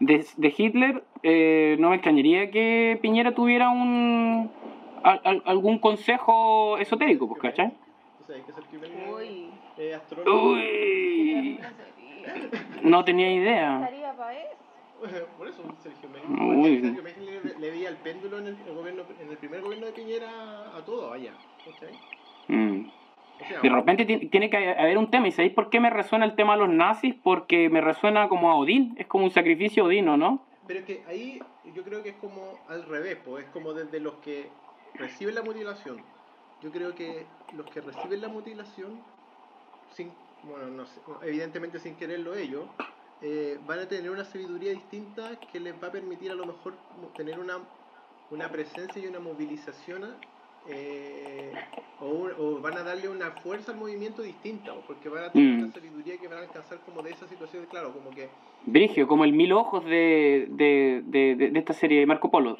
de, 0.00 0.24
de 0.36 0.54
Hitler, 0.56 1.04
eh, 1.22 1.76
no 1.78 1.90
me 1.90 1.96
extrañaría 1.96 2.50
que 2.50 2.98
Piñera 3.02 3.32
tuviera 3.34 3.68
un 3.70 4.50
al- 5.02 5.20
al- 5.24 5.42
algún 5.44 5.78
consejo 5.78 6.78
esotérico, 6.78 7.28
pues, 7.28 7.40
¿cachai? 7.42 7.72
O 8.22 8.24
sea, 8.26 8.36
hay 8.36 8.42
que 8.42 8.52
ser 8.52 8.64
primer 8.64 8.90
Uy, 9.14 9.50
eh. 9.76 10.00
Uy, 10.26 11.60
no 12.82 13.04
tenía 13.04 13.30
idea. 13.32 13.84
estaría 13.84 14.12
para 14.14 14.32
eso? 14.32 14.67
Por 15.38 15.48
eso 15.48 15.62
Sergio. 15.82 16.08
Sergio 16.12 17.02
Méndez 17.02 17.44
le, 17.44 17.58
le 17.58 17.70
veía 17.70 17.88
el 17.88 17.96
péndulo 17.96 18.38
en 18.38 18.48
el, 18.48 18.56
el 18.66 18.74
gobierno, 18.74 19.02
en 19.20 19.30
el 19.30 19.36
primer 19.36 19.60
gobierno 19.60 19.86
de 19.86 19.92
Piñera 19.92 20.76
a 20.76 20.84
todo, 20.84 21.10
vaya. 21.10 21.34
¿cachai? 21.64 21.94
Mm. 22.48 22.90
O 23.40 23.48
sea, 23.48 23.60
De 23.60 23.68
repente 23.68 24.04
ti- 24.04 24.26
tiene 24.26 24.50
que 24.50 24.56
haber 24.56 24.98
un 24.98 25.10
tema. 25.10 25.28
¿Y 25.28 25.32
sabéis 25.32 25.52
por 25.54 25.70
qué 25.70 25.78
me 25.78 25.90
resuena 25.90 26.24
el 26.24 26.34
tema 26.34 26.54
de 26.54 26.60
los 26.60 26.68
nazis? 26.68 27.14
Porque 27.22 27.68
me 27.68 27.80
resuena 27.80 28.28
como 28.28 28.50
a 28.50 28.56
Odín. 28.56 28.94
Es 28.98 29.06
como 29.06 29.24
un 29.24 29.30
sacrificio 29.30 29.84
odino, 29.84 30.16
¿no? 30.16 30.44
Pero 30.66 30.80
es 30.80 30.86
que 30.86 31.04
ahí 31.06 31.40
yo 31.74 31.84
creo 31.84 32.02
que 32.02 32.10
es 32.10 32.16
como 32.16 32.58
al 32.68 32.84
revés, 32.84 33.16
pues 33.24 33.44
es 33.44 33.50
como 33.50 33.72
desde 33.72 34.00
los 34.00 34.14
que 34.16 34.48
reciben 34.94 35.34
la 35.34 35.42
mutilación. 35.42 36.02
Yo 36.62 36.72
creo 36.72 36.94
que 36.94 37.24
los 37.54 37.66
que 37.66 37.80
reciben 37.80 38.20
la 38.20 38.28
mutilación, 38.28 39.00
sin, 39.94 40.10
bueno, 40.42 40.66
no 40.66 40.84
sé, 40.86 41.00
evidentemente 41.22 41.78
sin 41.78 41.94
quererlo 41.94 42.34
ellos, 42.34 42.64
eh, 43.22 43.58
van 43.66 43.80
a 43.80 43.88
tener 43.88 44.10
una 44.10 44.24
sabiduría 44.24 44.72
distinta 44.72 45.38
que 45.52 45.58
les 45.60 45.74
va 45.82 45.88
a 45.88 45.92
permitir 45.92 46.30
a 46.30 46.34
lo 46.34 46.46
mejor 46.46 46.74
tener 47.16 47.38
una, 47.38 47.58
una 48.30 48.48
presencia 48.48 49.02
y 49.02 49.06
una 49.06 49.18
movilización 49.18 50.14
eh, 50.68 51.52
o, 52.00 52.60
van 52.60 52.76
a 52.76 52.82
darle 52.82 53.08
una 53.08 53.30
fuerza 53.30 53.72
al 53.72 53.78
movimiento 53.78 54.22
distinta, 54.22 54.72
porque 54.86 55.08
van 55.08 55.24
a 55.24 55.32
tener 55.32 55.54
Mm. 55.54 55.62
una 55.64 55.72
sabiduría 55.72 56.18
que 56.18 56.28
van 56.28 56.38
a 56.38 56.42
alcanzar 56.42 56.78
como 56.80 57.02
de 57.02 57.10
esa 57.10 57.26
situación, 57.26 57.66
claro, 57.70 57.92
como 57.92 58.10
que 58.10 58.28
Brigio, 58.66 59.08
como 59.08 59.24
el 59.24 59.32
mil 59.32 59.52
ojos 59.52 59.84
de, 59.84 60.46
de, 60.50 61.02
de, 61.06 61.58
esta 61.58 61.72
serie 61.72 62.00
de 62.00 62.06
Marco 62.06 62.30
Polo. 62.30 62.58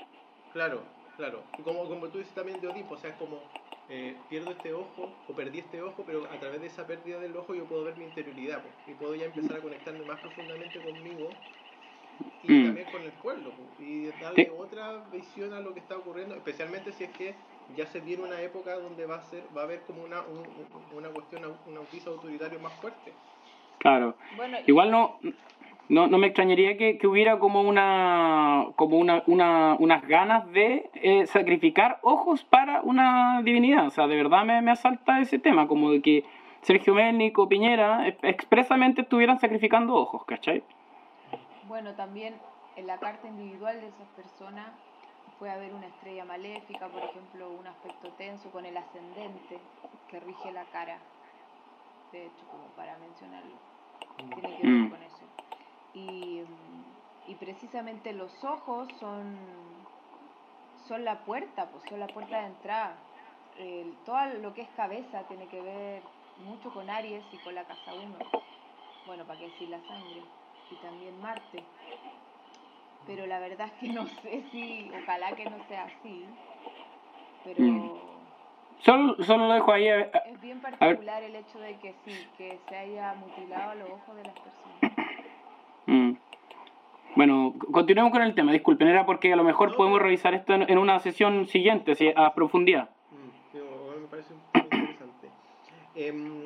Claro, 0.53 0.83
claro. 1.17 1.43
Como, 1.63 1.87
como 1.87 2.09
tú 2.09 2.19
dices 2.19 2.33
también 2.35 2.61
de 2.61 2.69
Oedipo, 2.69 2.95
o 2.95 2.99
sea, 2.99 3.11
es 3.11 3.17
como 3.17 3.43
eh, 3.89 4.17
pierdo 4.29 4.51
este 4.51 4.73
ojo 4.73 5.17
o 5.27 5.35
perdí 5.35 5.61
este 5.61 5.81
ojo, 5.83 6.05
pero 6.05 6.25
a 6.27 6.39
través 6.39 6.61
de 6.61 6.67
esa 6.67 6.87
pérdida 6.87 7.19
del 7.21 7.37
ojo 7.37 7.55
yo 7.55 7.67
puedo 7.67 7.85
ver 7.85 7.97
mi 7.97 8.05
interioridad 8.05 8.63
pues, 8.63 8.75
y 8.87 8.95
puedo 8.95 9.15
ya 9.15 9.25
empezar 9.27 9.57
a 9.57 9.63
conectarme 9.63 10.05
más 10.05 10.19
profundamente 10.19 10.79
conmigo 10.81 11.31
y 12.43 12.53
Mm. 12.53 12.65
también 12.67 12.91
con 12.91 13.03
el 13.03 13.13
pueblo 13.13 13.53
pues, 13.57 13.81
y 13.81 14.07
darle 14.21 14.45
Sí. 14.45 14.51
otra 14.57 15.05
visión 15.11 15.53
a 15.55 15.61
lo 15.61 15.73
que 15.75 15.81
está 15.81 15.97
ocurriendo, 15.97 16.35
especialmente 16.35 16.93
si 16.93 17.05
es 17.05 17.11
que 17.17 17.35
ya 17.77 17.87
se 17.87 18.01
viene 18.01 18.23
una 18.25 18.41
época 18.43 18.75
donde 18.79 19.07
va 19.07 19.17
a 19.17 19.23
ser 19.23 19.45
va 19.57 19.63
a 19.63 19.65
haber 19.65 19.85
como 19.85 20.03
una, 20.03 20.21
un- 20.23 20.39
un- 20.39 20.97
una 20.99 21.09
cuestión, 21.11 21.45
un 21.45 21.87
piso 21.87 22.11
autoritario 22.11 22.61
más 22.61 22.73
fuerte. 22.81 23.15
Claro. 23.79 24.17
Bueno, 24.37 24.59
y- 24.61 24.65
Igual 24.71 24.91
no, 24.91 25.19
no, 25.89 26.07
no 26.07 26.19
me 26.19 26.27
extrañaría 26.27 26.77
que, 26.77 26.99
que 26.99 27.07
hubiera 27.07 27.39
como 27.39 27.63
una 27.63 28.67
como 28.77 28.99
una, 28.99 29.23
una, 29.27 29.77
unas 29.79 30.07
ganas 30.07 30.51
de 30.53 30.91
eh, 30.95 31.27
sacrificar 31.27 31.99
ojos 32.03 32.45
para 32.45 32.83
una 32.83 33.41
divinidad. 33.43 33.87
O 33.87 33.91
sea, 33.91 34.07
de 34.07 34.17
verdad 34.17 34.45
me, 34.45 34.61
me 34.63 34.71
asalta 34.71 35.21
ese 35.21 35.39
tema, 35.39 35.67
como 35.67 35.91
de 35.91 36.03
que 36.03 36.25
Sergio 36.63 36.95
Melnik 36.95 37.39
o 37.39 37.49
Piñera 37.49 38.07
expresamente 38.23 39.03
estuvieran 39.03 39.39
sacrificando 39.39 39.95
ojos, 39.95 40.25
¿cachai? 40.25 40.63
Bueno, 41.67 41.95
también 41.95 42.35
en 42.77 42.87
la 42.87 42.99
carta 42.99 43.27
individual 43.29 43.81
de 43.81 43.89
esas 43.89 44.09
personas 44.17 44.71
puede 45.39 45.53
haber 45.53 45.73
una 45.73 45.87
estrella 45.87 46.25
maléfica, 46.25 46.89
por 46.89 47.03
ejemplo, 47.03 47.51
un 47.51 47.67
aspecto 47.67 48.09
tenso 48.19 48.51
con 48.51 48.67
el 48.67 48.77
ascendente 48.77 49.59
que 50.11 50.21
rige 50.21 50.51
la 50.53 50.65
cara. 50.65 50.99
De 52.13 52.27
hecho, 52.27 52.45
como 52.51 52.65
para 52.75 52.97
mencionarlo, 52.99 53.55
tiene 54.17 54.57
que 54.57 54.63
ver 54.67 54.73
Mm. 54.73 54.91
con 54.91 54.98
precisamente 57.49 58.13
los 58.13 58.45
ojos 58.45 58.89
son, 59.01 59.35
son 60.87 61.03
la 61.03 61.21
puerta, 61.21 61.67
pues 61.71 61.83
son 61.89 61.99
la 61.99 62.07
puerta 62.07 62.41
de 62.41 62.47
entrada. 62.49 62.95
Todo 64.05 64.23
lo 64.43 64.53
que 64.53 64.61
es 64.63 64.69
cabeza 64.77 65.23
tiene 65.29 65.47
que 65.47 65.63
ver 65.63 66.03
mucho 66.45 66.71
con 66.75 66.91
Aries 66.91 67.25
y 67.33 67.39
con 67.39 67.55
la 67.55 67.65
casa 67.65 67.95
1. 67.95 68.17
Bueno, 69.07 69.25
para 69.25 69.39
qué 69.39 69.47
decir 69.47 69.71
la 69.71 69.81
sangre. 69.81 70.23
Y 70.71 70.75
también 70.83 71.19
Marte. 71.23 71.65
Pero 73.07 73.27
la 73.27 73.39
verdad 73.39 73.69
es 73.69 73.73
que 73.81 73.89
no 73.95 74.07
sé 74.07 74.45
si, 74.53 74.91
ojalá 75.03 75.33
que 75.33 75.49
no 75.49 75.57
sea 75.69 75.85
así. 75.85 76.27
Pero 77.45 77.63
Mm. 77.65 77.99
Solo, 78.81 79.25
solo 79.25 79.49
lo 79.49 79.55
dejo 79.55 79.73
ahí. 79.73 79.89
eh, 79.89 80.11
es 80.27 80.41
bien 80.41 80.61
particular 80.61 81.23
el 81.23 81.35
hecho 81.35 81.59
de 81.59 81.77
que 81.79 81.95
sí, 82.05 82.29
que 82.37 82.61
se 82.69 82.77
haya 82.77 83.15
mutilado 83.15 83.75
los 83.75 83.91
ojos 83.91 84.17
de 84.17 84.25
las 84.25 84.35
personas. 84.35 84.88
Bueno, 87.19 87.53
continuemos 87.73 88.13
con 88.13 88.23
el 88.23 88.33
tema. 88.37 88.53
Disculpen, 88.53 88.87
era 88.87 89.05
porque 89.05 89.33
a 89.33 89.35
lo 89.35 89.43
mejor 89.43 89.73
No, 89.73 89.77
podemos 89.77 90.01
revisar 90.01 90.35
esto 90.35 90.55
en, 90.55 90.71
en 90.71 90.79
una 90.79 91.01
sesión 91.01 91.49
siguiente, 91.49 91.91
así, 91.91 92.13
a 92.15 92.33
profundidad. 92.33 92.91
Mm, 93.11 94.01
me 94.03 94.07
parece 94.07 94.35
un 94.35 94.41
tema 94.53 94.67
interesante. 94.71 95.29
Em, 95.97 96.45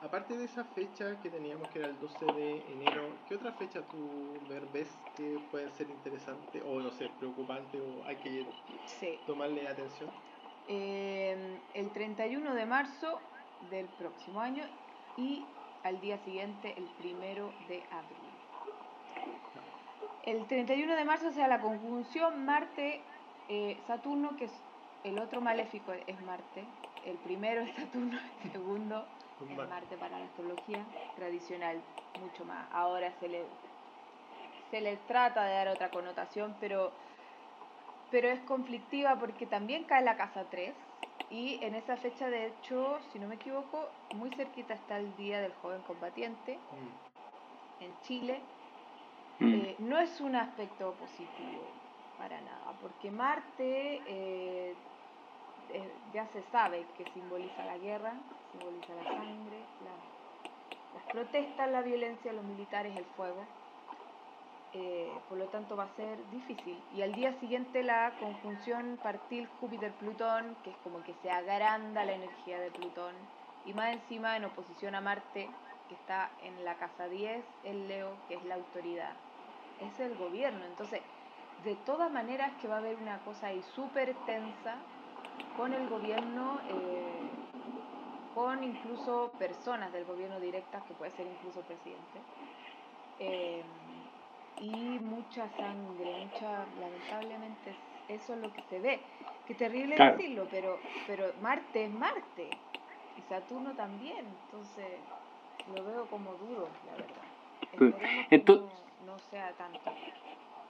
aparte 0.00 0.36
de 0.38 0.44
esa 0.44 0.62
fecha 0.66 1.20
que 1.20 1.30
teníamos 1.30 1.66
que 1.70 1.80
era 1.80 1.88
el 1.88 1.98
12 1.98 2.26
de 2.26 2.62
enero, 2.74 3.08
¿qué 3.28 3.34
otra 3.34 3.50
fecha 3.54 3.80
tú 3.90 4.34
ves 4.72 4.96
que 5.16 5.36
puede 5.50 5.68
ser 5.72 5.90
interesante 5.90 6.62
o 6.62 6.78
no 6.78 6.92
sé, 6.92 7.10
preocupante 7.18 7.80
o 7.80 8.06
hay 8.06 8.14
que 8.18 8.46
Sí. 8.84 9.18
tomarle 9.26 9.66
atención? 9.66 10.10
Eh, 10.68 11.58
el 11.74 11.90
31 11.90 12.54
de 12.54 12.66
marzo 12.66 13.18
del 13.68 13.86
próximo 13.98 14.40
año 14.40 14.62
y 15.16 15.42
al 15.82 16.00
día 16.00 16.18
siguiente, 16.18 16.72
el 16.76 16.84
primero 17.00 17.50
de 17.68 17.82
abril. 17.90 18.27
El 20.24 20.46
31 20.46 20.94
de 20.96 21.04
marzo 21.04 21.32
sea 21.32 21.48
la 21.48 21.60
conjunción 21.60 22.44
Marte-Saturno, 22.44 24.36
que 24.36 24.44
es 24.46 24.52
el 25.04 25.18
otro 25.18 25.40
maléfico 25.40 25.92
es 25.92 26.20
Marte. 26.22 26.66
El 27.04 27.16
primero 27.18 27.62
es 27.62 27.74
Saturno, 27.74 28.18
el 28.44 28.52
segundo 28.52 29.06
Un 29.40 29.50
es 29.50 29.56
mar- 29.56 29.68
Marte 29.68 29.96
para 29.96 30.18
la 30.18 30.24
astrología 30.26 30.84
tradicional, 31.16 31.80
mucho 32.20 32.44
más. 32.44 32.68
Ahora 32.72 33.12
se 33.20 33.28
le, 33.28 33.44
se 34.70 34.80
le 34.80 34.96
trata 34.96 35.44
de 35.46 35.54
dar 35.54 35.68
otra 35.68 35.90
connotación, 35.90 36.54
pero, 36.60 36.92
pero 38.10 38.28
es 38.28 38.40
conflictiva 38.40 39.18
porque 39.18 39.46
también 39.46 39.84
cae 39.84 40.02
la 40.04 40.16
casa 40.16 40.44
3 40.50 40.74
y 41.30 41.62
en 41.62 41.74
esa 41.74 41.96
fecha, 41.96 42.28
de 42.28 42.46
hecho, 42.48 42.98
si 43.12 43.18
no 43.18 43.28
me 43.28 43.36
equivoco, 43.36 43.88
muy 44.14 44.30
cerquita 44.34 44.74
está 44.74 44.98
el 44.98 45.14
Día 45.16 45.40
del 45.40 45.54
Joven 45.54 45.82
Combatiente 45.82 46.58
Mm, 46.72 47.84
en 47.84 48.00
Chile. 48.02 48.42
Mm. 49.40 49.54
Eh, 49.54 49.76
no 49.78 49.98
es 49.98 50.20
un 50.20 50.34
aspecto 50.34 50.94
positivo 50.94 51.62
para 52.16 52.40
nada, 52.40 52.72
porque 52.80 53.10
Marte 53.10 54.02
eh, 54.06 54.74
eh, 55.68 55.98
ya 56.12 56.26
se 56.28 56.42
sabe 56.50 56.86
que 56.96 57.04
simboliza 57.12 57.64
la 57.64 57.78
guerra, 57.78 58.14
simboliza 58.50 58.94
la 58.94 59.04
sangre, 59.04 59.64
la- 59.84 59.96
las 60.94 61.04
protestas, 61.12 61.70
la 61.70 61.82
violencia, 61.82 62.32
los 62.32 62.44
militares, 62.44 62.96
el 62.96 63.04
fuego. 63.16 63.46
Por 65.28 65.38
lo 65.38 65.46
tanto 65.48 65.76
va 65.76 65.84
a 65.84 65.96
ser 65.96 66.28
difícil. 66.30 66.82
Y 66.92 67.02
al 67.02 67.14
día 67.14 67.32
siguiente 67.40 67.82
la 67.82 68.14
conjunción 68.20 68.98
partil 69.02 69.46
Júpiter-Plutón, 69.60 70.56
que 70.62 70.70
es 70.70 70.76
como 70.78 71.02
que 71.02 71.14
se 71.14 71.30
agranda 71.30 72.04
la 72.04 72.14
energía 72.14 72.58
de 72.60 72.70
Plutón, 72.70 73.14
y 73.64 73.72
más 73.74 73.92
encima 73.94 74.36
en 74.36 74.44
oposición 74.44 74.94
a 74.94 75.00
Marte, 75.00 75.48
que 75.88 75.94
está 75.94 76.30
en 76.42 76.64
la 76.64 76.76
casa 76.76 77.08
10, 77.08 77.44
el 77.64 77.88
Leo, 77.88 78.16
que 78.28 78.34
es 78.36 78.44
la 78.44 78.54
autoridad. 78.54 79.16
Es 79.80 80.00
el 80.00 80.16
gobierno. 80.16 80.64
Entonces, 80.64 81.00
de 81.64 81.74
todas 81.74 82.10
maneras 82.10 82.52
que 82.60 82.68
va 82.68 82.76
a 82.76 82.78
haber 82.78 82.96
una 82.96 83.18
cosa 83.24 83.48
ahí 83.48 83.62
súper 83.74 84.14
tensa 84.26 84.76
con 85.56 85.72
el 85.74 85.88
gobierno, 85.88 86.60
eh, 86.68 87.20
con 88.34 88.62
incluso 88.62 89.32
personas 89.38 89.92
del 89.92 90.04
gobierno 90.04 90.38
directas, 90.40 90.82
que 90.84 90.94
puede 90.94 91.10
ser 91.12 91.26
incluso 91.26 91.60
presidente. 91.62 92.20
Eh, 93.18 93.64
y 94.60 94.98
mucha 95.00 95.48
sangre, 95.58 96.04
mucha, 96.24 96.66
lamentablemente 96.78 97.74
eso 98.08 98.34
es 98.34 98.40
lo 98.40 98.52
que 98.52 98.62
se 98.62 98.80
ve. 98.80 99.00
Qué 99.46 99.54
terrible 99.54 99.96
Claro. 99.96 100.16
decirlo, 100.16 100.46
pero, 100.50 100.78
pero 101.06 101.32
Marte 101.40 101.84
es 101.84 101.90
Marte 101.90 102.50
y 103.16 103.22
Saturno 103.22 103.74
también, 103.74 104.26
entonces 104.26 105.00
lo 105.74 105.84
veo 105.84 106.06
como 106.08 106.34
duro, 106.34 106.68
la 106.86 106.92
verdad. 106.92 107.22
Pero, 107.70 107.86
Esperemos 107.86 108.28
que 108.28 108.44
ento- 108.44 108.87
no, 109.08 109.18
sea 109.30 109.52
tanto. 109.52 109.80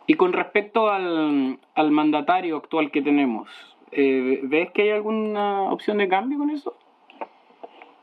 Y 0.07 0.15
con 0.15 0.33
respecto 0.33 0.89
al, 0.89 1.59
al 1.75 1.91
mandatario 1.91 2.57
actual 2.57 2.91
que 2.91 3.03
tenemos, 3.03 3.49
eh, 3.91 4.41
¿ves 4.45 4.71
que 4.73 4.83
hay 4.83 4.91
alguna 4.91 5.71
opción 5.71 5.99
de 5.99 6.09
cambio 6.09 6.39
con 6.39 6.51
eso? 6.51 6.75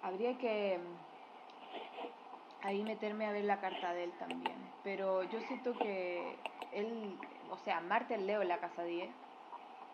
Habría 0.03 0.37
que 0.37 0.77
mm, 0.77 2.65
ahí 2.67 2.83
meterme 2.83 3.25
a 3.25 3.31
ver 3.31 3.45
la 3.45 3.59
carta 3.59 3.93
de 3.93 4.05
él 4.05 4.11
también. 4.19 4.55
Pero 4.83 5.23
yo 5.23 5.39
siento 5.41 5.73
que 5.77 6.35
él, 6.73 7.15
o 7.49 7.57
sea, 7.57 7.81
Marte 7.81 8.13
en 8.15 8.27
Leo 8.27 8.41
en 8.41 8.49
la 8.49 8.59
casa 8.59 8.83
10, 8.83 9.09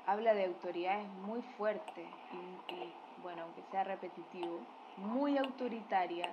habla 0.06 0.34
de 0.34 0.46
autoridades 0.46 1.08
muy 1.26 1.42
fuertes 1.58 2.08
y, 2.34 2.74
y, 2.74 2.94
bueno, 3.22 3.44
aunque 3.44 3.62
sea 3.72 3.84
repetitivo, 3.84 4.60
muy 4.98 5.38
autoritarias, 5.38 6.30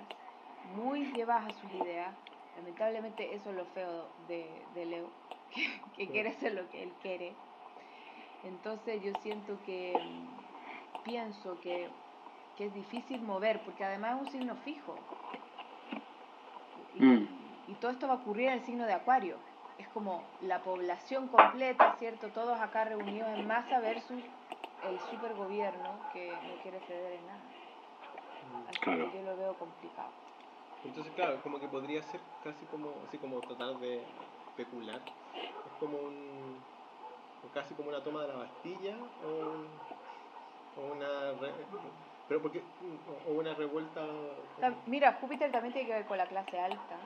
muy 0.75 1.05
llevadas 1.13 1.55
a 1.55 1.61
sus 1.61 1.71
ideas. 1.73 2.13
Lamentablemente 2.59 3.33
eso 3.33 3.49
es 3.51 3.55
lo 3.55 3.65
feo 3.65 4.09
de, 4.27 4.65
de 4.73 4.85
Leo, 4.85 5.07
que, 5.53 5.61
que 5.95 6.05
Sí. 6.05 6.11
quiere 6.11 6.29
hacer 6.29 6.53
lo 6.53 6.69
que 6.69 6.83
él 6.83 6.91
quiere. 7.01 7.33
Entonces 8.43 9.01
yo 9.01 9.13
siento 9.21 9.57
que, 9.65 9.99
mm, 10.03 11.03
pienso 11.03 11.59
que 11.61 11.89
que 12.57 12.65
es 12.65 12.73
difícil 12.73 13.21
mover, 13.21 13.61
porque 13.63 13.85
además 13.85 14.15
es 14.17 14.27
un 14.27 14.31
signo 14.33 14.55
fijo. 14.65 14.93
Y, 16.93 17.01
Mm. 17.01 17.27
y 17.69 17.73
todo 17.75 17.91
esto 17.91 18.05
va 18.05 18.15
a 18.15 18.17
ocurrir 18.17 18.47
en 18.49 18.55
el 18.55 18.65
signo 18.65 18.85
de 18.85 18.91
Acuario. 18.91 19.37
Es 19.77 19.87
como 19.87 20.21
la 20.41 20.61
población 20.61 21.29
completa, 21.29 21.95
¿cierto? 21.99 22.27
Todos 22.27 22.59
acá 22.59 22.83
reunidos 22.83 23.29
en 23.29 23.47
masa 23.47 23.79
versus 23.79 24.21
el 24.83 24.99
supergobierno 25.09 25.99
que 26.11 26.35
no 26.35 26.61
quiere 26.61 26.79
ceder 26.81 27.13
en 27.13 27.27
nada. 27.27 27.41
Así 28.67 28.77
Claro. 28.81 29.09
que 29.09 29.17
yo 29.19 29.23
lo 29.23 29.37
veo 29.37 29.53
complicado. 29.57 30.11
Entonces, 30.85 31.13
claro, 31.13 31.41
como 31.43 31.59
que 31.59 31.67
podría 31.67 32.01
ser 32.03 32.21
casi 32.43 32.65
como, 32.65 33.03
así 33.07 33.17
como 33.17 33.39
tratar 33.41 33.75
de 33.79 34.03
especular. 34.49 35.01
Es 35.65 35.73
como 35.79 35.97
un, 35.97 36.63
casi 37.53 37.73
como 37.75 37.89
una 37.89 38.03
toma 38.03 38.21
de 38.23 38.27
la 38.29 38.35
Bastilla 38.35 38.95
o, 39.23 39.43
o 40.77 40.81
una, 40.93 41.31
re- 41.33 41.65
pero 42.27 42.41
porque, 42.41 42.63
o 43.27 43.31
una 43.33 43.53
revuelta. 43.53 44.05
Mira, 44.87 45.13
Júpiter 45.21 45.51
también 45.51 45.73
tiene 45.73 45.87
que 45.87 45.93
ver 45.95 46.05
con 46.05 46.17
la 46.17 46.27
clase 46.27 46.59
alta, 46.59 46.99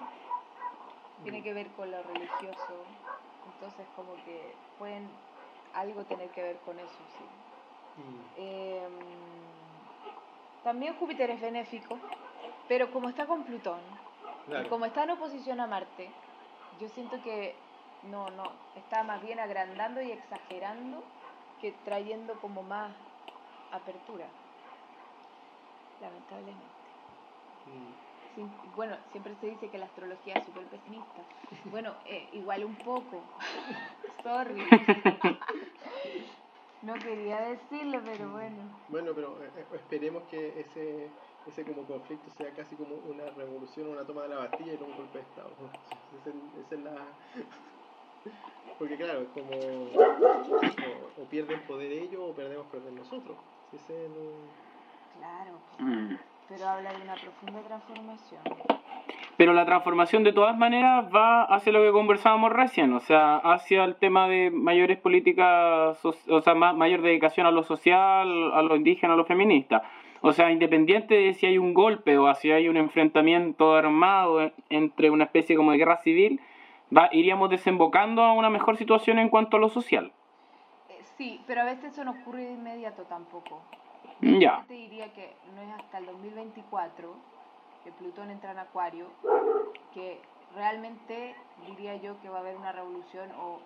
tiene 1.24 1.40
Mm. 1.40 1.44
que 1.44 1.54
ver 1.54 1.68
con 1.76 1.90
lo 1.92 2.02
religioso, 2.04 2.86
entonces 3.48 3.88
como 3.96 4.14
que 4.26 4.56
pueden 4.78 5.10
algo 5.74 6.04
tener 6.04 6.30
que 6.32 6.42
ver 6.42 6.60
con 6.66 6.78
eso, 6.80 7.04
sí. 7.18 8.02
Mm, 8.02 8.24
Eh, 8.38 8.88
también 10.64 10.96
Júpiter 10.96 11.30
es 11.30 11.42
benéfico, 11.42 12.00
pero 12.68 12.92
como 12.92 13.10
está 13.10 13.26
con 13.26 13.44
Plutón 13.44 13.80
y 14.64 14.68
como 14.68 14.86
está 14.86 15.04
en 15.04 15.12
oposición 15.12 15.60
a 15.60 15.68
Marte, 15.68 16.10
yo 16.80 16.88
siento 16.90 17.22
que 17.24 17.56
no, 18.04 18.30
no, 18.32 18.44
está 18.76 19.04
más 19.04 19.22
bien 19.22 19.40
agrandando 19.40 20.02
y 20.02 20.12
exagerando 20.12 21.04
que 21.62 21.72
trayendo 21.86 22.34
como 22.42 22.64
más 22.64 22.92
apertura, 23.72 24.26
lamentablemente. 26.02 26.64
Mm. 27.68 28.76
Bueno, 28.76 28.98
siempre 29.12 29.36
se 29.40 29.48
dice 29.48 29.70
que 29.70 29.78
la 29.78 29.86
astrología 29.86 30.34
es 30.36 30.46
súper 30.46 30.64
pesimista. 30.66 31.22
Bueno, 31.66 31.94
eh, 32.06 32.28
igual 32.34 32.66
un 32.66 32.76
poco. 32.76 33.22
Sorry. 34.24 34.64
No 36.84 36.96
quería 36.96 37.40
decirlo, 37.40 38.02
pero 38.04 38.30
bueno. 38.32 38.62
Bueno, 38.94 39.12
pero 39.16 39.44
eh, 39.44 39.50
eh, 39.58 39.66
esperemos 39.74 40.22
que 40.30 40.60
ese, 40.60 41.10
ese 41.48 41.66
como 41.66 41.82
conflicto 41.88 42.30
sea 42.38 42.52
casi 42.52 42.76
como 42.76 42.94
una 42.94 43.28
revolución, 43.32 43.88
una 43.88 44.06
toma 44.06 44.22
de 44.22 44.30
la 44.30 44.36
Bastilla 44.36 44.74
y 44.74 44.78
no 44.78 44.86
un 44.86 44.98
golpe 44.98 45.18
de 45.18 45.24
Estado. 45.24 45.50
Esa 46.22 46.30
es, 46.30 46.36
esa 46.64 46.76
es 46.76 46.82
la... 46.82 46.94
Porque 48.78 48.96
claro, 48.96 49.22
es 49.22 49.30
como 49.30 49.50
o, 49.50 51.24
o 51.24 51.26
pierden 51.26 51.60
poder 51.62 51.92
ellos 51.92 52.22
o 52.24 52.36
perdemos 52.36 52.68
poder 52.68 52.92
nosotros. 52.92 53.36
Ese 53.74 54.10
no... 54.10 55.18
Claro. 55.18 55.58
Mm. 55.80 56.16
pero 56.50 56.68
habla 56.68 56.94
de 56.94 57.02
una 57.02 57.16
profunda 57.16 57.62
transformación. 57.64 58.42
Pero 59.36 59.54
la 59.54 59.66
transformación 59.66 60.24
de 60.24 60.32
todas 60.32 60.58
maneras 60.58 61.06
va 61.14 61.44
hacia 61.44 61.74
lo 61.74 61.82
que 61.82 61.92
conversábamos 61.92 62.52
recién, 62.52 62.94
o 62.94 63.00
sea, 63.00 63.38
hacia 63.38 63.84
el 63.84 63.96
tema 63.96 64.28
de 64.28 64.52
mayores 64.52 65.00
políticas, 65.00 66.00
o 66.06 66.42
sea, 66.42 66.54
mayor 66.54 67.02
dedicación 67.02 67.48
a 67.48 67.52
lo 67.52 67.64
social, 67.64 68.54
a 68.54 68.62
lo 68.62 68.76
indígena, 68.76 69.14
a 69.14 69.18
lo 69.18 69.26
feminista. 69.26 69.84
O 70.22 70.32
sea, 70.32 70.52
independiente 70.52 71.16
de 71.16 71.34
si 71.34 71.48
hay 71.48 71.58
un 71.58 71.74
golpe 71.74 72.18
o 72.18 72.34
si 72.36 72.50
hay 72.50 72.70
un 72.70 72.78
enfrentamiento 72.78 73.76
armado 73.76 74.52
entre 74.70 75.10
una 75.10 75.26
especie 75.26 75.58
como 75.58 75.72
de 75.72 75.80
guerra 75.80 75.98
civil, 75.98 76.40
va, 76.96 77.10
iríamos 77.12 77.50
desembocando 77.50 78.24
a 78.24 78.32
una 78.32 78.50
mejor 78.50 78.78
situación 78.78 79.20
en 79.20 79.28
cuanto 79.28 79.58
a 79.58 79.60
lo 79.60 79.68
social. 79.68 80.14
Eh, 80.90 81.02
sí, 81.18 81.42
pero 81.46 81.62
a 81.62 81.66
veces 81.66 81.92
eso 81.92 82.06
no 82.06 82.12
ocurre 82.12 82.46
de 82.46 82.54
inmediato 82.54 83.04
tampoco. 83.04 83.62
Ya. 84.22 84.62
Yo 84.62 84.68
te 84.68 84.74
diría 84.76 85.12
que 85.12 85.34
no 85.56 85.62
es 85.62 85.70
hasta 85.78 85.98
el 85.98 86.06
2024 86.06 87.14
que 87.84 87.92
Plutón 87.92 88.32
entra 88.32 88.52
en 88.52 88.60
Acuario, 88.60 89.08
que 89.94 90.22
realmente 90.56 91.36
diría 91.68 91.96
yo 91.98 92.20
que 92.22 92.30
va 92.30 92.38
a 92.38 92.42
haber 92.42 92.56
una 92.56 92.72
revolución 92.72 93.32
o, 93.34 93.60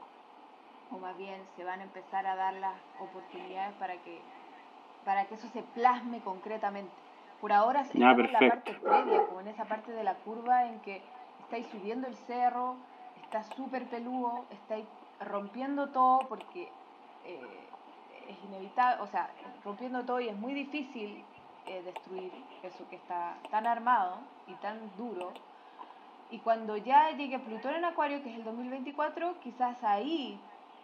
o 0.92 0.98
más 1.00 1.18
bien 1.18 1.42
se 1.56 1.64
van 1.64 1.80
a 1.80 1.84
empezar 1.84 2.26
a 2.26 2.36
dar 2.36 2.54
las 2.56 2.76
oportunidades 3.00 3.74
para 3.76 3.98
que, 3.98 4.20
para 5.06 5.26
que 5.26 5.36
eso 5.36 5.48
se 5.50 5.62
plasme 5.62 6.22
concretamente. 6.22 6.92
Por 7.42 7.54
ahora 7.54 7.82
estamos 7.82 8.20
en 8.20 8.34
la 8.34 8.40
parte 8.40 8.74
previa, 8.74 9.26
como 9.28 9.42
en 9.42 9.48
esa 9.50 9.66
parte 9.66 9.92
de 9.92 10.04
la 10.04 10.16
curva 10.16 10.66
en 10.66 10.80
que 10.80 11.02
estáis 11.42 11.68
subiendo 11.68 12.08
el 12.08 12.16
cerro, 12.16 12.76
está 13.22 13.44
súper 13.44 13.88
peludo, 13.90 14.46
estáis 14.50 14.86
rompiendo 15.20 15.90
todo 15.90 16.20
porque 16.28 16.70
eh, 17.26 17.68
es 18.28 18.44
inevitable, 18.46 19.04
o 19.04 19.08
sea, 19.08 19.30
rompiendo 19.64 20.04
todo 20.04 20.20
y 20.20 20.30
es 20.30 20.36
muy 20.36 20.54
difícil 20.54 21.24
eh, 21.68 21.82
destruir 21.84 22.32
eso 22.64 22.88
que 22.90 22.96
está 22.96 23.38
tan 23.52 23.68
armado 23.68 24.20
y 24.48 24.54
tan 24.56 24.80
duro. 24.98 25.34
Y 26.32 26.40
cuando 26.40 26.78
ya 26.78 27.12
llegue 27.12 27.40
Plutón 27.40 27.76
en 27.76 27.86
Acuario, 27.86 28.24
que 28.24 28.30
es 28.30 28.38
el 28.38 28.44
2024, 28.44 29.40
quizás 29.42 29.82
ahí 29.84 30.40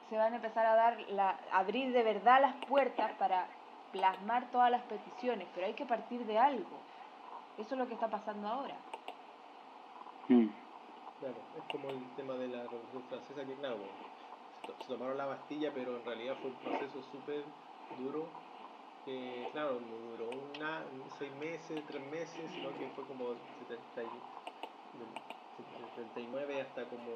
se 0.09 0.17
van 0.17 0.33
a 0.33 0.35
empezar 0.37 0.65
a 0.65 0.75
dar 0.75 0.99
la, 1.09 1.37
abrir 1.51 1.91
de 1.91 2.03
verdad 2.03 2.41
las 2.41 2.55
puertas 2.65 3.11
para 3.13 3.47
plasmar 3.91 4.49
todas 4.51 4.71
las 4.71 4.81
peticiones, 4.83 5.47
pero 5.55 5.67
hay 5.67 5.73
que 5.73 5.85
partir 5.85 6.25
de 6.25 6.37
algo. 6.37 6.77
Eso 7.57 7.75
es 7.75 7.79
lo 7.79 7.87
que 7.87 7.93
está 7.93 8.09
pasando 8.09 8.47
ahora. 8.47 8.75
Mm. 10.27 10.47
Claro, 11.19 11.37
es 11.57 11.63
como 11.71 11.89
el 11.89 12.15
tema 12.15 12.33
de 12.33 12.47
la 12.47 12.63
Revolución 12.63 13.03
Francesa, 13.09 13.45
que 13.45 13.53
claro, 13.55 13.77
se 14.81 14.87
tomaron 14.87 15.17
la 15.17 15.25
Bastilla, 15.27 15.71
pero 15.73 15.97
en 15.97 16.05
realidad 16.05 16.35
fue 16.41 16.51
un 16.51 16.57
proceso 16.57 17.01
súper 17.11 17.43
duro 17.97 18.27
que 19.05 19.47
claro, 19.51 19.79
no 19.79 19.95
duró 20.11 20.29
una, 20.55 20.83
seis 21.19 21.31
meses, 21.39 21.83
tres 21.87 22.01
meses, 22.11 22.51
sino 22.51 22.69
que 22.77 22.87
fue 22.95 23.03
como 23.05 23.33
79 25.95 26.61
hasta 26.61 26.83
como 26.85 27.09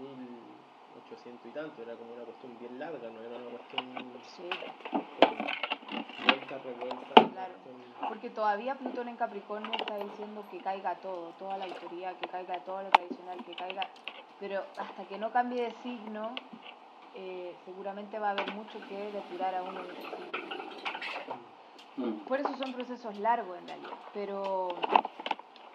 1800 0.00 1.46
y 1.46 1.50
tanto, 1.50 1.82
era 1.82 1.94
como 1.94 2.14
una 2.14 2.24
cuestión 2.24 2.58
bien 2.58 2.78
larga, 2.78 3.08
no 3.10 3.20
era 3.20 3.36
una 3.36 3.50
cuestión 3.58 3.82
sí. 4.36 4.48
vuelta, 6.24 6.58
revuelta. 6.58 7.14
Claro, 7.32 7.54
porque 8.08 8.30
todavía 8.30 8.74
Plutón 8.74 9.08
en 9.08 9.16
Capricornio 9.16 9.72
está 9.76 9.96
diciendo 9.98 10.44
que 10.50 10.58
caiga 10.60 10.94
todo, 10.96 11.32
toda 11.38 11.58
la 11.58 11.64
autoridad, 11.64 12.14
que 12.16 12.26
caiga 12.26 12.58
todo 12.64 12.82
lo 12.82 12.90
tradicional, 12.90 13.38
que 13.44 13.54
caiga, 13.54 13.88
pero 14.40 14.62
hasta 14.76 15.04
que 15.04 15.18
no 15.18 15.30
cambie 15.32 15.62
de 15.62 15.72
signo, 15.82 16.30
eh, 17.14 17.54
seguramente 17.64 18.18
va 18.18 18.28
a 18.28 18.30
haber 18.32 18.48
mucho 18.48 18.78
que 18.88 19.12
depurar 19.12 19.54
aún 19.54 19.76
en 19.76 19.84
ese 19.84 20.16
signo. 20.16 20.53
Mm. 21.96 22.26
Por 22.26 22.40
eso 22.40 22.56
son 22.56 22.72
procesos 22.72 23.16
largos 23.18 23.56
en 23.58 23.68
realidad, 23.68 23.90
pero, 24.12 24.68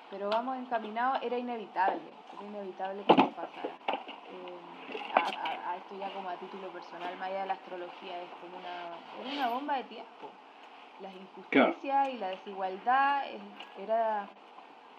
pero 0.10 0.30
vamos 0.30 0.58
encaminados, 0.58 1.22
era 1.22 1.38
inevitable, 1.38 2.02
era 2.34 2.46
inevitable 2.46 3.04
que 3.04 3.14
eso 3.14 3.32
pasara. 3.32 3.76
Eh, 4.32 4.60
a, 5.16 5.78
esto 5.78 5.98
ya 5.98 6.14
como 6.14 6.30
a 6.30 6.36
título 6.36 6.68
personal, 6.70 7.16
más 7.18 7.30
allá 7.30 7.42
de 7.42 7.48
la 7.48 7.54
astrología, 7.54 8.22
es 8.22 8.30
como 8.42 8.58
una, 8.58 9.34
una 9.34 9.50
bomba 9.50 9.78
de 9.78 9.84
tiempo. 9.86 10.30
Las 11.02 11.14
injusticias 11.16 12.10
y 12.10 12.18
la 12.18 12.28
desigualdad 12.28 13.24
era, 13.78 14.28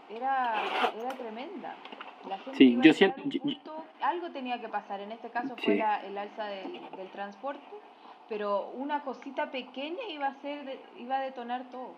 era, 0.09 0.63
era 0.99 1.11
tremenda. 1.11 1.75
La 2.27 2.39
gente 2.39 2.57
sí, 2.57 2.79
yo 2.83 2.93
siento, 2.95 3.23
algo 4.01 4.31
tenía 4.31 4.59
que 4.59 4.69
pasar, 4.69 5.01
en 5.01 5.13
este 5.13 5.29
caso 5.31 5.55
fue 5.57 5.75
el 5.75 6.19
alza 6.19 6.45
del, 6.47 6.91
del 6.97 7.09
transporte 7.11 7.61
pero 8.31 8.71
una 8.75 9.01
cosita 9.01 9.51
pequeña 9.51 9.99
iba 10.09 10.29
a 10.29 10.35
ser 10.37 10.79
iba 10.99 11.17
a 11.17 11.21
detonar 11.21 11.65
todo. 11.71 11.95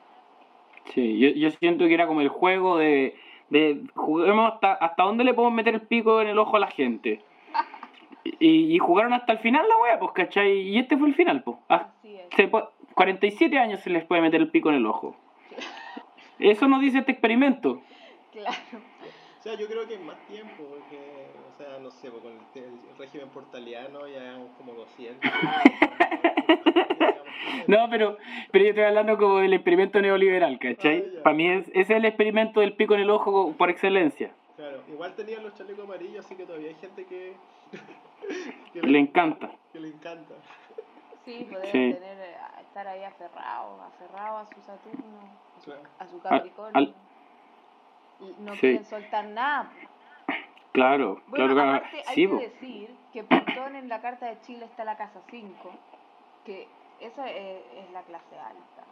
Sí, 0.93 1.19
yo, 1.19 1.29
yo 1.29 1.51
siento 1.51 1.87
que 1.87 1.95
era 1.95 2.09
como 2.09 2.23
el 2.23 2.29
juego 2.29 2.79
de, 2.79 3.15
de 3.51 3.83
juguemos 3.95 4.55
hasta, 4.55 4.73
hasta 4.73 5.03
dónde 5.05 5.25
le 5.25 5.35
podemos 5.35 5.55
meter 5.55 5.75
el 5.75 5.83
pico 5.83 6.23
en 6.23 6.29
el 6.29 6.39
ojo 6.39 6.57
a 6.57 6.61
la 6.61 6.69
gente. 6.69 7.21
y, 8.25 8.75
y 8.75 8.79
jugaron 8.79 9.13
hasta 9.13 9.35
el 9.35 9.39
final 9.39 9.69
la 9.69 9.77
wea, 9.77 9.99
pues, 10.01 10.13
¿cachai? 10.13 10.63
Y 10.63 10.79
este 10.79 10.97
fue 10.97 11.09
el 11.09 11.15
final, 11.15 11.43
pues. 11.43 11.59
Ah, 11.69 11.91
se 12.35 12.51
47 12.95 13.59
años 13.59 13.81
se 13.81 13.91
les 13.91 14.05
puede 14.05 14.23
meter 14.23 14.41
el 14.41 14.51
pico 14.51 14.71
en 14.71 14.77
el 14.77 14.87
ojo. 14.87 15.15
Eso 16.39 16.67
nos 16.67 16.81
dice 16.81 16.99
este 16.99 17.13
experimento. 17.13 17.83
Claro. 18.33 18.92
O 19.43 19.45
sea, 19.45 19.57
yo 19.57 19.67
creo 19.67 19.89
que 19.89 19.95
es 19.95 20.01
más 20.01 20.17
tiempo, 20.29 20.63
porque, 20.71 21.27
o 21.53 21.57
sea, 21.59 21.81
no 21.81 21.91
sé, 21.91 22.13
pues, 22.13 22.23
con 22.23 22.31
el, 22.31 22.39
régimen 22.97 23.29
portaliano 23.31 24.07
ya 24.07 24.39
como 24.57 24.73
200. 24.75 25.21
no, 27.67 27.91
pero, 27.91 28.19
pero 28.53 28.65
yo 28.65 28.71
estoy 28.71 28.85
hablando 28.85 29.19
como 29.19 29.39
del 29.39 29.55
experimento 29.55 30.01
neoliberal, 30.01 30.61
¿cachai? 30.61 31.05
Ah, 31.19 31.23
Para 31.25 31.35
mí 31.35 31.49
es, 31.49 31.67
ese 31.71 31.81
es 31.81 31.91
el 31.91 32.05
experimento 32.05 32.61
del 32.61 32.75
pico 32.75 32.95
en 32.95 33.01
el 33.01 33.11
ojo 33.11 33.53
por 33.59 33.69
excelencia. 33.69 34.33
Claro, 34.55 34.81
igual 34.89 35.13
tenían 35.17 35.43
los 35.43 35.57
chalecos 35.57 35.87
amarillos, 35.87 36.25
así 36.25 36.37
que 36.37 36.47
todavía 36.47 36.69
hay 36.69 36.77
gente 36.77 37.05
que... 37.05 37.35
le, 38.81 38.99
encanta. 39.01 39.51
Que 39.73 39.81
le 39.81 39.89
encanta. 39.89 40.37
Sí, 41.25 41.49
poder 41.51 41.73
tener, 41.73 42.01
eh, 42.01 42.37
estar 42.61 42.87
ahí 42.87 43.03
aferrado, 43.03 43.83
aferrado 43.83 44.37
a 44.37 44.47
su 44.47 44.61
Saturno, 44.61 45.19
a 45.99 46.07
su, 46.07 46.21
Capricornio 46.21 46.95
no 48.39 48.53
quieren 48.53 48.85
soltar 48.85 49.27
nada. 49.27 49.71
Claro, 50.73 51.21
bueno, 51.27 51.55
claro, 51.55 51.71
aparte, 51.77 52.03
hay 52.07 52.15
que 52.15 52.29
decir 52.29 52.97
que 53.13 53.25
Plutón 53.25 53.77
en 53.77 53.89
la 53.89 54.01
carta 54.01 54.27
de 54.27 54.41
Chile 54.41 54.65
está 54.65 54.83
en 54.83 54.87
la 54.87 54.97
casa 54.97 55.21
5, 55.31 55.71
que 56.47 56.67
esa 57.01 57.29
es, 57.31 57.61
la 57.93 58.03
clase 58.03 58.39
alta. 58.39 58.85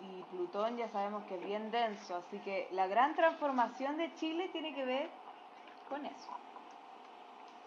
Y 0.00 0.22
Plutón 0.30 0.78
ya 0.78 0.88
sabemos 0.88 1.22
que 1.24 1.34
es 1.34 1.44
bien 1.44 1.70
denso, 1.70 2.16
así 2.16 2.38
que 2.38 2.66
la 2.72 2.86
gran 2.86 3.14
transformación 3.14 3.98
de 3.98 4.12
Chile 4.14 4.48
tiene 4.52 4.74
que 4.74 4.86
ver 4.86 5.10
con 5.90 6.06
eso. 6.06 6.30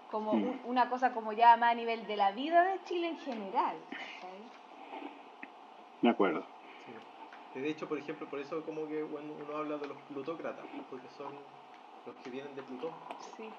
Como 0.09 0.33
mm. 0.33 0.61
una 0.65 0.89
cosa 0.89 1.13
como 1.13 1.31
ya 1.31 1.55
más 1.57 1.73
a 1.73 1.75
nivel 1.75 2.07
de 2.07 2.17
la 2.17 2.31
vida 2.31 2.63
de 2.63 2.83
Chile 2.85 3.09
en 3.09 3.17
general. 3.19 3.77
De 6.01 6.09
acuerdo. 6.09 6.54
De 7.55 7.69
hecho, 7.69 7.87
por 7.87 7.97
ejemplo, 7.97 8.27
por 8.29 8.39
eso 8.39 8.63
como 8.63 8.85
que 8.87 9.01
uno 9.01 9.57
habla 9.57 9.77
de 9.77 9.87
los 9.87 9.97
plutócratas, 10.09 10.65
porque 10.89 11.07
son 11.17 11.33
los 12.05 12.15
que 12.17 12.29
vienen 12.29 12.53
de 12.55 12.61
Plutón. 12.61 12.91
Sí. 13.37 13.49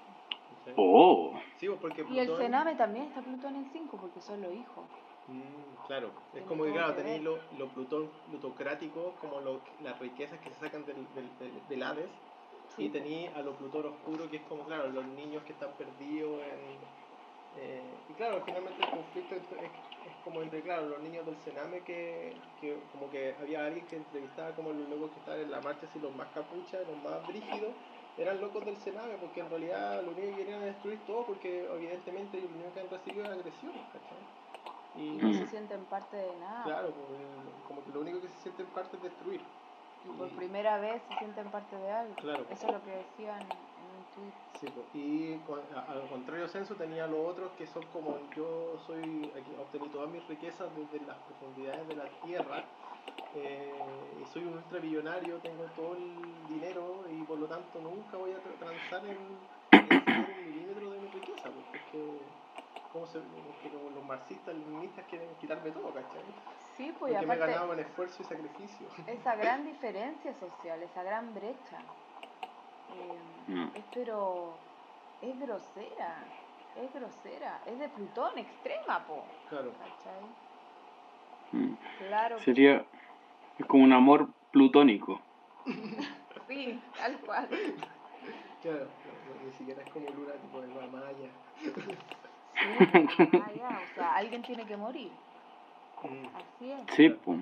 Oh. 0.77 1.33
Sí, 1.57 1.67
pues, 1.69 1.81
porque 1.81 2.05
Y 2.11 2.19
el 2.19 2.37
Sename 2.37 2.75
también 2.75 3.07
está 3.07 3.23
Plutón 3.23 3.57
en 3.57 3.71
5 3.73 3.97
porque 3.97 4.21
son 4.21 4.43
los 4.43 4.53
hijos. 4.53 4.85
Mm, 5.29 5.87
claro, 5.87 6.11
es 6.35 6.45
como 6.45 6.65
que, 6.65 6.73
claro, 6.73 6.95
tenéis 6.95 7.23
lo, 7.23 7.39
lo, 7.59 7.69
Plutón 7.69 8.11
plutocrático, 8.29 9.15
como 9.21 9.41
lo, 9.41 9.61
las 9.83 9.99
riquezas 9.99 10.39
que 10.41 10.51
se 10.51 10.61
sacan 10.61 10.85
del, 10.85 10.97
del, 11.15 11.69
del 11.69 11.83
Hades, 11.83 12.11
y 12.79 12.91
tenéis 12.91 13.35
a 13.35 13.43
lo 13.43 13.55
Plutón 13.55 13.87
oscuro, 13.87 14.31
que 14.31 14.37
es 14.37 14.43
como, 14.43 14.65
claro, 14.65 14.89
los 14.89 15.07
niños 15.07 15.43
que 15.45 15.53
están 15.53 15.71
perdidos 15.73 16.41
en... 16.43 16.97
Eh, 17.59 17.81
y 18.06 18.06
claro, 18.17 18.43
finalmente 18.45 18.83
el 18.83 18.91
conflicto 18.91 19.35
es, 19.35 19.43
como 20.25 20.43
entre, 20.43 20.61
claro, 20.63 20.89
los 20.89 21.01
niños 21.01 21.25
del 21.25 21.37
Sename 21.39 21.81
que, 21.81 22.35
que 22.61 22.79
como 22.93 23.11
que 23.11 23.35
había 23.41 23.67
alguien 23.67 23.87
que 23.87 23.97
entrevistaba 23.97 24.51
como 24.53 24.73
los 24.73 24.89
locos 24.89 25.11
que 25.13 25.21
estaban 25.21 25.41
en 25.41 25.51
la 25.51 25.61
marcha, 25.61 25.87
así 25.87 26.01
los 26.01 26.15
más 26.17 26.29
capuchas, 26.35 26.83
los 26.89 27.03
más 27.03 27.27
brígidos, 27.29 27.75
eran 28.19 28.41
locos 28.41 28.65
del 28.65 28.77
Sename, 28.79 29.15
porque 29.21 29.41
en 29.41 29.51
realidad 29.51 30.03
lo 30.03 30.13
único 30.13 30.29
que 30.29 30.37
querían 30.37 30.63
era 30.63 30.67
destruir 30.73 30.99
todo, 31.07 31.27
porque 31.27 31.65
evidentemente 31.65 32.41
lo 32.41 32.49
único 32.49 32.73
que 32.73 32.81
han 32.81 32.91
recibido 32.91 33.25
es 33.25 33.31
agresión, 33.31 33.73
¿cachai? 33.73 34.47
Y 34.97 35.11
no 35.19 35.33
se 35.35 35.47
sienten 35.49 35.85
parte 35.85 36.17
de 36.17 36.37
nada. 36.41 36.65
Claro, 36.65 36.89
pues, 36.91 37.21
como 37.69 37.85
que 37.85 37.91
lo 37.93 38.01
único 38.01 38.21
que 38.23 38.29
se 38.29 38.41
sienten 38.43 38.67
parte 38.67 38.97
es 38.97 39.03
destruir. 39.03 39.43
Y 40.05 40.09
por 40.17 40.29
primera 40.31 40.79
vez 40.79 41.03
se 41.09 41.19
sienten 41.19 41.51
parte 41.51 41.77
de 41.77 41.91
algo. 41.91 42.15
Claro. 42.15 42.47
Eso 42.51 42.67
es 42.67 42.73
lo 42.73 42.83
que 42.83 42.91
decían 42.91 43.41
Sí, 44.61 44.67
y 44.95 45.41
al 45.53 46.09
contrario 46.09 46.49
censo 46.49 46.75
tenía 46.75 47.07
los 47.07 47.29
otros 47.29 47.53
que 47.59 47.67
son 47.67 47.85
como 47.93 48.19
yo 48.35 48.79
soy, 48.87 49.31
aquí 49.37 49.53
obtení 49.61 49.89
todas 49.91 50.09
mis 50.09 50.27
riquezas 50.29 50.69
desde 50.75 51.05
las 51.07 51.19
profundidades 51.19 51.87
de 51.89 51.97
la 51.97 52.09
tierra, 52.25 52.65
eh, 53.35 53.71
y 54.23 54.27
soy 54.33 54.45
un 54.45 54.55
ultrabillonario, 54.55 55.37
tengo 55.39 55.65
todo 55.77 55.97
el 55.97 56.49
dinero 56.49 57.05
y 57.11 57.23
por 57.25 57.39
lo 57.39 57.47
tanto 57.47 57.81
nunca 57.81 58.17
voy 58.17 58.33
a 58.33 58.39
transar 58.59 59.05
en, 59.05 59.19
un 59.19 60.47
milímetro 60.47 60.91
de 60.91 61.01
mi 61.01 61.09
riqueza, 61.09 61.51
porque 61.51 62.19
cómo 62.93 63.07
se, 63.07 63.21
que 63.63 63.69
como 63.69 63.91
los 63.91 64.05
marxistas, 64.05 64.55
leninistas 64.55 65.05
quieren 65.07 65.29
quitarme 65.39 65.71
todo, 65.71 65.93
¿cachai? 65.93 66.23
Sí, 66.77 66.95
pues 66.99 67.13
Porque 67.13 67.27
me 67.27 67.35
aparte 67.35 67.53
ganado 67.53 67.69
con 67.69 67.81
esfuerzo 67.81 68.23
y 68.23 68.27
sacrificio. 68.27 68.87
esa 69.07 69.37
gran 69.37 69.67
diferencia 69.73 70.33
social, 70.41 70.83
esa 70.83 71.03
gran 71.03 71.35
brecha, 71.35 71.79
eh, 72.91 73.19
Mm. 73.49 73.69
es 73.77 73.85
pero 73.95 74.59
es 75.23 75.39
grosera, 75.41 76.25
es 76.77 76.93
grosera, 76.93 77.63
es 77.67 77.79
de 77.79 77.89
Plutón 77.89 78.39
extrema, 78.39 79.07
po, 79.07 79.25
Claro. 79.49 79.73
¿cachai? 79.79 80.25
Mm. 81.53 81.75
Claro 81.99 82.37
que 82.37 82.43
Sería 82.45 82.85
es 83.59 83.67
como 83.67 83.85
un 83.85 83.93
amor 83.93 84.29
plutónico. 84.51 85.21
sí, 86.49 86.81
tal 86.97 87.17
cual. 87.21 87.49
Claro, 88.63 88.89
ni 89.45 89.53
siquiera 89.53 89.83
es 89.83 89.91
como 89.93 90.11
Luna 90.11 90.33
tipo 90.35 90.61
de 90.61 90.69
la 90.69 90.87
Maya. 90.89 91.31
Sí, 91.63 91.73
ah, 93.41 93.53
ya, 93.57 93.81
o 93.91 93.95
sea, 93.95 94.15
alguien 94.17 94.43
tiene 94.43 94.67
que 94.67 94.77
morir, 94.77 95.13
Mm, 96.03 96.27
así 96.37 96.71
es. 96.73 96.81
Sí, 96.95 97.09
pues. 97.09 97.41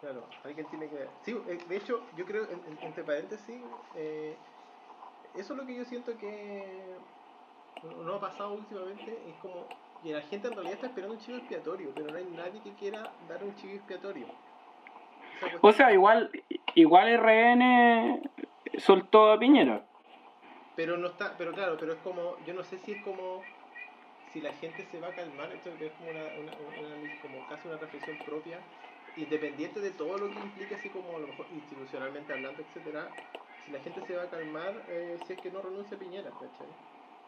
Claro, 0.00 0.26
alguien 0.44 0.66
tiene 0.68 0.88
que... 0.88 1.08
Sí, 1.22 1.32
eh, 1.48 1.58
de 1.66 1.76
hecho, 1.76 2.06
yo 2.16 2.24
creo, 2.26 2.44
en- 2.44 2.62
en- 2.66 2.78
entre 2.82 3.02
paréntesis, 3.04 3.62
eh, 3.96 4.38
eso 5.34 5.52
es 5.52 5.58
lo 5.58 5.66
que 5.66 5.74
yo 5.74 5.84
siento 5.84 6.16
que 6.16 6.96
no- 7.82 8.14
ha 8.14 8.20
pasado 8.20 8.52
últimamente, 8.54 9.18
es 9.28 9.36
como 9.38 9.68
que 10.02 10.12
la 10.12 10.22
gente 10.22 10.48
en 10.48 10.54
realidad 10.54 10.74
está 10.74 10.86
esperando 10.88 11.14
un 11.14 11.20
chivo 11.20 11.38
expiatorio, 11.38 11.90
pero 11.94 12.10
no 12.10 12.16
hay 12.16 12.24
nadie 12.26 12.60
que 12.62 12.74
quiera 12.74 13.12
dar 13.28 13.42
un 13.42 13.54
chivo 13.56 13.74
expiatorio. 13.74 14.26
O 15.60 15.72
sea, 15.72 15.92
igual, 15.92 16.30
igual 16.74 17.08
RN 17.08 18.22
soltó 18.78 19.32
a 19.32 19.38
Piñera. 19.38 19.86
Pero 20.76 20.96
no 20.96 21.08
está, 21.08 21.36
pero 21.36 21.52
claro, 21.52 21.76
pero 21.78 21.92
es 21.92 21.98
como, 22.00 22.36
yo 22.44 22.54
no 22.54 22.64
sé 22.64 22.78
si 22.78 22.92
es 22.92 22.98
como, 22.98 23.44
si 24.32 24.40
la 24.40 24.52
gente 24.52 24.84
se 24.86 25.00
va 25.00 25.08
a 25.08 25.14
calmar, 25.14 25.52
esto 25.52 25.70
es 25.70 25.92
como 25.92 26.10
una, 26.10 26.24
una, 26.38 26.52
una- 26.52 27.20
como 27.22 27.46
casi 27.48 27.68
una 27.68 27.76
reflexión 27.76 28.16
propia, 28.18 28.60
independiente 29.16 29.80
de 29.80 29.90
todo 29.92 30.18
lo 30.18 30.32
que 30.32 30.40
implica, 30.40 30.74
así 30.76 30.88
como 30.88 31.16
a 31.16 31.20
lo 31.20 31.28
mejor 31.28 31.46
institucionalmente 31.52 32.32
hablando, 32.32 32.62
etcétera, 32.62 33.10
si 33.64 33.70
la 33.72 33.80
gente 33.80 34.06
se 34.06 34.16
va 34.16 34.24
a 34.24 34.30
calmar, 34.30 34.84
eh, 34.88 35.18
si 35.26 35.32
es 35.32 35.40
que 35.40 35.50
no 35.50 35.62
renuncia 35.62 35.96
a 35.96 36.00
Piñera, 36.00 36.30
¿cachai? 36.30 36.68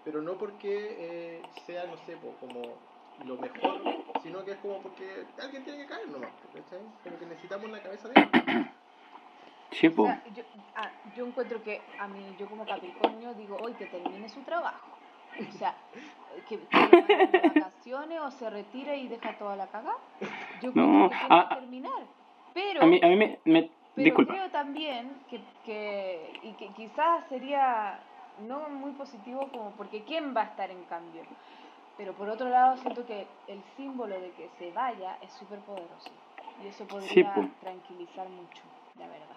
Pero 0.04 0.22
no 0.22 0.36
porque 0.38 0.96
eh, 1.38 1.42
sea, 1.66 1.86
no 1.86 1.96
sé, 1.98 2.16
po, 2.16 2.36
como 2.38 2.62
lo 3.24 3.36
mejor, 3.36 3.80
sino 4.22 4.44
que 4.44 4.52
es 4.52 4.58
como 4.58 4.80
porque 4.82 5.26
alguien 5.38 5.64
tiene 5.64 5.80
que 5.82 5.86
caer 5.86 6.08
nomás, 6.08 6.30
¿cachai? 6.54 6.80
Como 7.02 7.18
que 7.18 7.26
necesitamos 7.26 7.70
la 7.70 7.82
cabeza 7.82 8.08
de 8.08 8.20
él. 8.20 8.28
Sí, 9.72 9.88
O 9.88 10.04
sea, 10.04 10.22
yo, 10.32 10.42
ah, 10.74 10.90
yo 11.14 11.26
encuentro 11.26 11.62
que 11.62 11.82
a 11.98 12.08
mí, 12.08 12.34
yo 12.38 12.48
como 12.48 12.64
Capricornio, 12.64 13.34
digo, 13.34 13.56
hoy 13.60 13.74
que 13.74 13.86
termine 13.86 14.28
su 14.28 14.42
trabajo. 14.42 14.96
O 15.38 15.52
sea, 15.52 15.76
que, 16.46 16.66
que 16.66 16.78
de 17.26 17.40
vacaciones 17.48 18.20
o 18.20 18.30
se 18.30 18.48
retire 18.48 18.96
y 18.96 19.08
deja 19.08 19.36
toda 19.36 19.54
la 19.56 19.68
cagada. 19.68 19.94
Yo 20.62 20.70
No, 20.72 21.10
que 21.10 21.16
tiene 21.16 21.34
a- 21.34 21.48
que 21.48 21.54
terminar. 21.56 22.06
Pero, 22.54 22.82
A 22.82 22.86
mí, 22.86 23.00
a 23.02 23.08
mí 23.08 23.16
me, 23.16 23.40
me- 23.44 23.75
pero 23.96 24.04
disculpa. 24.04 24.32
creo 24.34 24.50
también 24.50 25.10
que, 25.28 25.40
que, 25.64 26.38
y 26.42 26.52
que 26.52 26.68
quizás 26.68 27.26
sería 27.28 27.98
no 28.46 28.68
muy 28.68 28.92
positivo 28.92 29.48
como 29.50 29.70
porque 29.72 30.04
¿quién 30.04 30.36
va 30.36 30.42
a 30.42 30.44
estar 30.44 30.70
en 30.70 30.84
cambio? 30.84 31.22
Pero 31.96 32.12
por 32.12 32.28
otro 32.28 32.48
lado 32.50 32.76
siento 32.76 33.06
que 33.06 33.26
el 33.48 33.62
símbolo 33.76 34.20
de 34.20 34.30
que 34.32 34.50
se 34.58 34.70
vaya 34.72 35.16
es 35.22 35.32
súper 35.32 35.60
poderoso. 35.60 36.10
Y 36.62 36.68
eso 36.68 36.86
podría 36.86 37.08
Sí, 37.08 37.48
tranquilizar 37.60 38.28
mucho, 38.28 38.62
la 38.98 39.06
verdad. 39.06 39.36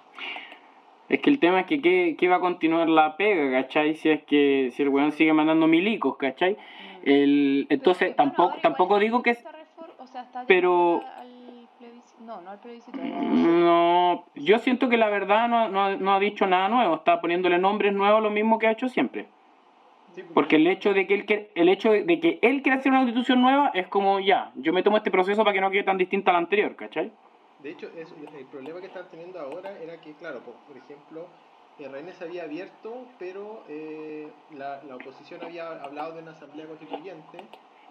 Es 1.08 1.22
que 1.22 1.30
el 1.30 1.40
tema 1.40 1.62
es 1.62 1.66
que 1.66 1.82
¿qué, 1.82 2.16
qué 2.20 2.28
va 2.28 2.36
a 2.36 2.40
continuar 2.40 2.88
la 2.88 3.18
pega, 3.18 3.62
¿cachai? 3.62 3.96
Si 3.96 4.10
es 4.10 4.24
que 4.24 4.70
si 4.74 4.84
el 4.84 4.90
weón 4.90 5.12
sigue 5.14 5.34
mandando 5.34 5.68
milicos, 5.68 6.18
¿cachai? 6.18 6.54
Mm. 6.54 6.58
El, 7.04 7.68
entonces 7.70 8.10
Pero, 8.10 8.16
tampoco 8.16 8.58
tampoco 8.62 9.00
digo 9.00 9.24
que... 9.24 9.32
esta 9.32 9.52
refor- 9.52 9.94
o 9.98 10.06
sea, 10.06 10.30
pero-. 10.48 11.02
No, 12.20 12.42
no 12.42 12.50
al 12.52 12.60
plebiscito. 12.60 12.98
No, 12.98 14.26
yo 14.36 14.60
siento 14.60 14.90
que 14.90 14.98
la 14.98 15.10
verdad 15.10 15.48
no, 15.48 15.70
no, 15.70 15.96
no 15.98 16.14
ha 16.14 16.20
dicho 16.20 16.46
nada 16.46 16.68
nuevo, 16.70 16.96
está 16.96 17.22
poniéndole 17.22 17.58
nombres 17.58 17.94
nuevos 17.94 18.22
lo 18.22 18.30
mismo 18.30 18.60
que 18.60 18.68
ha 18.68 18.72
hecho 18.72 18.90
siempre. 18.90 19.28
Sí, 20.16 20.24
Porque 20.34 20.58
el 20.58 20.68
hecho 20.68 20.94
de 20.94 21.08
que 21.08 21.14
él 21.14 21.26
quiere- 21.26 21.50
el 21.56 21.70
hecho 21.70 21.92
de 21.92 22.20
que 22.20 22.40
él 22.42 22.62
quiera 22.62 22.80
hacer 22.80 22.92
una 22.92 23.02
constitución 23.02 23.42
nueva 23.42 23.72
es 23.74 23.88
como 23.88 24.20
ya, 24.20 24.52
yo 24.56 24.74
me 24.74 24.84
tomo 24.84 24.98
este 24.98 25.12
proceso 25.12 25.44
para 25.44 25.54
que 25.54 25.62
no 25.62 25.72
quede 25.72 25.84
tan 25.84 25.98
distinta 25.98 26.32
a 26.32 26.34
la 26.34 26.40
anterior, 26.40 26.76
¿cachai? 26.76 27.12
De 27.60 27.72
hecho, 27.72 27.88
es- 27.96 28.14
el 28.38 28.46
problema 28.46 28.80
que 28.80 28.88
están 28.88 29.06
teniendo 29.12 29.40
ahora 29.40 29.78
era 29.82 30.00
que, 30.02 30.14
claro, 30.14 30.40
por, 30.40 30.56
por 30.56 30.78
ejemplo, 30.78 31.28
RN 31.78 32.12
se 32.14 32.24
había 32.26 32.44
abierto, 32.44 33.06
pero 33.18 33.64
eh, 33.70 34.28
la, 34.52 34.82
la 34.84 34.96
oposición 34.96 35.42
había 35.44 35.82
hablado 35.84 36.16
de 36.16 36.24
una 36.24 36.32
asamblea 36.32 36.66
constituyente 36.68 37.38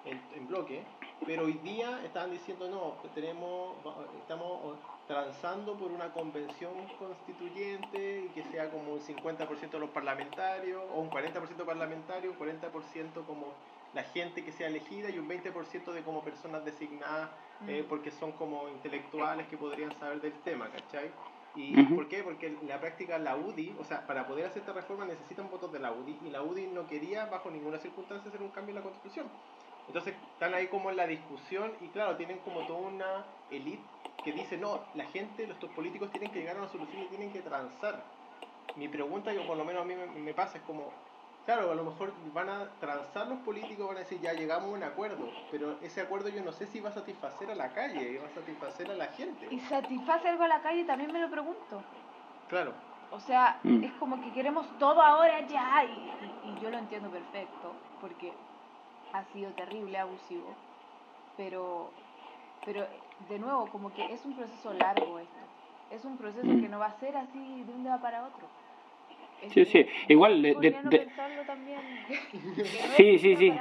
en, 0.05 0.21
en 0.35 0.47
bloque, 0.47 0.85
pero 1.27 1.45
hoy 1.45 1.55
día 1.55 2.01
estaban 2.05 2.31
diciendo 2.31 2.69
no, 2.69 2.95
tenemos, 3.15 3.77
estamos 4.21 4.79
transando 5.07 5.77
por 5.77 5.91
una 5.91 6.13
convención 6.13 6.73
constituyente 6.99 8.27
y 8.27 8.29
que 8.29 8.45
sea 8.51 8.71
como 8.71 8.95
un 8.95 9.01
50% 9.01 9.71
de 9.71 9.79
los 9.79 9.91
parlamentarios, 9.91 10.83
o 10.91 11.01
un 11.01 11.11
40% 11.11 11.65
parlamentario, 11.65 12.33
un 12.33 12.39
40% 12.39 13.27
como 13.27 13.55
la 13.95 14.03
gente 14.05 14.45
que 14.45 14.53
sea 14.53 14.69
elegida 14.69 15.09
y 15.11 15.19
un 15.19 15.29
20% 15.29 15.93
de 15.93 16.03
como 16.03 16.23
personas 16.23 16.65
designadas 16.65 17.31
eh, 17.67 17.83
Mm. 17.83 17.89
porque 17.89 18.11
son 18.13 18.33
como 18.33 18.69
intelectuales 18.69 19.49
que 19.49 19.57
podrían 19.57 19.93
saber 19.99 20.21
del 20.21 20.33
tema, 20.43 20.71
¿cachai? 20.71 21.11
¿Y 21.57 21.81
Ujú. 21.81 21.97
por 21.97 22.09
qué? 22.09 22.23
Porque 22.23 22.47
en 22.47 22.69
la 22.69 22.79
práctica 22.79 23.19
la 23.19 23.37
UDI, 23.37 23.75
o 23.81 23.85
sea, 23.85 24.07
para 24.07 24.29
poder 24.29 24.47
hacer 24.47 24.59
esta 24.61 24.73
reforma 24.73 25.05
necesitan 25.07 25.51
votos 25.51 25.73
de 25.73 25.81
la 25.81 25.91
UDI 25.93 26.19
y 26.23 26.31
la 26.31 26.43
UDI 26.43 26.69
no 26.69 26.87
quería 26.87 27.27
bajo 27.27 27.51
ninguna 27.51 27.79
circunstancia 27.79 28.29
hacer 28.29 28.43
un 28.43 28.51
cambio 28.51 28.71
en 28.71 28.77
la 28.77 28.83
constitución. 28.83 29.27
Entonces 29.89 30.15
están 30.33 30.55
ahí 30.55 30.69
como 30.69 30.91
en 30.91 30.97
la 30.97 31.07
discusión 31.07 31.73
y 31.81 31.89
claro, 31.89 32.17
tienen 32.17 32.39
como 32.41 32.61
toda 32.61 32.81
una 32.89 33.25
elite 33.51 33.89
que 34.23 34.33
dice, 34.33 34.57
no, 34.59 34.85
la 34.95 35.05
gente, 35.07 35.45
estos 35.45 35.71
políticos 35.71 36.11
tienen 36.11 36.31
que 36.31 36.41
llegar 36.41 36.57
a 36.57 36.61
una 36.61 36.69
solución 36.69 37.03
y 37.03 37.07
tienen 37.07 37.33
que 37.33 37.41
transar. 37.41 38.05
Mi 38.77 38.87
pregunta, 38.89 39.33
yo 39.33 39.47
por 39.47 39.57
lo 39.57 39.65
menos 39.65 39.83
a 39.83 39.85
mí 39.87 39.95
me, 39.95 40.07
me 40.07 40.35
pasa, 40.35 40.59
es 40.59 40.65
como, 40.65 40.93
claro, 41.47 41.71
a 41.71 41.75
lo 41.75 41.85
mejor 41.85 42.13
van 42.33 42.49
a 42.51 42.79
transar 42.79 43.27
los 43.29 43.39
políticos, 43.41 43.89
van 43.89 43.97
a 43.97 44.01
decir, 44.01 44.21
ya 44.21 44.35
llegamos 44.35 44.71
a 44.71 44.75
un 44.75 44.83
acuerdo, 44.83 45.25
pero 45.51 45.81
ese 45.83 46.01
acuerdo 46.03 46.29
yo 46.29 46.43
no 46.45 46.53
sé 46.53 46.67
si 46.67 46.81
va 46.81 46.91
a 46.91 46.93
satisfacer 46.93 47.51
a 47.51 47.55
la 47.55 47.73
calle, 47.73 48.19
va 48.19 48.27
a 48.27 48.35
satisfacer 48.35 48.91
a 48.91 48.95
la 48.95 49.07
gente. 49.07 49.49
¿Y 49.51 49.59
satisface 49.61 50.29
algo 50.29 50.43
a 50.45 50.49
la 50.49 50.61
calle? 50.61 50.85
También 50.85 51.11
me 51.13 51.21
lo 51.21 51.31
pregunto. 51.31 51.83
Claro, 52.49 52.75
O 53.11 53.21
sea, 53.21 53.59
Mm. 53.65 53.85
es 53.85 53.93
como 53.93 54.21
que 54.23 54.31
queremos 54.33 54.67
todo 54.79 55.01
ahora 55.01 55.41
ya 55.49 55.83
y, 55.85 55.89
y- 55.89 56.51
y 56.51 56.61
yo 56.61 56.69
lo 56.71 56.77
entiendo 56.77 57.11
perfecto 57.11 57.73
porque 58.03 58.48
ha 59.13 59.25
sido 59.33 59.51
terrible, 59.53 59.99
abusivo, 59.99 60.55
pero, 61.37 61.91
pero 62.65 62.87
de 63.29 63.39
nuevo, 63.39 63.67
como 63.67 63.93
que 63.93 64.05
es 64.13 64.25
un 64.25 64.35
proceso 64.35 64.73
largo 64.75 65.19
esto, 65.19 65.39
es 65.91 66.05
un 66.05 66.17
proceso 66.19 66.47
Mm. 66.47 66.61
que 66.63 66.69
no 66.69 66.79
va 66.79 66.87
a 66.87 67.01
ser 67.01 67.17
así 67.17 67.63
de 67.65 67.73
un 67.73 67.83
día 67.85 67.99
para 68.01 68.25
otro. 68.25 68.47
Es 69.43 69.53
Sí, 69.53 69.65
sí, 69.65 69.87
igual 70.09 70.43
de- 70.43 70.55
de- 70.57 70.71
de- 70.83 70.99
pensarlo 70.99 71.43
también, 71.45 71.81
Sí, 72.97 73.19
sí, 73.19 73.37
sí. 73.37 73.53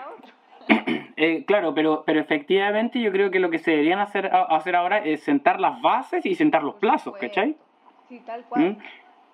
Eh, 1.20 1.46
claro, 1.46 1.74
pero, 1.74 2.04
pero 2.06 2.20
efectivamente 2.20 3.00
yo 3.02 3.12
creo 3.12 3.32
que 3.32 3.40
lo 3.40 3.50
que 3.50 3.58
se 3.58 3.72
deberían 3.72 3.98
hacer, 4.00 4.30
hacer 4.32 4.76
ahora 4.76 5.00
es 5.00 5.24
sentar 5.24 5.60
las 5.60 5.82
bases 5.82 6.24
y 6.28 6.36
sentar 6.36 6.62
los 6.64 6.76
plazos. 6.76 7.16
¿cachai? 7.18 7.56
Sí, 8.08 8.20
tal 8.24 8.44
cual. 8.46 8.64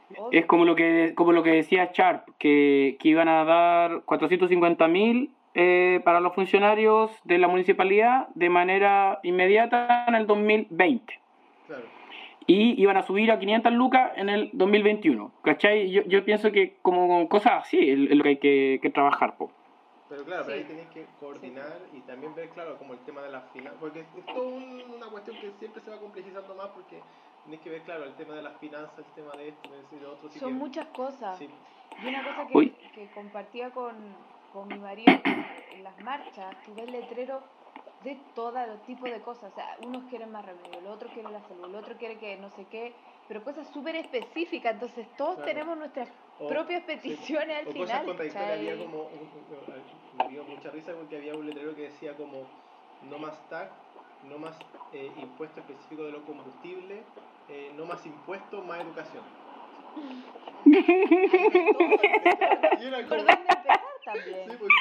¿Mm? 0.09 0.17
obvio. 0.17 0.39
Es 0.39 0.45
como 0.45 0.63
lo 0.63 0.75
que 0.75 1.13
como 1.13 1.33
lo 1.33 1.43
que 1.43 1.49
decía 1.51 1.89
Sharp, 1.93 2.29
que, 2.37 2.95
que 3.01 3.09
iban 3.09 3.27
a 3.27 3.43
dar 3.43 4.03
450 4.05 4.87
mil 4.87 5.31
eh, 5.55 6.01
para 6.03 6.19
los 6.19 6.33
funcionarios 6.33 7.11
de 7.23 7.37
la 7.37 7.47
municipalidad 7.47 8.27
de 8.35 8.49
manera 8.49 9.19
inmediata 9.23 10.05
en 10.07 10.15
el 10.15 10.25
2020. 10.27 11.19
claro. 11.67 11.83
Y 12.45 12.81
iban 12.81 12.97
a 12.97 13.03
subir 13.03 13.31
a 13.31 13.39
500 13.39 13.71
lucas 13.71 14.11
en 14.17 14.27
el 14.27 14.49
2021. 14.51 15.31
¿Cachai? 15.43 15.89
Yo, 15.89 16.01
yo 16.03 16.25
pienso 16.25 16.51
que 16.51 16.75
como 16.81 17.29
cosas 17.29 17.53
así 17.63 17.89
es 17.89 17.97
lo 17.97 18.21
que 18.21 18.29
hay 18.29 18.37
que, 18.37 18.79
que 18.81 18.89
trabajar. 18.89 19.37
Po. 19.37 19.49
Pero 20.09 20.25
claro, 20.25 20.43
pero 20.45 20.57
ahí 20.57 20.63
Sí. 20.63 20.67
tenéis 20.67 20.87
que 20.89 21.05
coordinar 21.21 21.79
y 21.93 22.01
también 22.01 22.35
ver, 22.35 22.49
claro, 22.49 22.77
como 22.77 22.93
el 22.93 22.99
tema 22.99 23.21
de 23.21 23.31
las 23.31 23.49
finanzas, 23.53 23.79
porque 23.79 24.01
es 24.01 24.05
un- 24.35 24.83
una 24.93 25.07
cuestión 25.07 25.37
que 25.39 25.51
siempre 25.57 25.81
se 25.83 25.89
va 25.89 25.97
complejizando 25.99 26.53
más 26.55 26.67
porque 26.67 26.99
tenéis 27.45 27.61
que 27.61 27.69
ver, 27.69 27.81
claro, 27.83 28.03
el 28.03 28.13
tema 28.15 28.35
de 28.35 28.41
las 28.41 28.57
finanzas, 28.59 28.99
el 28.99 29.13
tema 29.23 29.31
de 29.37 29.47
esto, 29.47 29.69
de 29.71 29.99
de 29.99 30.05
otro. 30.05 30.27
así 30.27 30.37
Son 30.39 30.49
que- 30.49 30.55
muchas 30.59 30.85
cosas. 30.87 31.37
Sí, 31.37 31.47
Y 32.03 32.07
una 32.07 32.23
cosa 32.25 32.47
que 32.93 33.07
compartía 33.15 33.69
con, 33.69 33.93
con 34.53 34.67
mi 34.67 34.77
marido 34.77 35.11
en 35.73 35.83
las 35.83 35.99
marchas, 36.01 36.55
tú 36.65 36.73
ves 36.75 36.89
letreros 36.89 37.41
de 38.03 38.15
todo 38.35 38.53
tipo 38.85 39.05
de 39.05 39.19
cosas. 39.21 39.51
O 39.51 39.55
sea, 39.55 39.75
unos 39.81 40.03
quieren 40.09 40.31
más 40.31 40.45
remedio, 40.45 40.77
el 40.79 40.87
otro 40.87 41.09
quiere 41.09 41.29
la 41.31 41.41
salud, 41.47 41.65
el 41.65 41.75
otro 41.75 41.95
quiere 41.97 42.17
que 42.19 42.37
no 42.37 42.49
sé 42.51 42.65
qué, 42.69 42.93
pero 43.27 43.43
cosas 43.43 43.67
súper 43.69 43.95
específicas. 43.95 44.73
Entonces, 44.73 45.07
todos 45.17 45.35
Claro. 45.35 45.49
tenemos 45.51 45.77
nuestras 45.77 46.09
O- 46.39 46.47
propias 46.47 46.81
sí, 46.81 46.87
peticiones 46.87 47.57
al 47.57 47.63
o 47.67 47.71
cosas 47.73 47.87
final. 47.89 48.05
contradictorias. 48.05 48.49
¿cachai? 48.51 48.69
Había 48.71 48.85
como, 48.85 49.09
me 50.19 50.27
dio 50.29 50.43
mucha 50.43 50.69
risa 50.69 50.93
porque 50.93 51.17
había 51.17 51.33
un 51.33 51.45
letrero 51.47 51.75
que 51.75 51.83
decía 51.83 52.15
como 52.15 52.43
no 53.09 53.17
más 53.17 53.49
TAC, 53.49 53.69
no 54.29 54.37
más 54.37 54.57
eh, 54.93 55.11
impuesto 55.17 55.59
específico 55.61 56.03
de 56.03 56.11
los 56.11 56.21
combustibles, 56.23 57.03
eh, 57.49 57.71
no 57.75 57.85
más 57.85 58.05
impuestos, 58.05 58.63
más 58.65 58.81
educación. 58.81 59.23
¿Por 63.09 63.17
dónde 63.17 63.33
empezar 63.33 63.79
también? 64.05 64.49
sí, 64.49 64.57
pues, 64.59 64.71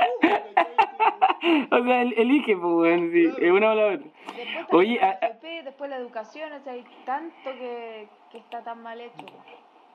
o 1.71 1.85
sea, 1.85 2.03
el- 2.03 2.15
elige, 2.17 2.57
pues, 2.57 2.73
weón, 2.75 3.11
sí, 3.13 3.29
es 3.41 3.51
una 3.51 3.73
o 3.73 3.75
la 3.75 3.87
otra. 3.95 4.07
Después 4.37 4.67
Oye, 4.73 4.99
la 5.01 5.07
a- 5.07 5.11
a- 5.11 5.27
AFP, 5.27 5.63
después 5.65 5.91
la 5.91 5.97
educación, 5.97 6.53
o 6.53 6.61
sea, 6.61 6.73
hay 6.73 6.85
tanto 7.05 7.51
que, 7.59 8.07
que 8.31 8.39
está 8.39 8.63
tan 8.63 8.83
mal 8.83 9.01
hecho. 9.01 9.27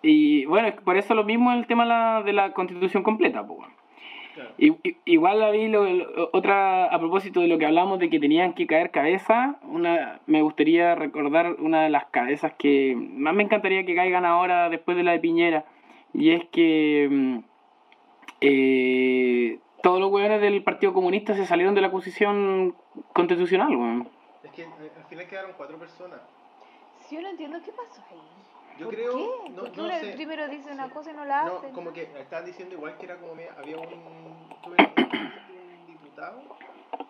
Y 0.01 0.45
bueno, 0.45 0.73
por 0.83 0.97
eso 0.97 1.15
lo 1.15 1.23
mismo 1.23 1.51
el 1.51 1.65
tema 1.67 1.85
la- 1.85 2.21
de 2.23 2.33
la 2.33 2.53
constitución 2.53 3.03
completa, 3.03 3.45
pues. 3.45 3.59
Claro. 4.35 4.51
Igual 5.05 5.39
la 5.39 5.49
vi 5.49 5.67
lo- 5.67 5.85
lo- 5.91 6.29
otra 6.31 6.85
a 6.85 6.99
propósito 6.99 7.39
de 7.41 7.47
lo 7.47 7.57
que 7.57 7.65
hablamos 7.65 7.97
de 7.97 8.07
que 8.11 8.19
tenían 8.19 8.53
que 8.53 8.67
caer 8.67 8.91
cabezas, 8.91 9.55
una 9.63 10.19
me 10.27 10.43
gustaría 10.43 10.93
recordar 10.93 11.55
una 11.57 11.81
de 11.81 11.89
las 11.89 12.05
cabezas 12.07 12.53
que 12.53 12.95
más 12.95 13.33
me 13.33 13.41
encantaría 13.43 13.83
que 13.83 13.95
caigan 13.95 14.25
ahora 14.25 14.69
después 14.69 14.95
de 14.95 15.01
la 15.03 15.13
de 15.13 15.19
Piñera 15.19 15.65
y 16.13 16.29
es 16.31 16.45
que 16.51 17.07
mm, 17.09 17.37
eh, 18.41 19.59
todos 19.83 19.99
los 19.99 20.11
hueones 20.11 20.41
del 20.41 20.63
Partido 20.63 20.93
Comunista 20.93 21.35
se 21.35 21.45
salieron 21.45 21.75
de 21.75 21.81
la 21.81 21.91
posición 21.91 22.75
constitucional, 23.13 23.75
weón. 23.75 24.09
Es 24.43 24.51
que 24.51 24.63
eh, 24.63 24.91
al 24.97 25.03
final 25.05 25.27
quedaron 25.27 25.51
cuatro 25.57 25.77
personas. 25.77 26.19
Si 27.07 27.15
yo 27.15 27.21
no 27.21 27.29
entiendo 27.29 27.59
qué 27.63 27.71
pasó 27.71 28.01
ahí. 28.11 28.17
Yo 28.79 28.85
¿Por 28.85 28.95
creo, 28.95 29.15
qué? 29.15 29.49
no, 29.51 29.61
Porque 29.63 29.77
no 29.77 29.83
uno 29.85 29.93
sé. 29.99 30.11
primero 30.13 30.47
dice 30.49 30.71
una 30.71 30.87
Sí. 30.87 30.93
cosa 30.93 31.11
y 31.11 31.15
no 31.15 31.25
la 31.25 31.43
No, 31.45 31.57
hace. 31.57 31.69
como 31.71 31.91
que 31.93 32.03
estaban 32.19 32.45
diciendo 32.45 32.75
igual 32.75 32.95
que 32.97 33.05
era 33.05 33.17
como 33.17 33.33
me- 33.33 33.49
había 33.49 33.77
un, 33.77 34.49
tuve 34.63 34.77
un 34.79 35.87
diputado 35.87 36.41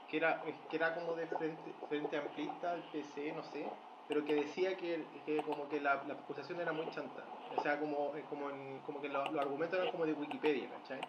que 0.09 0.17
era, 0.17 0.41
que 0.69 0.75
era 0.77 0.95
como 0.95 1.13
de 1.15 1.27
frente, 1.27 1.73
frente 1.89 2.17
amplista, 2.17 2.73
el 2.73 2.83
PC, 2.83 3.33
no 3.33 3.43
sé, 3.43 3.65
pero 4.07 4.23
que 4.25 4.35
decía 4.35 4.75
que, 4.77 5.03
que 5.25 5.37
como 5.43 5.67
que 5.69 5.81
la, 5.81 6.01
la 6.07 6.13
acusación 6.13 6.59
era 6.61 6.71
muy 6.71 6.89
chanta. 6.91 7.23
O 7.55 7.61
sea, 7.61 7.79
como, 7.79 8.15
eh, 8.15 8.23
como, 8.29 8.49
en- 8.49 8.79
como 8.85 9.01
que 9.01 9.09
lo- 9.09 9.25
los 9.31 9.41
argumentos 9.41 9.77
eran 9.79 9.91
como 9.91 10.05
de 10.05 10.13
Wikipedia, 10.13 10.69
¿cachai? 10.69 11.01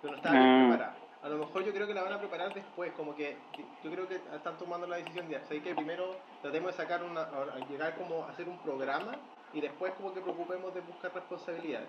Pero 0.00 0.12
no 0.12 0.16
estaba 0.16 0.34
bien 0.38 0.48
Ah. 0.48 0.68
preparada. 0.68 0.96
A 1.22 1.28
lo 1.28 1.38
mejor 1.38 1.64
yo 1.64 1.72
creo 1.72 1.86
que 1.86 1.94
la 1.94 2.02
van 2.04 2.12
a 2.12 2.18
preparar 2.20 2.54
después, 2.54 2.92
como 2.92 3.14
que 3.16 3.36
yo 3.82 3.90
creo 3.90 4.06
que 4.06 4.14
están 4.16 4.56
tomando 4.58 4.86
la 4.86 4.96
decisión 4.96 5.28
de, 5.28 5.40
¿sabes 5.40 5.62
que 5.62 5.74
Primero 5.74 6.16
tratemos 6.40 6.70
de 6.70 6.76
sacar 6.76 7.02
una, 7.02 7.22
a 7.22 7.58
llegar 7.68 7.96
como 7.96 8.24
a 8.24 8.30
hacer 8.30 8.48
un 8.48 8.58
programa 8.58 9.12
y 9.52 9.60
después 9.60 9.92
como 9.94 10.14
que 10.14 10.20
preocupemos 10.20 10.72
de 10.74 10.80
buscar 10.82 11.12
responsabilidades. 11.14 11.88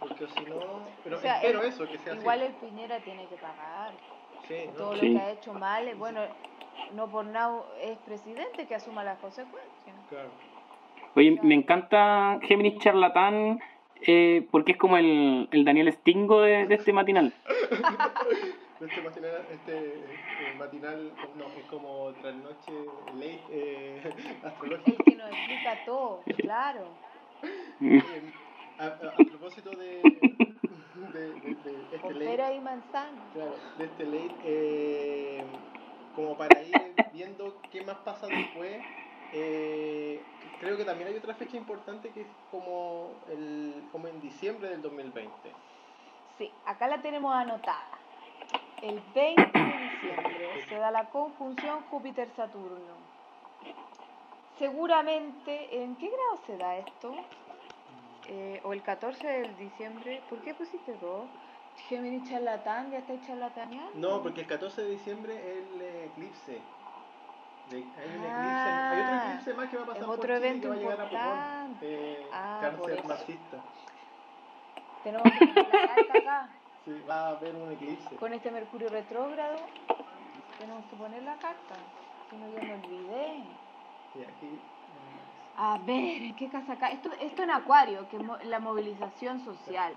Porque 0.00 0.26
si 0.26 0.44
no, 0.46 0.86
pero 1.04 1.18
O 1.18 1.20
sea, 1.20 1.36
espero 1.36 1.62
el- 1.62 1.68
eso, 1.68 1.86
que 1.86 1.98
sea 1.98 2.14
Igual 2.14 2.40
así. 2.42 2.48
el 2.48 2.54
Piñera 2.56 2.98
tiene 3.00 3.26
que 3.28 3.36
pagar. 3.36 3.92
Sí, 4.48 4.64
¿no? 4.66 4.72
Todo 4.72 4.96
Sí. 4.96 5.08
lo 5.08 5.18
que 5.20 5.24
ha 5.24 5.30
hecho 5.30 5.52
mal, 5.54 5.86
eh, 5.88 5.94
bueno, 5.94 6.20
no 6.92 7.08
por 7.08 7.24
nada 7.26 7.62
es 7.80 7.96
presidente 7.98 8.66
que 8.66 8.74
asuma 8.74 9.04
las 9.04 9.18
consecuencias. 9.20 9.73
Claro. 10.08 10.30
Oye, 11.16 11.38
me 11.42 11.54
encanta 11.54 12.38
Géminis 12.42 12.78
Charlatán 12.80 13.60
eh, 14.06 14.46
porque 14.50 14.72
es 14.72 14.78
como 14.78 14.96
el, 14.96 15.48
el 15.52 15.64
Daniel 15.64 15.92
Stingo 15.92 16.40
de, 16.42 16.66
de 16.66 16.74
este 16.74 16.92
matinal. 16.92 17.32
Este 18.80 19.00
matinal, 19.02 19.46
este 19.50 19.78
eh, 19.78 20.54
matinal, 20.58 21.12
no, 21.36 21.44
es 21.44 21.64
como 21.70 22.12
trasnoche 22.20 22.72
late 23.14 23.40
eh, 23.48 24.02
El 24.04 24.44
astrológico. 24.46 25.04
que 25.04 25.14
nos 25.14 25.30
explica 25.30 25.84
todo, 25.86 26.22
claro. 26.42 26.80
Eh, 27.80 28.02
a, 28.78 28.84
a- 28.84 28.88
a 28.88 29.24
propósito 29.30 29.70
de, 29.70 30.02
de, 30.02 31.20
de, 31.20 31.54
de 31.54 31.96
este 31.96 32.12
late, 32.12 32.18
pera 32.18 32.52
y 32.52 32.60
manzana. 32.60 33.22
claro, 33.32 33.54
de 33.78 33.84
este 33.84 34.04
late, 34.04 34.34
eh, 34.44 35.44
como 36.14 36.36
para 36.36 36.60
ir 36.62 36.74
viendo 37.12 37.56
qué 37.70 37.82
más 37.86 37.96
pasa 37.98 38.26
después, 38.26 38.82
eh, 39.36 40.22
creo 40.60 40.76
que 40.76 40.84
también 40.84 41.08
hay 41.08 41.16
otra 41.16 41.34
fecha 41.34 41.56
importante 41.56 42.10
que 42.10 42.20
es 42.20 42.26
como, 42.52 43.10
el, 43.28 43.82
como 43.90 44.06
en 44.06 44.20
diciembre 44.20 44.68
del 44.68 44.80
2020. 44.80 45.32
Sí, 46.38 46.50
acá 46.64 46.86
la 46.86 47.02
tenemos 47.02 47.34
anotada. 47.34 47.98
El 48.80 49.02
20 49.12 49.58
de 49.58 49.88
diciembre 49.90 50.66
se 50.68 50.76
da 50.76 50.90
la 50.92 51.06
conjunción 51.10 51.82
Júpiter-Saturno. 51.90 52.94
Seguramente, 54.58 55.82
¿en 55.82 55.96
qué 55.96 56.08
grado 56.08 56.46
se 56.46 56.56
da 56.56 56.76
esto? 56.76 57.14
Eh, 58.28 58.60
o 58.62 58.72
el 58.72 58.82
14 58.82 59.26
de 59.26 59.54
diciembre. 59.54 60.22
¿Por 60.30 60.40
qué 60.42 60.54
pusiste 60.54 60.96
dos? 61.00 61.26
Géminis 61.88 62.30
charlatán, 62.30 62.92
ya 62.92 62.98
estáis 62.98 63.26
charlataneando. 63.26 63.90
No, 63.94 64.22
porque 64.22 64.42
el 64.42 64.46
14 64.46 64.82
de 64.82 64.90
diciembre 64.90 65.34
es 65.34 65.66
el 65.74 65.82
eclipse. 66.10 66.60
De- 67.70 67.76
hay, 67.76 68.18
un 68.18 68.24
Ah, 68.26 68.28
eclipse, 68.28 68.70
hay 68.70 69.00
otro 69.00 69.16
eclipse 69.26 69.54
más 69.54 69.68
que 69.70 69.76
va 69.76 69.82
a 69.82 69.86
pasar 69.86 70.02
es 70.02 70.06
por 70.06 70.18
otro 70.18 70.34
Chile 70.34 70.48
evento 70.48 70.62
que 70.62 70.68
va 70.68 70.74
a 70.74 70.78
llegar 70.78 71.00
a 71.00 71.04
Pucón. 71.04 71.20
importante. 71.20 71.86
Eh, 72.22 72.28
Ah, 72.32 72.58
cáncer 72.60 73.04
marxista. 73.06 73.64
Tenemos 75.02 75.32
que 75.32 75.38
poner 75.46 75.68
la 75.68 75.86
carta 75.86 76.18
acá. 76.18 76.48
Sí, 76.84 77.02
va 77.08 77.14
a 77.14 77.28
haber 77.30 77.54
un 77.54 77.72
eclipse. 77.72 78.16
Con 78.16 78.32
este 78.34 78.50
Mercurio 78.50 78.88
retrógrado, 78.90 79.58
tenemos 80.58 80.84
que 80.86 80.96
poner 80.96 81.22
la 81.22 81.36
carta. 81.36 81.74
Si 82.30 82.36
no, 82.36 82.48
yo 82.48 82.62
me 82.62 82.74
olvidé. 82.74 83.36
Y 84.14 84.22
aquí, 84.22 84.46
eh, 84.46 84.60
A 85.56 85.78
ver, 85.78 86.22
¿en 86.22 86.36
qué 86.36 86.48
casa 86.50 86.72
acá? 86.74 86.90
Esto, 86.90 87.10
esto 87.20 87.42
en 87.42 87.50
Acuario, 87.50 88.08
que 88.08 88.16
es 88.16 88.22
la 88.46 88.58
movilización 88.60 89.40
social. 89.44 89.94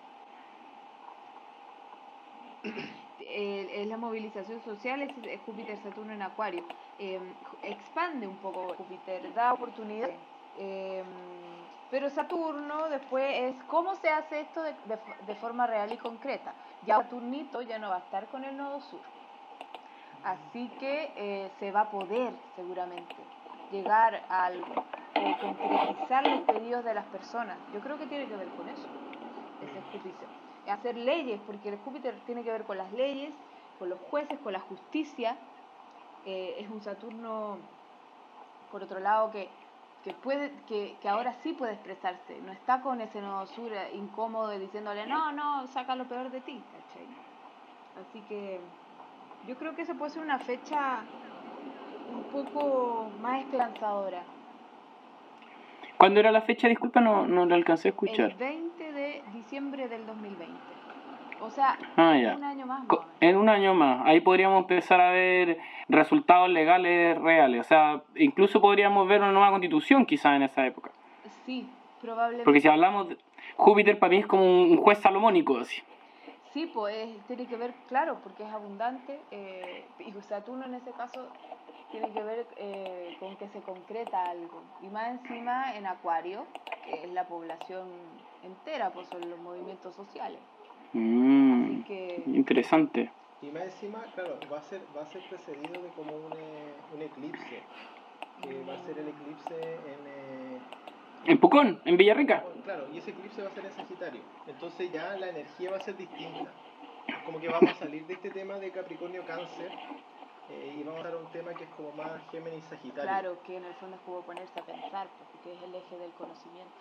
Eh, 3.29 3.81
es 3.81 3.87
la 3.87 3.97
movilización 3.97 4.61
social, 4.63 5.01
es, 5.01 5.11
es 5.25 5.41
Júpiter, 5.41 5.77
Saturno 5.83 6.13
en 6.13 6.21
Acuario. 6.21 6.63
Eh, 6.97 7.19
expande 7.61 8.25
un 8.25 8.37
poco 8.37 8.73
Júpiter, 8.75 9.33
da 9.33 9.53
oportunidades. 9.53 10.15
Eh, 10.57 11.03
pero 11.91 12.09
Saturno 12.09 12.89
después 12.89 13.25
es 13.33 13.63
cómo 13.63 13.95
se 13.95 14.09
hace 14.09 14.41
esto 14.41 14.61
de, 14.61 14.73
de 14.85 14.97
de 15.25 15.35
forma 15.35 15.67
real 15.67 15.91
y 15.91 15.97
concreta. 15.97 16.53
Ya 16.85 16.97
Saturnito 16.97 17.61
ya 17.61 17.79
no 17.79 17.89
va 17.89 17.97
a 17.97 17.99
estar 17.99 18.27
con 18.27 18.43
el 18.45 18.55
nodo 18.55 18.79
sur. 18.81 19.01
Así 20.23 20.69
que 20.79 21.11
eh, 21.15 21.51
se 21.59 21.71
va 21.71 21.81
a 21.81 21.91
poder 21.91 22.33
seguramente 22.55 23.15
llegar 23.71 24.23
o 25.15 25.41
concretizar 25.41 26.27
los 26.27 26.41
pedidos 26.41 26.83
de 26.83 26.93
las 26.93 27.05
personas. 27.05 27.57
Yo 27.73 27.81
creo 27.81 27.97
que 27.97 28.05
tiene 28.07 28.25
que 28.25 28.35
ver 28.35 28.47
con 28.49 28.67
eso, 28.69 28.87
ese 29.61 29.81
Júpiter. 29.91 30.46
Hacer 30.69 30.97
leyes, 30.97 31.39
porque 31.45 31.69
el 31.69 31.77
Júpiter 31.77 32.15
tiene 32.25 32.43
que 32.43 32.51
ver 32.51 32.63
con 32.63 32.77
las 32.77 32.91
leyes, 32.91 33.31
con 33.79 33.89
los 33.89 33.99
jueces, 34.09 34.37
con 34.39 34.53
la 34.53 34.59
justicia. 34.59 35.37
Eh, 36.25 36.55
es 36.59 36.69
un 36.69 36.81
Saturno, 36.81 37.57
por 38.71 38.83
otro 38.83 38.99
lado, 38.99 39.31
que, 39.31 39.49
que, 40.03 40.13
puede, 40.13 40.51
que, 40.67 40.97
que 41.01 41.09
ahora 41.09 41.33
sí 41.43 41.53
puede 41.53 41.73
expresarse. 41.73 42.39
No 42.41 42.51
está 42.51 42.81
con 42.81 42.99
ese 43.01 43.21
nodo 43.21 43.47
sur 43.47 43.71
eh, 43.71 43.91
incómodo 43.95 44.49
diciéndole, 44.57 45.07
no, 45.07 45.31
no, 45.31 45.67
saca 45.67 45.95
lo 45.95 46.05
peor 46.05 46.29
de 46.31 46.41
ti. 46.41 46.61
¿cachai? 46.71 47.07
Así 48.01 48.21
que 48.27 48.59
yo 49.47 49.55
creo 49.55 49.75
que 49.75 49.83
esa 49.83 49.93
puede 49.93 50.11
ser 50.11 50.23
una 50.23 50.39
fecha 50.39 51.01
un 52.13 52.23
poco 52.23 53.09
más 53.21 53.41
esperanzadora. 53.41 54.23
¿Cuándo 55.97 56.19
era 56.19 56.31
la 56.31 56.41
fecha? 56.41 56.67
Disculpa, 56.67 57.01
no, 57.01 57.27
no 57.27 57.45
la 57.45 57.55
alcancé 57.55 57.87
a 57.87 57.91
escuchar. 57.91 58.31
El 58.31 58.37
20 58.37 58.45
de 58.45 58.66
diciembre 59.47 59.87
del 59.87 60.05
2020. 60.05 60.53
O 61.39 61.49
sea, 61.49 61.77
Ah, 61.95 62.17
ya. 62.17 62.35
un 62.35 62.43
año 62.43 62.65
más. 62.65 62.83
En 63.21 63.37
un 63.37 63.47
año 63.47 63.73
más, 63.73 64.05
ahí 64.05 64.19
podríamos 64.19 64.59
empezar 64.61 64.99
a 64.99 65.11
ver 65.11 65.57
resultados 65.87 66.49
legales 66.49 67.17
reales. 67.17 67.61
O 67.61 67.63
sea, 67.63 68.01
incluso 68.15 68.59
podríamos 68.59 69.07
ver 69.07 69.21
una 69.21 69.31
nueva 69.31 69.51
constitución 69.51 70.05
quizás 70.05 70.35
en 70.35 70.43
esa 70.43 70.65
época. 70.65 70.91
Sí, 71.45 71.69
probablemente. 72.01 72.43
Porque 72.43 72.59
si 72.59 72.67
hablamos, 72.67 73.07
de- 73.09 73.17
Júpiter 73.55 73.97
para 73.97 74.09
mí 74.11 74.17
es 74.17 74.27
como 74.27 74.43
un 74.43 74.75
juez 74.77 74.97
salomónico, 74.99 75.57
así. 75.59 75.81
Sí, 76.53 76.69
pues 76.73 77.07
tiene 77.27 77.45
que 77.45 77.55
ver, 77.55 77.73
claro, 77.87 78.17
porque 78.21 78.43
es 78.43 78.49
abundante. 78.51 79.17
eh, 79.31 79.85
y 79.99 80.11
Saturno 80.23 80.65
en 80.65 80.73
ese 80.73 80.91
caso 80.91 81.27
tiene 81.91 82.09
que 82.11 82.21
ver 82.21 82.45
eh, 82.57 83.15
con 83.19 83.37
que 83.37 83.47
se 83.47 83.61
concreta 83.61 84.29
algo. 84.29 84.61
Y 84.81 84.87
más 84.87 85.07
encima 85.09 85.73
en 85.75 85.85
Acuario, 85.87 86.45
que 86.83 87.03
es 87.05 87.11
la 87.13 87.23
población 87.25 87.87
entera, 88.47 88.91
pues 88.91 89.07
son 89.09 89.29
los 89.29 89.39
movimientos 89.39 89.95
sociales. 89.95 90.39
Mm, 90.93 91.63
Así 91.65 91.83
que 91.83 92.23
interesante. 92.27 93.11
Y 93.41 93.47
más 93.47 93.63
encima, 93.63 94.03
claro, 94.15 94.39
va 94.51 94.57
a 94.57 94.63
ser, 94.63 94.81
va 94.97 95.01
a 95.03 95.05
ser 95.07 95.21
precedido 95.29 95.81
de 95.81 95.89
como 95.89 96.15
un, 96.15 96.33
eh, 96.33 96.73
un 96.95 97.01
eclipse. 97.01 97.61
Que 98.41 98.63
va 98.63 98.73
a 98.73 98.85
ser 98.85 98.97
el 98.99 99.07
eclipse 99.09 99.55
en. 99.73 100.07
eh, 100.07 100.59
En 101.25 101.39
Pucón, 101.39 101.81
en 101.85 101.97
Villarrica. 101.97 102.43
Claro, 102.63 102.87
y 102.93 102.97
ese 102.99 103.11
eclipse 103.11 103.41
va 103.41 103.49
a 103.49 103.51
ser 103.51 103.65
en 103.65 103.71
Sagitario. 103.73 104.21
Entonces 104.47 104.91
ya 104.91 105.15
la 105.17 105.29
energía 105.29 105.71
va 105.71 105.77
a 105.77 105.81
ser 105.81 105.97
distinta. 105.97 106.51
Como 107.25 107.39
que 107.39 107.47
vamos 107.47 107.71
a 107.71 107.75
salir 107.75 108.05
de 108.07 108.13
este 108.13 108.29
tema 108.31 108.55
de 108.59 108.71
Capricornio 108.71 109.23
Cáncer 109.25 109.71
eh, 110.49 110.75
y 110.79 110.83
vamos 110.83 111.01
a 111.01 111.09
dar 111.09 111.15
un 111.17 111.25
tema 111.31 111.53
que 111.53 111.63
es 111.65 111.69
como 111.71 111.91
más 111.93 112.21
Géminis 112.31 112.63
Sagitario. 112.65 113.03
claro 113.03 113.37
que 113.43 113.57
en 113.57 113.65
el 113.65 113.73
fondo 113.75 113.95
es 113.97 114.01
como 114.03 114.21
ponerse 114.21 114.59
a 114.59 114.63
pensar, 114.63 115.07
porque 115.17 115.53
es 115.53 115.61
el 115.63 115.75
eje 115.75 115.97
del 115.97 116.11
conocimiento. 116.11 116.73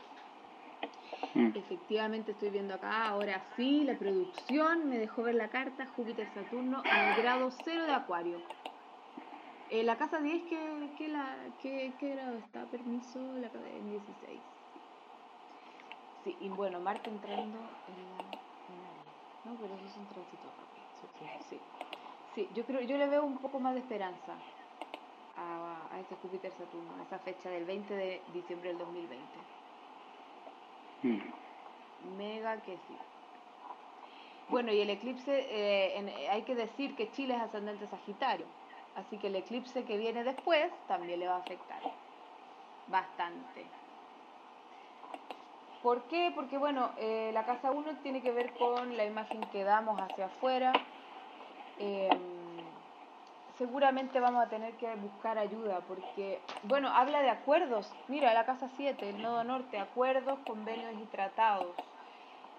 Mm. 1.36 1.52
Efectivamente 1.54 2.32
estoy 2.32 2.48
viendo 2.48 2.72
acá, 2.72 3.08
ahora 3.08 3.44
sí, 3.56 3.84
la 3.84 3.98
producción 3.98 4.88
me 4.88 4.96
dejó 4.96 5.22
ver 5.22 5.34
la 5.34 5.48
carta 5.48 5.86
Júpiter-Saturno 5.94 6.82
el 6.82 7.22
grado 7.22 7.50
0 7.62 7.84
de 7.84 7.92
Acuario. 7.92 8.38
Eh, 9.68 9.84
la 9.84 9.98
casa 9.98 10.18
10, 10.18 10.44
¿qué, 10.48 10.58
qué, 10.96 11.08
la, 11.08 11.36
qué, 11.60 11.92
qué 12.00 12.14
grado 12.14 12.38
está? 12.38 12.64
Permiso, 12.66 13.20
la 13.38 13.50
casa 13.50 13.68
en 13.68 13.90
16. 13.90 14.40
Sí, 16.24 16.36
y 16.40 16.48
bueno, 16.48 16.80
Marte 16.80 17.10
entrando 17.10 17.58
en 17.58 18.16
la... 18.16 18.24
No, 19.44 19.54
pero 19.60 19.74
esos 19.74 19.92
son 19.92 20.06
tránsitos 20.06 20.50
rápidos. 20.56 21.40
Sí, 21.48 21.56
sí. 21.56 21.60
Sí, 22.34 22.48
yo 22.54 22.64
creo, 22.64 22.80
yo 22.80 22.96
le 22.96 23.08
veo 23.08 23.24
un 23.24 23.36
poco 23.36 23.60
más 23.60 23.74
de 23.74 23.80
esperanza 23.80 24.32
a, 25.36 25.94
a 25.94 26.00
ese 26.00 26.14
Júpiter 26.16 26.50
Saturno, 26.52 26.96
a 26.98 27.02
esa 27.02 27.18
fecha 27.18 27.50
del 27.50 27.66
20 27.66 27.94
de 27.94 28.22
diciembre 28.32 28.70
del 28.70 28.78
2020. 28.78 29.55
Mm. 31.02 31.18
Mega 32.16 32.60
que 32.62 32.76
sí. 32.76 32.96
Bueno, 34.48 34.72
y 34.72 34.80
el 34.80 34.90
eclipse, 34.90 35.46
eh, 35.50 35.98
en- 35.98 36.08
hay 36.30 36.42
que 36.42 36.54
decir 36.54 36.94
que 36.96 37.10
Chile 37.12 37.34
es 37.34 37.42
ascendente 37.42 37.86
Sagitario, 37.88 38.46
así 38.94 39.18
que 39.18 39.26
el 39.26 39.36
eclipse 39.36 39.84
que 39.84 39.96
viene 39.98 40.22
después 40.24 40.70
también 40.86 41.18
le 41.18 41.26
va 41.26 41.36
a 41.36 41.40
afectar 41.40 41.80
bastante. 42.86 43.66
¿Por 45.82 46.02
qué? 46.04 46.32
Porque 46.34 46.58
bueno, 46.58 46.90
eh, 46.98 47.30
la 47.32 47.44
casa 47.44 47.70
1 47.70 47.96
tiene 48.02 48.20
que 48.22 48.32
ver 48.32 48.52
con 48.54 48.96
la 48.96 49.04
imagen 49.04 49.40
que 49.52 49.64
damos 49.64 50.00
hacia 50.00 50.26
afuera. 50.26 50.72
Em, 51.78 52.35
seguramente 53.58 54.20
vamos 54.20 54.44
a 54.44 54.48
tener 54.48 54.74
que 54.74 54.94
buscar 54.96 55.38
ayuda 55.38 55.80
porque, 55.88 56.40
bueno, 56.64 56.88
habla 56.88 57.22
de 57.22 57.30
acuerdos. 57.30 57.92
Mira, 58.08 58.34
la 58.34 58.44
casa 58.44 58.68
7, 58.76 59.08
el 59.10 59.22
nodo 59.22 59.44
norte, 59.44 59.78
acuerdos, 59.78 60.38
convenios 60.46 60.92
y 61.02 61.06
tratados. 61.06 61.74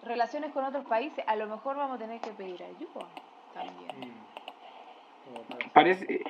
Relaciones 0.04 0.52
con 0.52 0.64
otros 0.64 0.86
países, 0.86 1.24
a 1.28 1.36
lo 1.36 1.48
mejor 1.48 1.76
vamos 1.76 1.96
a 1.96 2.00
tener 2.00 2.20
que 2.22 2.32
pedir 2.32 2.62
ayuda 2.64 3.06
también. 3.54 4.12
Mm. 4.12 5.70
Parece, 5.74 6.22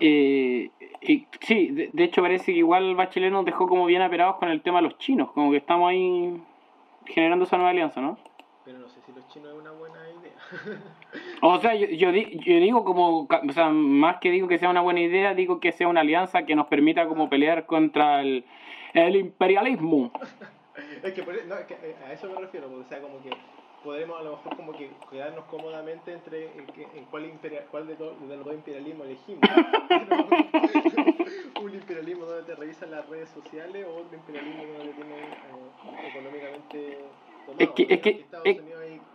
eh, 0.00 0.70
y- 1.00 1.26
sí, 1.40 1.68
de, 1.68 1.90
de 1.92 2.04
hecho 2.04 2.20
parece 2.22 2.52
que 2.52 2.58
igual 2.58 2.94
Bachelet 2.94 3.32
nos 3.32 3.44
dejó 3.44 3.66
como 3.66 3.86
bien 3.86 4.02
aperados 4.02 4.36
con 4.36 4.50
el 4.50 4.62
tema 4.62 4.78
de 4.78 4.88
los 4.88 4.98
chinos, 4.98 5.30
como 5.32 5.50
que 5.50 5.56
estamos 5.58 5.88
ahí 5.90 6.42
generando 7.06 7.44
esa 7.44 7.56
nueva 7.56 7.70
alianza, 7.70 8.00
¿no? 8.00 8.18
Pero 8.64 8.78
no 8.78 8.88
sé 8.88 9.00
si 9.02 9.12
los 9.12 9.26
chinos 9.28 9.52
es 9.52 9.58
una 9.60 9.72
buena 9.72 9.98
idea. 10.10 10.32
O 11.42 11.58
sea, 11.60 11.74
yo, 11.74 11.86
yo, 11.88 12.10
di- 12.12 12.38
yo 12.44 12.56
digo 12.56 12.84
como, 12.84 13.28
o 13.28 13.52
sea, 13.52 13.68
más 13.68 14.16
que 14.20 14.30
digo 14.30 14.48
que 14.48 14.58
sea 14.58 14.70
una 14.70 14.80
buena 14.80 15.00
idea, 15.00 15.34
digo 15.34 15.60
que 15.60 15.72
sea 15.72 15.88
una 15.88 16.00
alianza 16.00 16.46
que 16.46 16.54
nos 16.56 16.66
permita 16.68 17.06
como 17.06 17.28
pelear 17.28 17.66
contra 17.66 18.22
el, 18.22 18.44
el 18.94 19.16
imperialismo. 19.16 20.10
es 21.02 21.12
que, 21.12 21.22
por- 21.22 21.44
no, 21.44 21.56
es 21.58 21.66
que 21.66 21.74
eh, 21.74 21.96
a 22.06 22.12
eso 22.14 22.30
me 22.30 22.40
refiero, 22.40 22.68
porque, 22.68 22.84
o 22.84 22.88
sea, 22.88 23.00
como 23.02 23.20
que 23.22 23.30
podremos 23.84 24.18
a 24.18 24.22
lo 24.22 24.30
mejor 24.36 24.56
como 24.56 24.72
que 24.72 24.90
quedarnos 25.10 25.44
cómodamente 25.44 26.14
entre 26.14 26.46
en, 26.56 26.64
que- 26.68 26.88
en 26.96 27.04
cuál, 27.10 27.26
imperia- 27.26 27.66
cuál 27.70 27.86
de, 27.86 27.96
los 27.98 28.44
dos 28.44 28.54
imperialismos 28.54 29.06
elegimos. 29.06 29.42
un 31.62 31.74
imperialismo 31.74 32.24
donde 32.24 32.44
te 32.44 32.54
revisan 32.58 32.90
las 32.90 33.06
redes 33.08 33.28
sociales 33.28 33.84
o 33.86 33.96
otro 33.96 34.16
imperialismo 34.16 34.62
donde 34.64 34.86
te 34.86 34.92
tienen 34.94 35.24
eh, 35.24 36.08
económicamente. 36.08 36.98
Es 37.58 37.70
que- 37.70 37.86
es 37.88 38.00
que- 38.00 38.10
Estados 38.10 38.46
es- 38.46 38.60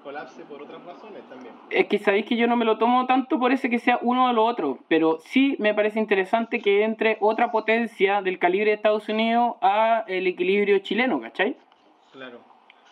colapse 0.03 0.43
por 0.45 0.61
otras 0.61 0.83
razones 0.85 1.21
también. 1.29 1.53
Es 1.69 1.87
que 1.87 1.99
sabéis 1.99 2.25
que 2.25 2.35
yo 2.37 2.47
no 2.47 2.55
me 2.55 2.63
lo 2.65 2.77
tomo 2.77 3.05
tanto 3.05 3.37
por 3.37 3.51
ese 3.51 3.69
que 3.69 3.79
sea 3.79 3.99
uno 4.01 4.27
de 4.29 4.33
los 4.33 4.49
otros, 4.49 4.77
pero 4.87 5.19
sí 5.25 5.55
me 5.59 5.73
parece 5.73 5.99
interesante 5.99 6.61
que 6.61 6.83
entre 6.83 7.17
otra 7.19 7.51
potencia 7.51 8.21
del 8.21 8.39
calibre 8.39 8.69
de 8.71 8.75
Estados 8.75 9.09
Unidos 9.09 9.55
a 9.61 10.05
el 10.07 10.25
equilibrio 10.25 10.79
chileno, 10.79 11.19
¿cachai? 11.19 11.57
Claro, 12.13 12.39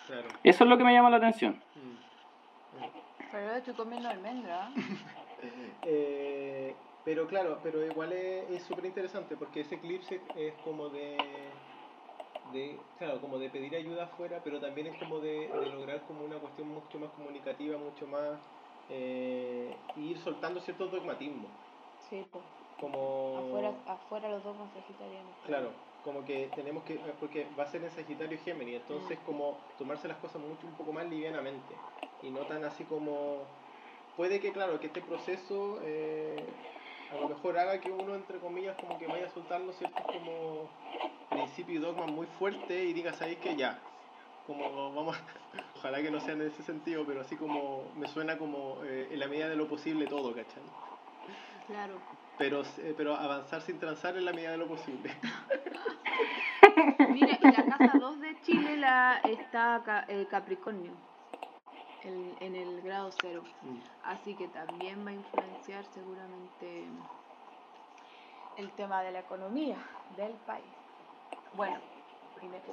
claro. 0.06 0.28
Eso 0.44 0.64
es 0.66 0.70
lo 0.70 0.78
que 0.78 0.84
me 0.84 0.94
llama 0.94 1.10
la 1.10 1.18
atención. 1.18 1.54
Mm. 1.76 2.84
Pero 3.32 3.48
yo 3.52 3.56
estoy 3.58 3.74
comiendo 3.74 4.10
almendra. 4.10 4.70
Eh, 5.84 6.74
pero 7.06 7.28
claro, 7.28 7.60
pero 7.62 7.86
igual 7.86 8.12
es 8.12 8.64
súper 8.64 8.86
interesante 8.86 9.38
porque 9.38 9.62
ese 9.62 9.76
eclipse 9.76 10.20
es 10.36 10.54
como 10.64 10.90
de, 10.90 11.16
de, 12.52 12.80
claro, 12.98 13.20
como 13.22 13.38
de 13.40 13.50
pedir 13.50 13.76
ayuda 13.76 14.06
afuera, 14.06 14.42
pero 14.44 14.60
también 14.60 14.88
es 14.88 14.98
como 15.00 15.20
de, 15.20 15.48
de 15.50 15.66
lograr 15.74 16.02
como 16.08 16.24
una 16.26 16.38
cuestión 16.40 16.68
mucho 16.70 17.00
más 17.00 17.10
comunicativa, 17.12 17.78
mucho 17.78 18.08
más, 18.08 18.40
eh, 18.90 19.78
ir 19.96 20.18
soltando 20.20 20.60
ciertos 20.62 20.92
dogmatismos, 20.92 21.52
Sí, 22.10 22.26
pues. 22.32 22.44
como, 22.80 23.38
Afuera, 23.38 23.74
afuera 23.86 24.30
los 24.30 24.44
dos 24.44 24.58
más 24.58 24.72
sagitarianos. 24.74 25.36
claro, 25.46 25.72
como 26.04 26.24
que 26.24 26.50
tenemos 26.56 26.84
que, 26.84 26.94
eh, 26.94 27.14
porque 27.20 27.48
va 27.58 27.64
a 27.64 27.72
ser 27.72 27.84
en 27.84 27.92
Sagitario 27.92 28.36
y 28.36 28.42
Géminis, 28.42 28.82
entonces 28.82 29.18
como 29.26 29.58
tomarse 29.78 30.08
las 30.08 30.18
cosas 30.18 30.42
mucho 30.42 30.66
un 30.68 30.76
poco 30.76 30.94
más 30.94 31.08
livianamente 31.10 31.76
y 32.22 32.30
no 32.32 32.46
tan 32.46 32.64
así 32.64 32.86
como 32.86 33.46
puede 34.16 34.40
que 34.40 34.52
claro 34.54 34.80
que 34.80 34.88
este 34.88 35.02
proceso 35.02 35.80
eh, 35.84 36.38
a 37.12 37.16
lo 37.16 37.30
mejor 37.30 37.58
haga 37.58 37.80
que 37.80 37.92
uno 37.92 38.16
entre 38.16 38.40
comillas 38.40 38.76
como 38.78 38.98
que 39.00 39.08
vaya 39.08 39.30
soltando 39.30 39.72
ciertos 39.74 40.04
como 40.06 40.70
principios 41.30 41.78
y 41.82 41.86
dogmas 41.86 42.12
muy 42.12 42.28
fuertes 42.28 42.86
y 42.90 42.94
diga 42.94 43.14
sabéis 43.14 43.38
que 43.40 43.56
ya 43.56 43.80
como 44.46 44.94
vamos 44.94 45.18
ojalá 45.78 46.02
que 46.02 46.12
no 46.12 46.20
sea 46.20 46.34
en 46.34 46.42
ese 46.42 46.64
sentido 46.64 47.06
pero 47.06 47.22
así 47.22 47.36
como 47.36 47.92
me 47.96 48.08
suena 48.08 48.38
como 48.38 48.84
eh, 48.84 49.10
en 49.12 49.20
la 49.20 49.28
medida 49.28 49.50
de 49.50 49.56
lo 49.56 49.68
posible 49.68 50.08
todo 50.08 50.34
¿cachai? 50.36 50.64
Claro. 51.68 52.00
pero 52.38 52.62
eh, 52.80 52.94
pero 52.96 53.16
avanzar 53.16 53.62
sin 53.62 53.80
transar 53.80 54.16
en 54.18 54.26
la 54.26 54.32
medida 54.34 54.52
de 54.52 54.58
lo 54.58 54.68
posible 54.68 55.12
Mira, 57.10 57.38
y 57.42 57.46
la 57.52 57.66
casa 57.66 57.98
2 58.00 58.20
de 58.22 58.40
Chile 58.42 58.78
la 58.78 59.20
está 59.24 59.82
Ca- 59.84 60.06
eh, 60.08 60.28
Capricornio. 60.30 60.92
El- 62.04 62.36
en 62.40 62.56
el 62.56 62.82
grado 62.82 63.10
cero. 63.22 63.44
Mm. 63.62 63.78
Así 64.04 64.36
que 64.36 64.48
también 64.48 65.06
va 65.06 65.12
a 65.12 65.14
influenciar 65.14 65.84
seguramente 65.86 66.86
el 68.58 68.70
tema 68.72 69.02
de 69.04 69.12
la 69.12 69.20
economía 69.20 69.78
del 70.16 70.34
país. 70.46 70.66
Bueno, 71.54 71.78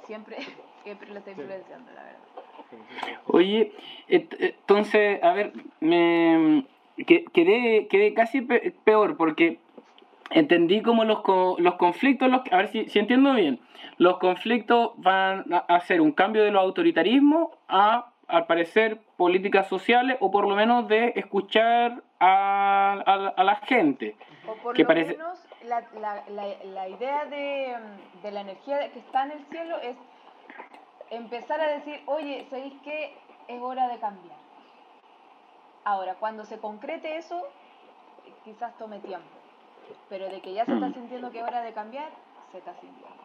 siempre, 0.05 0.37
siempre 0.83 1.09
lo 1.11 1.19
está 1.19 1.33
Sí. 1.33 1.39
influenciando, 1.41 1.91
la 1.91 2.03
verdad. 2.03 2.19
Oye, 3.27 3.71
entonces, 4.07 5.21
a 5.23 5.33
ver, 5.33 5.53
me 5.79 6.65
que- 7.05 7.25
quedé, 7.25 7.87
quedé 7.87 8.13
casi 8.13 8.41
pe- 8.41 8.73
peor 8.83 9.17
porque 9.17 9.59
entendí 10.31 10.81
como 10.81 11.03
los, 11.05 11.21
co- 11.21 11.55
los 11.59 11.75
conflictos, 11.75 12.29
los, 12.29 12.41
a 12.51 12.57
ver 12.57 12.67
si, 12.69 12.87
si 12.89 12.99
entiendo 12.99 13.33
bien, 13.33 13.59
los 13.97 14.17
conflictos 14.17 14.91
van 14.97 15.45
a 15.53 15.59
hacer 15.75 16.01
un 16.01 16.11
cambio 16.11 16.43
de 16.43 16.51
los 16.51 16.61
autoritarismos 16.61 17.49
a, 17.67 18.11
al 18.27 18.45
parecer, 18.47 18.99
políticas 19.17 19.67
sociales 19.67 20.17
o 20.19 20.31
por 20.31 20.47
lo 20.47 20.55
menos 20.55 20.87
de 20.87 21.13
escuchar 21.15 22.03
a, 22.19 22.93
a- 23.05 23.33
a 23.35 23.43
la 23.43 23.55
gente. 23.57 24.15
O 24.47 24.53
por 24.55 24.75
Que 24.75 24.83
lo 24.83 24.87
parece- 24.87 25.11
menos 25.17 25.39
la, 25.63 25.81
la, 25.99 26.23
la, 26.29 26.45
la 26.63 26.89
idea 26.89 27.25
de, 27.25 27.75
mm, 27.77 28.21
de 28.21 28.31
la 28.31 28.41
energía 28.41 28.91
que 28.91 28.99
está 28.99 29.23
en 29.25 29.31
el 29.31 29.45
cielo 29.45 29.77
es 29.81 29.95
empezar 31.11 31.59
a 31.61 31.67
decir, 31.67 32.01
oye, 32.07 32.45
¿sabéis 32.49 32.73
qué? 32.83 33.15
Es 33.47 33.61
hora 33.61 33.87
de 33.87 33.99
cambiar. 33.99 34.37
Ahora, 35.83 36.15
cuando 36.15 36.45
se 36.45 36.57
concrete 36.59 37.17
eso, 37.17 37.47
quizás 38.43 38.75
tome 38.77 38.99
tiempo. 38.99 39.27
Pero 40.09 40.25
de 40.29 40.41
que 40.41 40.53
ya 40.53 40.65
se 40.65 40.73
está 40.73 40.87
Mm. 40.87 40.93
sintiendo 40.93 41.31
que 41.31 41.39
es 41.39 41.43
hora 41.43 41.61
de 41.61 41.73
cambiar, 41.73 42.09
se 42.51 42.57
está 42.57 42.73
sintiendo. 42.73 43.15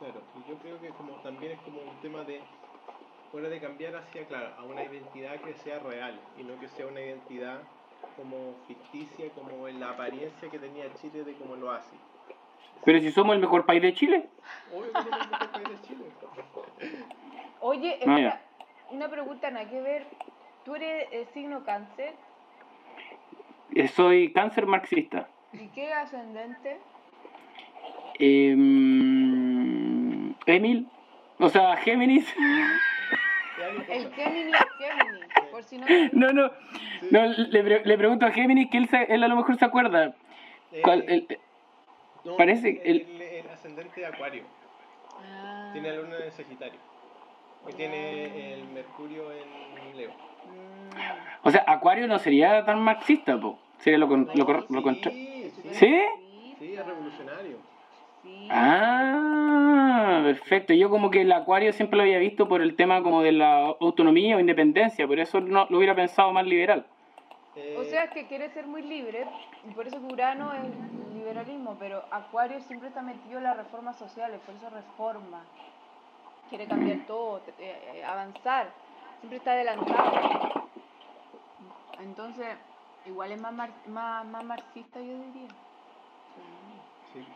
Claro, 0.00 0.20
y 0.34 0.50
yo 0.50 0.56
creo 0.58 0.80
que 0.80 0.88
como 0.90 1.12
también 1.22 1.52
es 1.52 1.60
como 1.60 1.80
un 1.80 1.96
tema 2.00 2.24
de 2.24 2.42
hora 3.32 3.48
de 3.48 3.60
cambiar 3.60 3.96
hacia, 3.96 4.26
claro, 4.26 4.50
a 4.58 4.64
una 4.64 4.84
identidad 4.84 5.36
que 5.40 5.54
sea 5.54 5.78
real 5.78 6.18
y 6.38 6.42
no 6.44 6.58
que 6.60 6.68
sea 6.68 6.86
una 6.86 7.00
identidad 7.00 7.60
como 8.16 8.54
ficticia, 8.66 9.30
como 9.30 9.68
en 9.68 9.80
la 9.80 9.90
apariencia 9.90 10.50
que 10.50 10.58
tenía 10.58 10.92
Chile 10.94 11.24
de 11.24 11.34
cómo 11.34 11.56
lo 11.56 11.70
hace. 11.70 11.96
Pero 12.84 13.00
si 13.00 13.10
somos 13.12 13.34
el 13.34 13.40
mejor 13.40 13.64
país 13.64 13.80
de 13.80 13.94
Chile, 13.94 14.28
Obvio 14.74 14.92
que 14.92 15.02
somos 15.02 15.20
el 15.20 15.30
mejor 15.30 15.50
país 15.50 15.68
de 15.68 15.80
Chile. 15.88 16.04
Oye, 17.60 17.92
espera, 17.94 18.18
ya. 18.18 18.40
una 18.90 19.08
pregunta 19.08 19.50
nada 19.50 19.68
que 19.68 19.80
ver. 19.80 20.06
¿Tú 20.64 20.74
eres 20.74 21.06
eh, 21.12 21.26
signo 21.32 21.64
cáncer? 21.64 22.14
eh, 23.74 23.88
soy 23.88 24.32
cáncer 24.32 24.66
marxista. 24.66 25.28
¿Y 25.52 25.68
qué 25.68 25.92
ascendente? 25.92 26.78
Em, 28.18 30.34
Emil, 30.46 30.88
o 31.38 31.48
sea, 31.48 31.76
Géminis. 31.76 32.26
El 33.72 34.02
importa. 34.02 34.16
Gemini, 34.24 34.52
Gemini, 34.78 35.50
por 35.50 35.62
si 35.64 35.78
no... 35.78 35.86
No, 36.12 36.32
no, 36.32 36.50
Sí. 37.00 37.08
no 37.10 37.26
le, 37.26 37.62
pre- 37.62 37.84
le 37.84 37.98
pregunto 37.98 38.26
a 38.26 38.30
Géminis 38.30 38.70
que 38.70 38.78
él, 38.78 38.88
se- 38.88 39.12
él 39.12 39.22
a 39.24 39.28
lo 39.28 39.36
mejor 39.36 39.56
se 39.58 39.64
acuerda. 39.64 40.14
Eh, 40.72 40.80
¿Cuál- 40.82 41.04
el- 41.08 41.38
no, 42.24 42.36
parece 42.36 42.80
el, 42.84 43.00
el- 43.02 43.22
el 43.22 43.48
ascendente 43.50 44.00
de 44.00 44.06
Acuario. 44.06 44.44
Ah. 45.24 45.70
Tiene 45.72 45.90
la 45.90 45.96
luna 46.02 46.16
en 46.24 46.32
Sagitario. 46.32 46.78
Y 47.68 47.72
tiene 47.74 48.54
el 48.54 48.64
Mercurio 48.68 49.30
en 49.32 49.96
Leo. 49.96 50.10
O 51.42 51.50
sea, 51.50 51.64
Acuario 51.66 52.06
no 52.06 52.18
sería 52.18 52.64
tan 52.64 52.80
marxista, 52.80 53.38
po. 53.40 53.58
Sería 53.78 53.98
lo, 53.98 54.08
con- 54.08 54.28
lo, 54.34 54.66
lo 54.68 54.82
contra- 54.82 55.10
sí, 55.10 55.50
sí, 55.54 55.68
¿Sí? 55.74 56.02
sí, 56.58 56.74
es 56.74 56.86
revolucionario. 56.86 57.56
Sí. 58.22 58.48
Ah, 58.50 60.20
perfecto. 60.24 60.72
Yo 60.74 60.90
como 60.90 61.10
que 61.10 61.22
el 61.22 61.32
Acuario 61.32 61.72
siempre 61.72 61.96
lo 61.96 62.02
había 62.02 62.18
visto 62.18 62.48
por 62.48 62.62
el 62.62 62.76
tema 62.76 63.02
como 63.02 63.22
de 63.22 63.32
la 63.32 63.66
autonomía 63.80 64.36
o 64.36 64.40
independencia, 64.40 65.06
por 65.06 65.18
eso 65.18 65.40
no 65.40 65.66
lo 65.68 65.76
hubiera 65.78 65.94
pensado 65.94 66.32
más 66.32 66.46
liberal. 66.46 66.86
Eh, 67.56 67.76
O 67.78 67.84
sea, 67.84 68.04
es 68.04 68.10
que 68.12 68.26
quiere 68.26 68.48
ser 68.50 68.66
muy 68.66 68.82
libre, 68.82 69.26
y 69.68 69.72
por 69.74 69.86
eso 69.86 70.00
que 70.00 70.12
Urano 70.12 70.52
es 70.54 70.62
liberalismo, 71.14 71.76
pero 71.78 72.02
Acuario 72.10 72.60
siempre 72.60 72.88
está 72.88 73.02
metido 73.02 73.38
en 73.38 73.44
las 73.44 73.56
reformas 73.56 73.96
sociales, 73.98 74.40
por 74.46 74.54
eso 74.54 74.70
reforma. 74.70 75.44
Quiere 76.48 76.66
cambiar 76.66 76.98
todo, 77.06 77.42
eh, 77.58 77.96
eh, 77.96 78.04
avanzar, 78.04 78.70
siempre 79.20 79.38
está 79.38 79.52
adelantado. 79.52 80.12
Entonces, 82.00 82.46
Igual 83.04 83.32
es 83.32 83.40
más, 83.40 83.52
mar- 83.52 83.70
más, 83.88 84.24
más 84.26 84.44
marxista, 84.44 85.00
yo 85.00 85.06
diría. 85.06 85.48
Sí, 87.12 87.26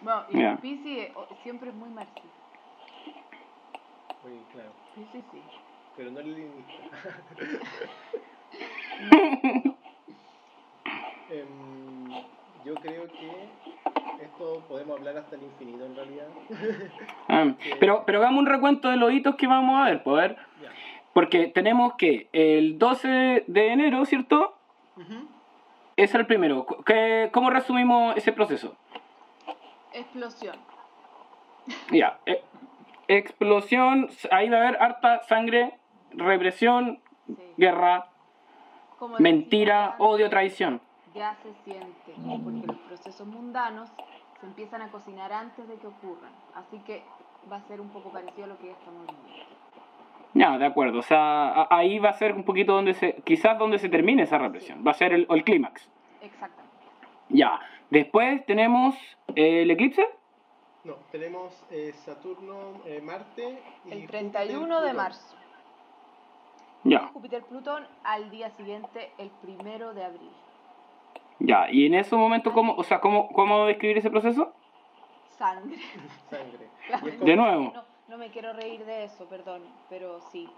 Bueno, 0.00 0.24
y 0.30 0.40
Ya. 0.40 0.56
Pisi 0.58 1.08
siempre 1.42 1.70
es 1.70 1.74
muy 1.74 1.88
marxista. 1.90 2.30
muy 4.22 4.38
claro. 4.52 4.70
Pisi 4.94 5.24
sí. 5.32 5.42
Pero 5.96 6.10
no 6.10 6.20
leninista. 6.20 6.74
Em, 11.30 12.08
yo 12.64 12.74
creo 12.76 13.06
que 13.08 13.48
esto 14.22 14.62
podemos 14.68 14.98
hablar 14.98 15.16
hasta 15.18 15.34
el 15.36 15.42
infinito 15.42 15.84
en 15.84 15.96
realidad. 15.96 16.26
Ah, 17.28 17.52
pero, 17.80 18.04
pero 18.06 18.18
hagamos 18.20 18.38
un 18.40 18.46
recuento 18.46 18.88
de 18.88 18.96
los 18.96 19.12
hitos 19.12 19.34
que 19.34 19.48
vamos 19.48 19.80
a 19.80 19.86
ver, 19.86 20.02
pues, 20.04 20.16
a 20.16 20.20
ver. 20.28 20.36
Ya. 20.62 20.68
Porque 21.12 21.48
tenemos 21.48 21.94
que 21.94 22.28
el 22.32 22.78
12 22.78 23.42
de 23.48 23.72
enero, 23.72 24.04
¿cierto? 24.04 24.54
Ujú. 24.96 25.26
Es 25.96 26.14
el 26.14 26.24
primero. 26.26 26.64
¿Qué- 26.86 27.30
¿Cómo 27.32 27.50
resumimos 27.50 28.16
ese 28.16 28.32
proceso? 28.32 28.76
Explosión. 30.00 30.56
Ya. 31.90 32.18
eh, 32.26 32.42
explosión, 33.08 34.08
ahí 34.30 34.48
va 34.48 34.58
a 34.58 34.60
haber 34.60 34.82
harta 34.82 35.22
sangre, 35.24 35.78
represión, 36.12 37.00
Sí. 37.26 37.34
guerra, 37.56 38.06
Como 38.98 39.18
mentira, 39.18 39.90
decía 39.92 40.06
odio, 40.06 40.30
traición. 40.30 40.80
Ya 41.14 41.34
se 41.42 41.52
siente, 41.64 42.14
porque 42.44 42.66
los 42.66 42.76
procesos 42.88 43.26
mundanos 43.26 43.90
se 44.40 44.46
empiezan 44.46 44.82
a 44.82 44.88
cocinar 44.90 45.32
antes 45.32 45.66
de 45.66 45.74
que 45.76 45.86
ocurran. 45.86 46.30
Así 46.54 46.78
que 46.80 47.02
va 47.50 47.56
a 47.56 47.60
ser 47.62 47.80
un 47.80 47.88
poco 47.88 48.10
parecido 48.10 48.44
a 48.44 48.48
lo 48.48 48.58
que 48.58 48.66
ya 48.66 48.72
estamos 48.72 49.06
viviendo. 49.06 49.54
Ya, 50.34 50.58
de 50.58 50.66
acuerdo. 50.66 50.98
O 50.98 51.02
sea, 51.02 51.66
ahí 51.70 51.98
va 51.98 52.10
a 52.10 52.12
ser 52.12 52.34
un 52.34 52.44
poquito 52.44 52.74
donde 52.74 52.92
se, 52.94 53.14
quizás 53.24 53.58
donde 53.58 53.78
se 53.78 53.88
termine 53.88 54.22
esa 54.24 54.38
represión. 54.38 54.84
Va 54.86 54.90
a 54.90 54.94
ser 54.94 55.12
el, 55.14 55.26
el 55.30 55.42
clímax. 55.44 55.88
Exactamente. 56.20 56.76
Ya. 57.30 57.58
Después 57.90 58.44
tenemos 58.46 58.94
el 59.34 59.70
eclipse. 59.70 60.06
No, 60.84 60.94
tenemos 61.10 61.52
eh, 61.70 61.92
Saturno, 62.04 62.80
eh, 62.86 63.00
Marte 63.00 63.58
y 63.84 63.90
El 63.92 64.00
Júpiter, 64.02 64.30
31 64.32 64.74
de 64.76 64.80
Plutón. 64.82 64.96
marzo. 64.96 65.36
Ya, 66.84 67.08
Júpiter-Plutón 67.08 67.84
al 68.04 68.30
día 68.30 68.50
siguiente, 68.50 69.10
el 69.18 69.30
primero 69.42 69.92
de 69.94 70.04
abril. 70.04 70.30
ya. 71.40 71.68
Y 71.70 71.86
en 71.86 71.94
ese 71.94 72.14
momento, 72.14 72.52
¿cómo, 72.52 72.74
o 72.76 72.84
sea, 72.84 73.00
cómo, 73.00 73.28
cómo 73.32 73.66
describir 73.66 73.98
ese 73.98 74.10
proceso? 74.10 74.52
Sangre. 75.36 75.78
Sangre. 76.30 77.18
De 77.18 77.34
nuevo. 77.36 77.72
No, 77.74 77.84
no 78.08 78.18
me 78.18 78.28
quiero 78.30 78.52
reír 78.52 78.84
de 78.84 79.04
eso, 79.04 79.24
perdón, 79.28 79.62
pero 79.88 80.20
sí. 80.32 80.48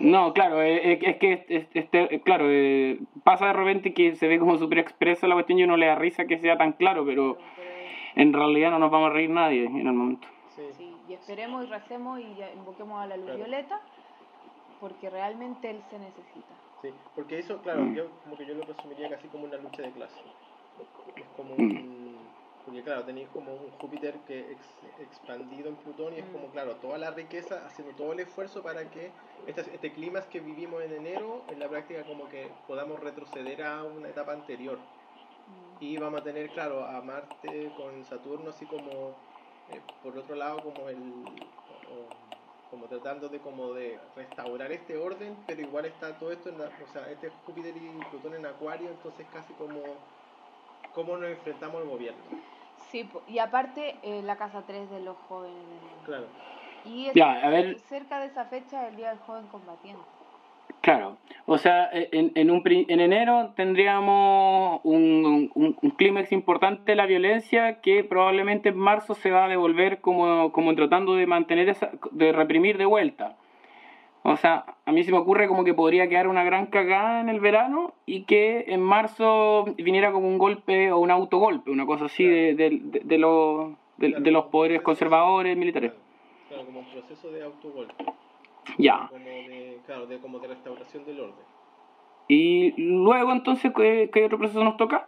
No, 0.00 0.32
claro, 0.32 0.62
eh, 0.62 0.92
eh, 0.92 0.98
es, 1.02 1.16
que, 1.16 1.44
es- 1.48 1.66
este, 1.74 2.14
eh, 2.14 2.20
claro, 2.20 2.46
eh, 2.48 2.98
pasa 3.24 3.46
de 3.48 3.52
repente 3.52 3.92
que 3.92 4.14
se 4.16 4.28
ve 4.28 4.38
como 4.38 4.56
súper 4.56 4.78
expresa 4.78 5.26
la 5.26 5.34
cuestión 5.34 5.58
y 5.58 5.64
uno 5.64 5.76
le 5.76 5.86
da 5.86 5.96
risa 5.96 6.26
que 6.26 6.38
sea 6.38 6.56
tan 6.56 6.72
claro, 6.72 7.04
pero 7.04 7.34
Pero- 7.34 7.46
pero 7.56 7.68
en 8.22 8.32
realidad 8.32 8.70
no 8.70 8.78
nos 8.78 8.90
vamos 8.90 9.10
a 9.10 9.12
reír 9.14 9.30
nadie 9.30 9.66
en 9.66 9.86
el 9.86 9.92
momento. 9.92 10.26
Sí. 10.56 10.62
sí, 10.76 10.96
y 11.08 11.12
esperemos 11.12 11.64
y 11.64 11.68
recemos 11.68 12.18
y 12.20 12.26
invoquemos 12.56 13.00
a 13.00 13.06
la 13.06 13.16
luz 13.16 13.26
Claro. 13.26 13.38
violeta, 13.38 13.80
porque 14.80 15.08
realmente 15.10 15.70
él 15.70 15.80
se 15.90 15.98
necesita. 15.98 16.54
Sí, 16.82 16.88
porque 17.14 17.38
eso, 17.40 17.58
claro, 17.62 17.82
Mm. 17.82 17.94
yo 17.94 18.04
como 18.24 18.36
que 18.36 18.46
yo 18.46 18.54
lo 18.54 18.62
resumiría 18.62 19.08
casi 19.10 19.28
como 19.28 19.44
una 19.44 19.56
lucha 19.56 19.82
de 19.82 19.90
clase. 19.92 20.20
Es 21.16 21.24
como 21.36 21.54
Mm. 21.56 21.60
un... 21.60 21.97
Porque 22.68 22.82
claro, 22.82 23.02
tenéis 23.02 23.30
como 23.30 23.54
un 23.54 23.70
Júpiter 23.80 24.18
que 24.26 24.52
ex- 24.52 24.76
expandido 25.00 25.70
en 25.70 25.76
Plutón 25.76 26.12
y 26.12 26.18
es 26.18 26.26
como, 26.26 26.48
Mm. 26.48 26.52
claro, 26.52 26.76
toda 26.76 26.98
la 26.98 27.10
riqueza, 27.12 27.64
haciendo 27.64 27.94
todo 27.94 28.12
el 28.12 28.20
esfuerzo 28.20 28.62
para 28.62 28.90
que 28.90 29.10
este, 29.46 29.62
este 29.74 29.90
clima 29.94 30.20
que 30.28 30.40
vivimos 30.40 30.82
en 30.82 30.92
enero, 30.92 31.46
en 31.48 31.60
la 31.60 31.66
práctica 31.70 32.04
como 32.04 32.28
que 32.28 32.50
podamos 32.66 33.00
retroceder 33.00 33.62
a 33.62 33.84
una 33.84 34.10
etapa 34.10 34.34
anterior. 34.34 34.76
Mm. 35.46 35.82
Y 35.82 35.96
vamos 35.96 36.20
a 36.20 36.24
tener, 36.24 36.50
claro, 36.50 36.84
a 36.84 37.00
Marte 37.00 37.70
con 37.74 38.04
Saturno 38.04 38.50
así 38.50 38.66
como, 38.66 39.16
eh, 39.70 39.80
por 40.02 40.18
otro 40.18 40.34
lado, 40.36 40.62
como 40.62 40.90
el... 40.90 41.00
o- 41.90 42.28
como 42.70 42.84
tratando 42.86 43.30
de 43.30 43.38
como 43.38 43.72
de 43.72 43.98
restaurar 44.14 44.70
este 44.72 44.98
orden, 44.98 45.34
pero 45.46 45.62
igual 45.62 45.86
está 45.86 46.18
todo 46.18 46.30
esto, 46.32 46.50
en 46.50 46.58
la- 46.58 46.66
o 46.66 46.92
sea, 46.92 47.10
este 47.10 47.30
Júpiter 47.46 47.74
y 47.74 47.98
Plutón 48.10 48.34
en 48.34 48.44
Acuario, 48.44 48.90
entonces 48.90 49.26
casi 49.32 49.54
como 49.54 49.80
cómo 50.94 51.16
nos 51.16 51.30
enfrentamos 51.30 51.80
al 51.80 51.88
gobierno. 51.88 52.22
Sí, 52.90 53.04
po- 53.04 53.22
y 53.28 53.38
aparte 53.38 53.96
eh, 54.02 54.22
la 54.22 54.36
casa 54.36 54.62
3 54.66 54.90
de 54.90 55.00
los 55.00 55.16
jóvenes. 55.28 55.56
de. 55.56 56.04
Claro. 56.06 56.24
Y 56.84 57.06
es- 57.06 57.14
Ya, 57.14 57.32
a 57.32 57.48
ver. 57.50 57.78
cerca 57.80 58.20
de 58.20 58.26
esa 58.26 58.44
fecha 58.46 58.88
el 58.88 58.96
Día 58.96 59.10
del 59.10 59.18
Joven 59.18 59.46
Combatiente. 59.48 60.02
Claro, 60.80 61.16
o 61.46 61.58
sea, 61.58 61.90
e, 61.92 62.08
en, 62.12 62.30
en, 62.36 62.50
un, 62.50 62.62
pri- 62.62 62.86
en 62.88 63.00
enero 63.00 63.52
tendríamos 63.56 64.80
un, 64.84 65.50
un, 65.54 65.76
un 65.82 65.90
clímax 65.90 66.30
importante 66.32 66.92
de 66.92 66.96
la 66.96 67.06
violencia 67.06 67.80
que 67.80 68.04
probablemente 68.04 68.68
en 68.68 68.78
marzo 68.78 69.14
se 69.14 69.30
va 69.30 69.46
a 69.46 69.48
devolver 69.48 70.00
como, 70.00 70.52
como 70.52 70.74
tratando 70.76 71.14
de 71.16 71.26
mantener 71.26 71.68
esa, 71.68 71.90
de 72.12 72.32
reprimir 72.32 72.78
de 72.78 72.84
vuelta. 72.86 73.36
O 74.30 74.36
sea, 74.36 74.64
a 74.84 74.92
mí 74.92 75.04
se 75.04 75.10
me 75.12 75.18
ocurre 75.18 75.48
como 75.48 75.64
que 75.64 75.74
podría 75.74 76.08
quedar 76.08 76.28
una 76.28 76.44
gran 76.44 76.66
cagada 76.66 77.20
en 77.20 77.28
el 77.28 77.40
verano 77.40 77.94
y 78.04 78.24
que 78.24 78.64
en 78.68 78.80
marzo 78.82 79.64
viniera 79.76 80.12
como 80.12 80.28
un 80.28 80.38
golpe 80.38 80.92
o 80.92 80.98
un 80.98 81.10
autogolpe, 81.10 81.70
una 81.70 81.86
cosa 81.86 82.06
así 82.06 82.24
de, 82.24 82.54
de, 82.54 82.78
de, 82.82 83.00
de 83.04 83.18
los, 83.18 83.72
de, 83.96 84.20
de 84.20 84.30
los 84.30 84.46
poderes 84.46 84.82
conservadores 84.82 85.56
militares. 85.56 85.92
Claro, 85.92 86.04
claro, 86.48 86.66
como 86.66 86.80
un 86.80 86.86
proceso 86.86 87.30
de 87.30 87.42
autogolpe. 87.42 87.94
Ya. 88.76 89.08
Como 89.10 89.24
de, 89.24 89.78
claro, 89.86 90.06
de, 90.06 90.18
como 90.18 90.38
de 90.40 90.48
restauración 90.48 91.04
del 91.06 91.20
orden. 91.20 91.44
Y 92.28 92.74
luego 92.82 93.32
entonces, 93.32 93.72
¿qué, 93.74 94.10
qué 94.12 94.26
otro 94.26 94.36
proceso 94.38 94.62
nos 94.62 94.76
toca? 94.76 95.06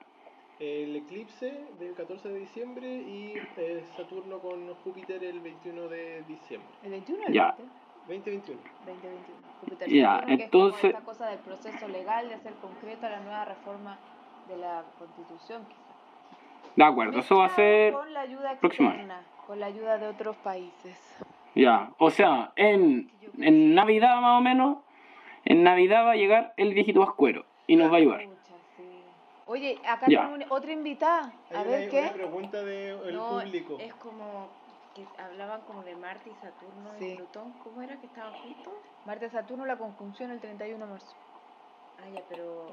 El 0.59 0.97
eclipse 0.97 1.53
del 1.79 1.95
14 1.95 2.29
de 2.29 2.39
diciembre 2.41 2.87
y 2.87 3.35
eh, 3.59 3.83
Saturno 3.97 4.39
con 4.39 4.73
Júpiter 4.85 5.23
el 5.25 5.41
21 5.41 5.89
de 5.89 6.23
diciembre. 6.29 6.69
¿El 6.83 6.91
21 6.93 7.23
o 7.23 7.27
el 7.29 7.33
Ya. 7.35 7.55
20? 7.59 7.73
2021. 8.11 8.61
2021. 8.87 9.41
Júpiter 9.61 9.89
Ya, 9.89 10.07
Saturno, 10.15 10.27
que 10.27 10.35
es 10.35 10.41
entonces- 10.45 10.85
esta 10.85 11.01
cosa 11.05 11.27
del 11.29 11.39
proceso 11.39 11.89
legal 11.89 12.29
de 12.29 12.35
hacer 12.35 12.53
concreta 12.55 13.09
la 13.09 13.21
nueva 13.21 13.45
reforma 13.45 13.99
de 14.49 14.57
la 14.57 14.85
Constitución, 14.99 15.63
quizás. 15.67 15.81
De 16.77 16.85
acuerdo, 16.85 17.19
eso 17.21 17.37
va 17.39 17.47
a 17.47 17.49
ser... 17.51 17.93
Con 17.93 18.13
la 18.15 18.21
ayuda 18.21 18.53
externa, 18.53 19.23
con 19.47 19.61
la 19.61 19.67
ayuda 19.67 19.99
de 19.99 20.09
otros 20.09 20.37
países. 20.37 20.99
Ya, 21.55 21.91
o 21.99 22.11
sea, 22.11 22.53
en, 22.57 23.11
en 23.39 23.75
Navidad 23.75 24.21
más 24.21 24.39
o 24.39 24.41
menos, 24.41 24.79
en 25.45 25.63
Navidad 25.63 26.05
va 26.07 26.13
a 26.13 26.17
llegar 26.17 26.55
el 26.57 26.73
viejito 26.75 27.01
Pascuero 27.05 27.45
y 27.67 27.77
nos 27.77 27.91
va 27.91 27.97
a 27.97 27.99
ayudar. 27.99 28.23
Pucha, 28.25 28.55
sí. 28.77 28.85
Oye, 29.47 29.79
acá 29.87 30.07
Ya. 30.09 30.23
tengo 30.23 30.35
una- 30.37 30.47
otra 30.49 30.73
invitada. 30.73 31.33
Hay 31.51 31.57
A 31.57 31.61
una, 31.63 31.71
ver 31.71 31.81
una 31.81 31.91
qué. 31.91 32.11
pregunta 32.15 32.63
del 32.63 33.15
no, 33.15 33.29
público. 33.41 33.77
es 33.81 33.95
como 33.95 34.49
que 34.95 35.07
hablaban 35.23 35.61
como 35.63 35.83
de 35.83 35.95
Marte 35.97 36.31
y 36.31 36.35
Saturno 36.35 36.91
Sí. 36.99 37.13
y 37.13 37.17
Plutón. 37.17 37.53
¿Cómo 37.65 37.83
era 37.83 37.97
que 37.97 38.07
estaban 38.07 38.33
juntos? 38.35 38.73
Marte-Saturno, 39.07 39.65
la 39.67 39.77
conjunción 39.77 40.31
el 40.31 40.41
31 40.41 40.85
de 40.87 40.91
marzo. 40.93 41.17
Ah, 41.99 42.09
ya, 42.13 42.23
pero 42.29 42.67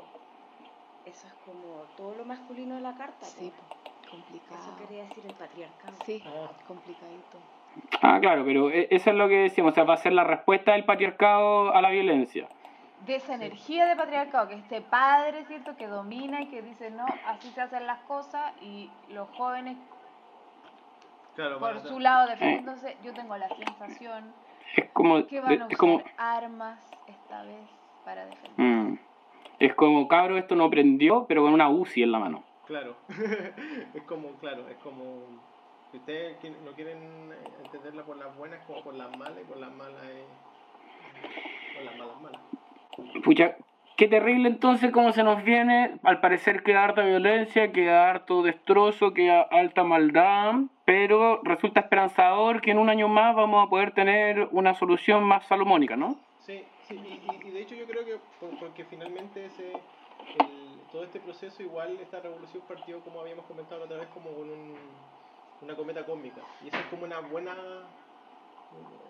eso 1.05 1.28
es 1.28 1.34
como 1.45 1.84
todo 1.95 2.15
lo 2.15 2.26
masculino 2.26 2.76
de 2.76 2.82
la 2.82 2.95
carta. 2.95 3.26
Sí, 3.26 3.51
po. 3.51 3.76
po, 3.76 4.11
complicado. 4.11 4.59
Eso 4.59 4.78
quería 4.88 5.03
decir 5.03 5.26
el 5.26 5.34
patriarcado. 5.34 5.93
Sí, 6.05 6.24
Ah. 6.26 6.49
complicadito. 6.68 7.38
Ah, 8.01 8.18
claro, 8.20 8.43
pero 8.45 8.72
e- 8.72 8.88
eso 8.89 9.11
es 9.11 9.15
lo 9.15 9.28
que 9.28 9.36
decíamos, 9.43 9.72
o 9.74 9.76
sea, 9.76 9.84
va 9.84 9.93
a 9.93 9.97
ser 9.97 10.13
la 10.13 10.24
respuesta 10.24 10.72
del 10.72 10.86
patriarcado 10.86 11.74
a 11.74 11.82
la 11.82 11.89
violencia. 11.89 12.47
De 13.05 13.15
esa 13.18 13.36
energía 13.36 13.86
de 13.86 13.95
patriarcado, 13.95 14.47
que 14.47 14.55
este 14.55 14.82
padre, 14.82 15.45
¿cierto?, 15.45 15.76
que 15.78 15.86
domina 15.88 16.41
y 16.41 16.47
que 16.47 16.61
dice, 16.63 16.89
no, 16.89 17.05
así 17.28 17.49
se 17.51 17.61
hacen 17.61 17.86
las 17.86 17.99
cosas, 18.05 18.53
y 18.61 18.89
los 19.09 19.30
jóvenes, 19.38 19.78
Claro, 21.38 21.60
por 21.60 21.80
su 21.82 22.00
lado, 22.00 22.28
defendiéndose, 22.28 22.98
yo 23.04 23.14
tengo 23.14 23.38
la 23.38 23.48
sensación 23.50 24.34
Es 24.76 24.90
como... 24.92 25.28
que 25.28 25.40
van 25.40 25.52
a 25.52 25.54
Es 25.54 25.62
usar 25.62 25.78
como, 25.78 26.04
armas 26.18 26.80
esta 27.08 27.44
vez 27.44 27.70
para 28.04 28.26
defender. 28.26 28.54
mm, 28.58 29.00
es 29.60 29.76
como, 29.76 30.08
cabro, 30.08 30.36
esto 30.40 30.56
no 30.56 30.68
prendió, 30.72 31.26
pero 31.28 31.44
con 31.44 31.54
una 31.54 31.70
UCI 31.70 32.02
en 32.02 32.12
la 32.12 32.18
mano. 32.18 32.44
Claro. 32.66 32.96
es 33.94 34.02
como, 34.04 34.32
claro, 34.40 34.68
es 34.68 34.78
como. 34.78 35.26
Si 35.92 35.98
ustedes 35.98 36.38
no 36.66 36.72
quieren 36.72 36.98
eh, 37.32 37.50
entenderla 37.64 38.04
por 38.04 38.18
las 38.18 38.36
buenas, 38.36 38.60
como 38.66 38.84
por 38.84 38.96
las 38.96 39.16
malas, 39.16 39.38
y 39.40 39.46
por 39.46 39.58
las 39.58 39.72
malas 39.74 40.04
es. 40.04 41.76
Por 41.76 41.86
las 41.86 41.98
malas, 41.98 42.22
malas. 42.22 42.42
Pucha, 43.24 43.56
qué 43.96 44.08
terrible 44.08 44.50
entonces 44.50 44.92
cómo 44.92 45.12
se 45.12 45.24
nos 45.24 45.44
viene. 45.44 46.00
Al 46.02 46.20
parecer 46.20 46.64
queda 46.64 46.84
harta 46.84 47.04
violencia, 47.04 47.72
queda 47.72 48.10
harto 48.10 48.42
destrozo, 48.42 49.14
queda 49.14 49.42
alta 49.44 49.84
maldad, 49.84 50.56
pero 50.88 51.42
resulta 51.44 51.82
esperanzador 51.82 52.62
que 52.62 52.72
en 52.72 52.78
un 52.78 52.90
año 52.90 53.10
más 53.10 53.36
vamos 53.36 53.68
a 53.68 53.70
poder 53.70 53.92
tener 53.94 54.48
una 54.54 54.74
solución 54.74 55.22
más 55.22 55.46
salomónica, 55.46 55.98
¿no? 55.98 56.18
Sí, 56.40 56.64
sí, 56.88 56.96
y, 57.44 57.50
de 57.52 57.60
hecho 57.60 57.76
yo 57.76 57.86
creo 57.86 58.06
que 58.06 58.16
por- 58.40 58.58
porque 58.58 58.86
finalmente 58.86 59.48
ese, 59.48 59.74
el- 59.74 60.80
todo 60.90 61.04
este 61.04 61.20
proceso, 61.20 61.62
igual 61.62 61.98
esta 62.00 62.22
revolución 62.22 62.64
partió, 62.66 63.02
como 63.02 63.20
habíamos 63.20 63.44
comentado 63.48 63.80
la 63.80 63.86
otra 63.86 63.98
vez, 63.98 64.08
como 64.14 64.34
con 64.34 64.50
un, 64.50 64.78
una 65.62 65.76
cometa 65.76 66.06
cósmica. 66.06 66.42
Y 66.64 66.70
eso 66.70 66.78
es 66.78 66.86
como 66.86 67.04
una 67.04 67.20
buena, 67.20 67.54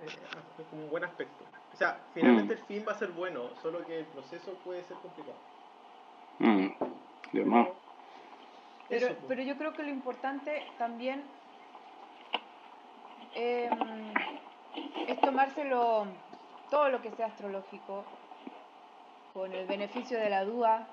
eh, 0.02 0.66
como 0.72 0.86
un 0.86 0.90
buen 0.90 1.04
aspecto. 1.04 1.46
O 1.76 1.78
sea, 1.78 2.04
finalmente 2.12 2.54
el 2.54 2.60
fin 2.66 2.84
va 2.88 2.94
a 2.94 2.98
ser 2.98 3.12
bueno, 3.12 3.52
solo 3.62 3.86
que 3.86 4.00
el 4.00 4.06
proceso 4.06 4.52
puede 4.64 4.82
ser 4.82 4.98
complicado. 4.98 5.38
Mm. 6.40 6.70
De 7.34 7.46
más. 7.46 7.68
Pero, 8.90 9.08
pues. 9.10 9.20
pero 9.28 9.44
yo 9.44 9.58
creo 9.58 9.74
que 9.74 9.84
lo 9.84 9.90
importante 9.90 10.64
también 10.80 11.37
em, 13.38 14.14
es 15.08 15.22
tomárselo 15.22 16.08
todo 16.72 16.90
lo 16.90 17.02
que 17.02 17.12
sea 17.12 17.28
astrológico 17.28 18.04
con 19.34 19.54
el 19.54 19.68
beneficio 19.68 20.18
de 20.18 20.30
la 20.30 20.44
duda. 20.44 20.88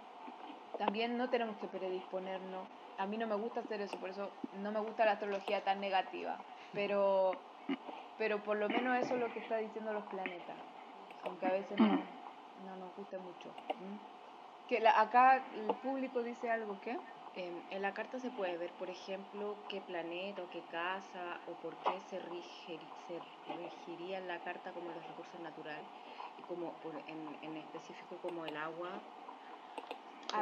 También 0.78 1.16
no 1.16 1.30
tenemos 1.30 1.56
que 1.56 1.66
predisponernos. 1.66 2.66
A 2.98 3.06
mí 3.06 3.16
no 3.16 3.26
me 3.26 3.34
gusta 3.36 3.60
hacer 3.60 3.80
eso, 3.80 3.96
por 3.98 4.10
eso 4.10 4.30
no 4.62 4.70
me 4.70 4.80
gusta 4.80 5.06
la 5.06 5.12
astrología 5.12 5.64
tan 5.64 5.80
negativa. 5.80 6.36
Pero, 6.74 7.32
pero 8.18 8.42
por 8.42 8.58
lo 8.58 8.68
menos 8.68 8.98
eso 8.98 9.14
es 9.14 9.20
lo 9.20 9.32
que 9.32 9.40
está 9.40 9.56
diciendo 9.56 9.92
los 9.92 10.04
planetas. 10.04 10.56
Aunque 11.24 11.46
a 11.46 11.52
veces 11.52 11.80
no, 11.80 11.86
no 11.86 12.76
nos 12.78 12.96
guste 12.96 13.16
mucho. 13.18 13.48
¿Mm? 13.48 14.68
Que 14.68 14.86
acá 14.86 15.42
el 15.54 15.74
público 15.76 16.22
dice 16.22 16.50
algo, 16.50 16.78
¿qué? 16.82 16.98
En 17.36 17.82
la 17.82 17.92
carta 17.94 18.20
se 18.20 18.30
puede 18.30 18.56
ver, 18.58 18.70
por 18.74 18.88
ejemplo, 18.90 19.56
qué 19.68 19.80
planeta 19.80 20.42
o 20.42 20.48
qué 20.50 20.62
casa 20.70 21.40
o 21.48 21.54
por 21.54 21.74
qué 21.78 22.00
se, 22.08 22.20
rige, 22.20 22.78
se 23.08 23.20
regiría 23.56 24.18
en 24.18 24.28
la 24.28 24.38
carta 24.40 24.72
como 24.72 24.86
los 24.92 25.04
recursos 25.08 25.40
naturales 25.40 25.84
y 26.38 26.42
como 26.42 26.72
en, 27.08 27.36
en 27.42 27.56
específico 27.56 28.18
como 28.22 28.46
el 28.46 28.56
agua, 28.56 29.00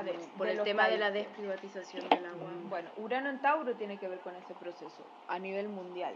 de- 0.02 0.12
como 0.12 0.26
por 0.36 0.46
el 0.48 0.62
tema 0.64 0.88
de 0.88 0.98
la 0.98 1.10
desprivatización 1.10 2.08
del 2.10 2.26
agua. 2.26 2.52
Bueno, 2.68 2.90
Urano 2.98 3.30
en 3.30 3.40
Tauro 3.40 3.74
tiene 3.74 3.98
que 3.98 4.08
ver 4.08 4.20
con 4.20 4.36
ese 4.36 4.54
proceso 4.54 5.02
a 5.28 5.38
nivel 5.38 5.68
mundial. 5.68 6.14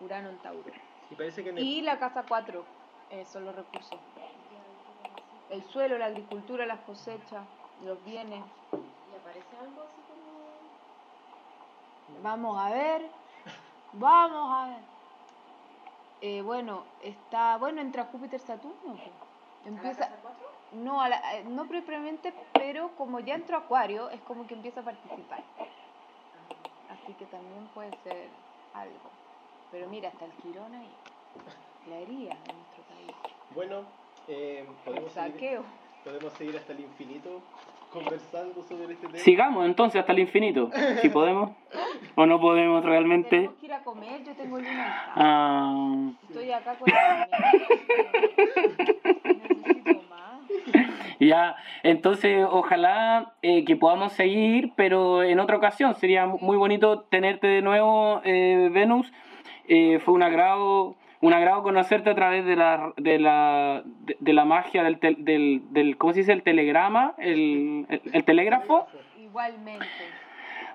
Urano 0.00 0.30
en 0.30 0.38
Tauro. 0.38 0.72
Y 1.10 1.14
parece 1.16 1.42
que 1.42 1.50
en 1.50 1.58
el- 1.58 1.64
Y 1.64 1.82
la 1.82 1.98
casa 1.98 2.24
4 2.26 2.64
son 3.26 3.44
los 3.44 3.54
recursos. 3.54 4.00
El 5.50 5.62
suelo, 5.64 5.98
la 5.98 6.06
agricultura, 6.06 6.64
las 6.64 6.80
cosechas, 6.80 7.46
los 7.82 8.02
bienes. 8.04 8.42
¿Y 9.36 9.40
aparece 9.40 9.56
algo 9.68 9.82
así 9.82 10.00
como...? 10.08 10.46
Vamos 12.22 12.58
a 12.58 12.70
ver. 12.70 13.10
Vamos 13.92 14.50
a 14.54 14.68
ver. 14.70 14.78
Eh, 16.22 16.40
bueno, 16.42 16.84
está. 17.02 17.56
Bueno, 17.58 17.80
entra 17.82 18.06
Júpiter 18.06 18.40
Saturno. 18.40 18.94
pues. 18.94 18.98
¿A 18.98 19.64
la 19.64 19.68
Empieza. 19.68 20.00
casa 20.08 20.16
cuatro? 20.22 20.46
No, 20.72 21.00
a 21.02 21.08
la- 21.08 21.36
eh, 21.36 21.44
no 21.44 21.66
propiamente, 21.68 22.32
pero 22.54 22.90
como 22.96 23.20
ya 23.20 23.34
entró 23.34 23.58
Acuario, 23.58 24.08
es 24.10 24.20
como 24.22 24.46
que 24.46 24.54
empieza 24.54 24.80
a 24.80 24.84
participar. 24.84 25.42
Así 26.88 27.12
que 27.14 27.26
también 27.26 27.66
puede 27.68 27.90
ser 28.02 28.30
algo. 28.74 29.10
Pero 29.70 29.88
mira, 29.88 30.08
hasta 30.08 30.24
el 30.24 30.32
Quirón 30.32 30.74
ahí. 30.74 30.90
La 31.88 31.96
herida 31.98 32.34
de 32.34 32.54
nuestro 32.54 32.82
país. 32.84 33.12
Bueno, 33.54 33.84
eh, 34.28 34.66
El 34.68 34.74
podemos, 34.84 35.12
seguir, 35.12 35.60
podemos 36.04 36.32
seguir 36.34 36.56
hasta 36.56 36.72
el 36.72 36.80
infinito 36.80 37.40
conversando 37.96 38.62
sobre 38.62 38.92
este 38.92 39.06
tema. 39.06 39.18
Sigamos 39.18 39.66
entonces 39.66 40.00
hasta 40.00 40.12
el 40.12 40.18
infinito, 40.18 40.70
si 41.00 41.08
podemos. 41.08 41.52
O 42.14 42.26
no 42.26 42.40
podemos 42.40 42.84
realmente. 42.84 43.30
Tenemos 43.30 43.56
que 43.56 43.66
ir 43.66 43.72
a 43.72 43.82
comer, 43.82 44.24
yo 44.24 44.34
tengo 44.34 44.58
luna. 44.58 45.12
Ah, 45.14 46.10
Estoy 46.28 46.50
acá 46.52 46.74
con 46.74 46.88
la 46.92 47.28
Necesito 49.24 50.02
más. 50.10 50.40
ya, 51.20 51.56
entonces 51.82 52.46
ojalá 52.50 53.34
eh, 53.42 53.64
que 53.64 53.76
podamos 53.76 54.12
seguir, 54.12 54.72
pero 54.76 55.22
en 55.22 55.40
otra 55.40 55.56
ocasión. 55.56 55.94
Sería 55.94 56.26
muy 56.26 56.56
bonito 56.56 57.00
tenerte 57.00 57.46
de 57.46 57.62
nuevo, 57.62 58.20
eh, 58.24 58.68
Venus. 58.72 59.10
Eh, 59.68 59.98
fue 60.00 60.14
un 60.14 60.22
agrado, 60.22 60.96
un 61.26 61.32
agrado 61.34 61.62
conocerte 61.62 62.10
a 62.10 62.14
través 62.14 62.44
de 62.44 62.56
la, 62.56 62.92
de 62.96 63.18
la, 63.18 63.82
de, 63.84 64.16
de 64.20 64.32
la 64.32 64.44
magia 64.44 64.82
del, 64.84 64.98
tel- 65.00 65.24
del, 65.24 65.62
del, 65.72 65.96
¿cómo 65.98 66.12
se 66.12 66.20
dice? 66.20 66.32
El 66.32 66.42
telegrama, 66.42 67.14
el, 67.18 67.86
el, 67.88 68.00
el 68.12 68.24
telégrafo. 68.24 68.86
Igualmente. 69.18 69.86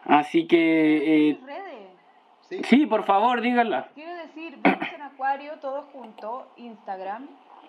Así 0.05 0.47
que, 0.47 1.29
eh, 1.29 1.39
Redes. 1.45 1.91
Sí, 2.41 2.61
sí, 2.63 2.85
por 2.85 3.03
favor, 3.03 3.39
díganla. 3.41 3.89
Quiero 3.93 4.13
decir, 4.15 4.57
Venus 4.61 4.93
en 4.93 5.01
Acuario, 5.03 5.53
todo 5.59 5.83
junto, 5.93 6.51
Instagram. 6.57 7.27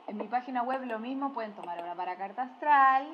En 0.08 0.16
mi 0.16 0.24
página 0.26 0.62
web 0.62 0.82
lo 0.84 0.98
mismo, 0.98 1.32
pueden 1.32 1.52
tomar 1.52 1.78
ahora 1.78 1.94
para 1.94 2.16
carta 2.16 2.42
astral. 2.42 3.06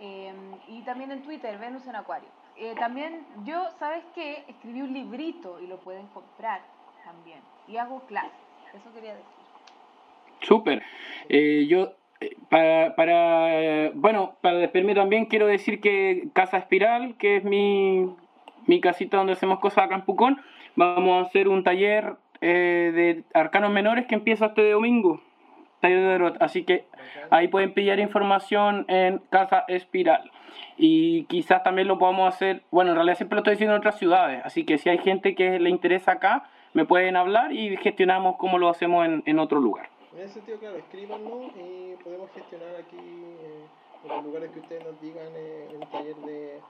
eh, 0.00 0.32
y 0.68 0.80
también 0.82 1.10
en 1.12 1.22
Twitter, 1.22 1.58
Venus 1.58 1.86
en 1.86 1.96
Acuario. 1.96 2.28
Eh, 2.56 2.74
también 2.78 3.26
yo, 3.44 3.68
¿sabes 3.78 4.02
qué? 4.14 4.44
Escribí 4.48 4.80
un 4.80 4.94
librito 4.94 5.60
y 5.60 5.66
lo 5.66 5.76
pueden 5.80 6.06
comprar 6.08 6.62
también. 7.04 7.40
Y 7.68 7.76
hago 7.76 8.00
clases. 8.06 8.45
Eso 8.74 8.92
quería 8.94 9.12
decir. 9.14 9.26
Súper. 10.40 10.82
Eh, 11.28 11.66
yo, 11.68 11.92
eh, 12.20 12.36
para, 12.48 12.94
para, 12.94 13.90
bueno, 13.94 14.36
para 14.40 14.58
despedirme 14.58 14.94
también 14.94 15.26
quiero 15.26 15.46
decir 15.46 15.80
que 15.80 16.28
Casa 16.32 16.58
Espiral, 16.58 17.16
que 17.18 17.36
es 17.36 17.44
mi, 17.44 18.14
mi 18.66 18.80
casita 18.80 19.16
donde 19.16 19.32
hacemos 19.32 19.58
cosas 19.60 19.84
acá 19.84 19.94
en 19.94 20.02
Pucón, 20.02 20.40
vamos 20.76 21.18
a 21.18 21.26
hacer 21.26 21.48
un 21.48 21.64
taller 21.64 22.16
eh, 22.40 22.92
de 22.94 23.24
arcanos 23.34 23.70
menores 23.70 24.06
que 24.06 24.14
empieza 24.14 24.46
este 24.46 24.70
domingo. 24.70 25.20
Taller 25.80 26.18
de. 26.18 26.34
Así 26.40 26.64
que 26.64 26.84
ahí 27.30 27.48
pueden 27.48 27.72
pillar 27.72 27.98
información 27.98 28.84
en 28.88 29.18
Casa 29.30 29.64
Espiral. 29.68 30.30
Y 30.78 31.24
quizás 31.24 31.62
también 31.62 31.88
lo 31.88 31.98
podamos 31.98 32.34
hacer, 32.34 32.62
bueno, 32.70 32.90
en 32.90 32.96
realidad 32.96 33.16
siempre 33.16 33.36
lo 33.36 33.40
estoy 33.40 33.54
diciendo 33.54 33.74
en 33.74 33.78
otras 33.78 33.98
ciudades, 33.98 34.42
así 34.44 34.64
que 34.64 34.78
si 34.78 34.88
hay 34.88 34.98
gente 34.98 35.34
que 35.34 35.58
le 35.58 35.70
interesa 35.70 36.12
acá, 36.12 36.48
me 36.76 36.84
pueden 36.84 37.16
hablar 37.16 37.52
y 37.52 37.74
gestionamos 37.78 38.36
como 38.36 38.58
lo 38.58 38.68
hacemos 38.68 39.06
en, 39.06 39.22
en 39.24 39.38
otro 39.38 39.58
lugar. 39.60 39.88
En 40.12 40.20
ese 40.20 40.34
sentido, 40.34 40.58
claro, 40.58 40.76
escríbanos 40.76 41.50
y 41.56 41.96
podemos 42.04 42.30
gestionar 42.32 42.76
aquí 42.76 42.96
eh, 42.98 43.66
en 44.04 44.08
los 44.10 44.22
lugares 44.24 44.50
que 44.52 44.60
ustedes 44.60 44.84
nos 44.84 45.00
digan 45.00 45.32
eh, 45.34 45.68
un 45.72 45.88
taller 45.90 46.16
de 46.16 46.60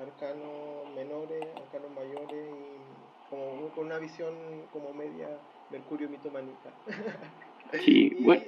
arcanos 0.00 0.88
menores, 0.94 1.42
arcanos 1.56 1.90
mayores 1.90 2.54
y 2.54 3.28
como 3.28 3.68
con 3.74 3.86
una 3.86 3.98
visión 3.98 4.34
como 4.72 4.92
media 4.94 5.28
Mercurio 5.70 6.08
mitománica. 6.08 6.70
Sí, 7.84 8.12
Y 8.20 8.24
bueno. 8.24 8.42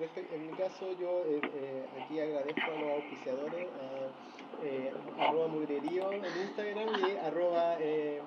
respe- 0.00 0.26
en 0.34 0.46
mi 0.48 0.52
caso 0.56 0.92
yo 0.98 1.22
eh, 1.26 1.40
eh, 1.54 1.86
aquí 2.02 2.18
agradezco 2.18 2.60
a 2.72 2.80
los 2.80 2.90
auspiciadores, 3.04 3.68
a 3.68 4.64
eh, 4.64 4.92
arroba 5.20 5.46
mugrerío 5.46 6.10
en 6.12 6.24
Instagram 6.24 6.88
y 7.06 7.16
arroba 7.24 7.76
eh, 7.78 8.20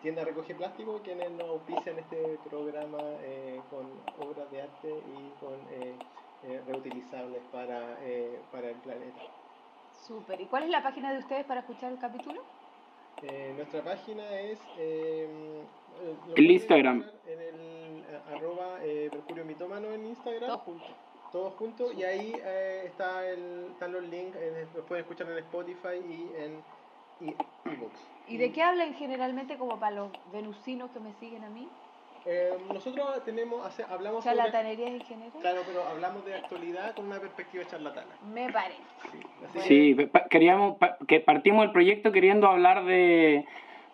tienda 0.00 0.24
recoge 0.24 0.54
plástico, 0.54 1.00
quienes 1.04 1.30
nos 1.32 1.48
auspician 1.48 1.98
este 1.98 2.38
programa 2.48 2.98
eh, 3.22 3.60
con 3.70 3.86
obras 4.26 4.50
de 4.50 4.62
arte 4.62 4.88
y 4.88 5.40
con 5.40 5.54
eh, 5.70 5.94
eh, 6.44 6.62
reutilizables 6.66 7.42
para, 7.52 7.98
eh, 8.02 8.40
para 8.50 8.70
el 8.70 8.76
planeta. 8.76 9.20
Súper. 10.06 10.40
¿Y 10.40 10.46
cuál 10.46 10.64
es 10.64 10.70
la 10.70 10.82
página 10.82 11.12
de 11.12 11.18
ustedes 11.18 11.44
para 11.44 11.60
escuchar 11.60 11.92
el 11.92 11.98
capítulo? 11.98 12.42
Eh, 13.22 13.52
nuestra 13.54 13.82
página 13.82 14.40
es 14.40 14.58
El 14.78 16.50
Instagram. 16.50 17.04
En 17.26 17.40
el 17.40 18.04
arroba 18.34 18.78
eh, 18.82 19.10
Mercurio 19.12 19.44
Mitómano 19.44 19.92
en 19.92 20.06
Instagram. 20.06 20.48
Todos 20.48 20.62
juntos. 20.62 20.88
todos 21.32 21.54
juntos 21.54 21.94
y 21.94 22.02
ahí 22.02 22.32
eh, 22.42 22.84
está 22.86 23.28
el, 23.28 23.68
están 23.72 23.92
los 23.92 24.02
links, 24.04 24.36
eh, 24.36 24.66
los 24.74 24.84
pueden 24.86 25.02
escuchar 25.02 25.30
en 25.30 25.38
Spotify 25.38 25.96
y 26.08 26.32
en 26.42 26.62
y- 27.20 27.34
ebooks. 27.68 28.00
¿Y 28.28 28.36
de 28.36 28.52
qué 28.52 28.62
hablan 28.62 28.94
generalmente 28.94 29.56
como 29.56 29.78
para 29.80 29.96
los 29.96 30.10
venusinos 30.32 30.90
que 30.90 31.00
me 31.00 31.12
siguen 31.14 31.44
a 31.44 31.50
mí? 31.50 31.68
Eh, 32.26 32.50
nosotros 32.72 33.24
tenemos, 33.24 33.66
hace- 33.66 33.82
hablamos 33.84 34.22
sobre, 34.22 34.36
¿Charlatanerías 34.36 34.90
en 34.90 35.00
general? 35.00 35.32
claro, 35.40 35.62
pero 35.66 35.82
hablamos 35.84 36.24
de 36.26 36.34
actualidad 36.34 36.94
con 36.94 37.06
una 37.06 37.18
perspectiva 37.18 37.64
charlatana. 37.66 38.14
Me 38.34 38.52
parece. 38.52 38.82
Sí, 39.10 39.18
así 39.58 39.94
Sí, 39.96 40.04
pa- 40.06 40.24
queríamos, 40.28 40.76
pa- 40.78 40.96
que 41.08 41.20
partimos 41.20 41.64
el 41.64 41.72
proyecto 41.72 42.12
queriendo 42.12 42.46
hablar 42.46 42.84
de, 42.84 43.46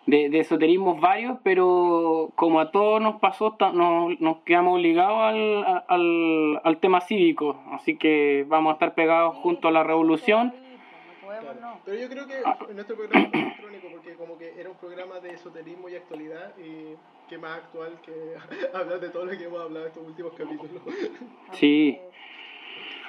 de, 0.07 0.29
de 0.29 0.39
esoterismos 0.39 0.99
varios, 0.99 1.39
pero 1.41 2.31
como 2.35 2.59
a 2.59 2.69
todos 2.71 3.01
nos 3.01 3.19
pasó, 3.21 3.55
nos, 3.73 4.19
nos 4.19 4.37
quedamos 4.43 4.81
ligados 4.81 5.19
al, 5.19 5.83
al, 5.87 6.61
al 6.63 6.77
tema 6.79 6.99
cívico, 7.01 7.63
así 7.71 7.97
que 7.97 8.45
vamos 8.47 8.71
a 8.71 8.73
estar 8.73 8.93
pegados 8.93 9.35
Sí, 9.35 9.41
junto 9.41 9.69
a 9.69 9.71
la 9.71 9.81
sí, 9.83 9.87
revolución. 9.87 10.53
Claro. 11.41 11.59
no. 11.61 11.79
Pero 11.85 11.97
yo 11.97 12.09
creo 12.09 12.27
que 12.27 12.73
nuestro 12.73 12.95
programa 12.95 13.29
fue 13.29 13.39
electrónico 13.39 13.87
porque 13.91 14.13
como 14.15 14.37
que 14.37 14.59
era 14.59 14.69
un 14.69 14.77
programa 14.77 15.19
de 15.19 15.31
esoterismo 15.31 15.89
y 15.89 15.95
actualidad 15.95 16.57
y 16.57 16.95
que 17.29 17.37
más 17.37 17.57
actual 17.57 17.99
que 18.01 18.35
hablar 18.73 18.99
de 18.99 19.09
todo 19.09 19.25
lo 19.25 19.37
que 19.37 19.43
hemos 19.43 19.61
hablado 19.61 19.85
en 19.85 19.91
estos 19.91 20.07
últimos 20.07 20.33
capítulos. 20.33 20.81
Sí. 21.53 21.99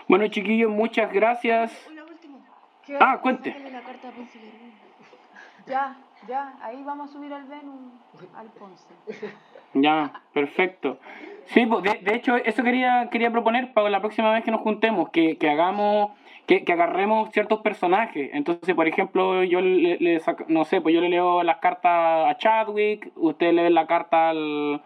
Bueno, 0.09 0.27
chiquillos, 0.29 0.71
muchas 0.71 1.13
gracias. 1.13 1.87
Uy, 1.89 1.95
la 1.95 2.05
última. 2.05 2.39
¿Qué? 2.87 2.97
Ah, 2.99 3.21
cuente. 3.21 3.55
Ya, 5.67 5.99
ya, 6.27 6.55
ahí 6.63 6.83
vamos 6.83 7.11
a 7.11 7.13
subir 7.13 7.33
al 7.33 7.45
Venus, 7.45 7.93
al 8.35 8.47
Ponce. 8.49 8.87
Ya, 9.75 10.23
perfecto. 10.33 10.99
Sí, 11.47 11.67
pues, 11.67 11.83
de, 11.83 11.99
de 12.03 12.15
hecho, 12.17 12.37
eso 12.37 12.63
quería, 12.63 13.09
quería 13.11 13.31
proponer 13.31 13.75
para 13.75 13.91
la 13.91 14.01
próxima 14.01 14.33
vez 14.33 14.43
que 14.45 14.51
nos 14.51 14.63
juntemos, 14.63 15.11
que, 15.11 15.37
que 15.37 15.51
hagamos, 15.51 16.13
que, 16.49 16.65
que 16.65 16.73
agarremos 16.73 17.31
ciertos 17.31 17.61
personajes. 17.61 18.31
Entonces, 18.33 18.75
por 18.75 18.89
ejemplo, 18.89 19.45
yo 19.45 19.61
le, 19.61 20.21
no 20.49 20.65
sé, 20.65 20.81
pues 20.81 20.95
yo 20.95 21.01
le 21.01 21.09
leo 21.11 21.45
las 21.45 21.59
cartas 21.59 22.27
a 22.29 22.37
Chadwick, 22.39 23.13
usted 23.15 23.53
le 23.53 23.69
lee 23.69 23.73
la 23.75 23.87
carta 23.87 24.31
al, 24.31 24.83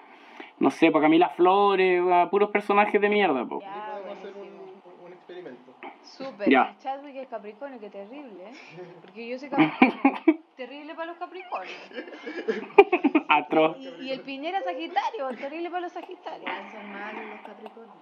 no 0.59 0.71
sé, 0.71 0.91
para 0.91 1.05
Camila 1.05 1.31
Flores, 1.31 2.03
a 2.13 2.29
puros 2.31 2.51
personajes 2.51 3.01
de 3.01 3.09
mierda, 3.09 3.47
pues. 3.47 3.63
Ya. 3.65 3.71
Aquí 3.71 3.81
Ah, 3.81 3.93
podemos 4.03 4.19
hacer 4.19 4.33
un, 4.35 4.39
buenísimo. 4.41 4.73
un- 5.01 5.07
un 5.07 5.13
experimento. 5.13 5.73
Súper. 6.17 6.49
Ya. 6.51 6.75
Chadwick 6.83 7.17
es 7.17 7.29
Capricornio, 7.29 7.79
qué 7.81 7.91
terrible, 7.91 8.49
¿eh? 8.49 8.53
Porque 9.01 9.29
yo 9.29 9.39
soy 9.39 9.49
Capricornio. 9.49 10.41
terrible 10.57 10.95
para 10.95 11.07
los 11.07 11.17
Capricornios. 11.17 11.91
Atroz. 13.29 13.77
Y, 13.79 13.89
y 14.05 14.13
el 14.13 14.21
Piñera 14.21 14.61
Sagitario, 14.63 15.29
terrible 15.39 15.71
para 15.71 15.81
los 15.83 15.93
Sagitarios. 15.93 16.51
Son 16.71 16.93
malos 16.93 17.25
los 17.31 17.41
Capricornios. 17.41 17.97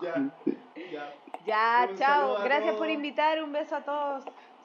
Ya, 0.90 1.12
ya. 1.46 1.90
Chao. 1.96 2.42
Gracias 2.44 2.74
por 2.76 2.88
invitar. 2.90 3.42
Un 3.42 3.52
beso 3.52 3.76
a 3.76 3.80
todos. 3.82 4.24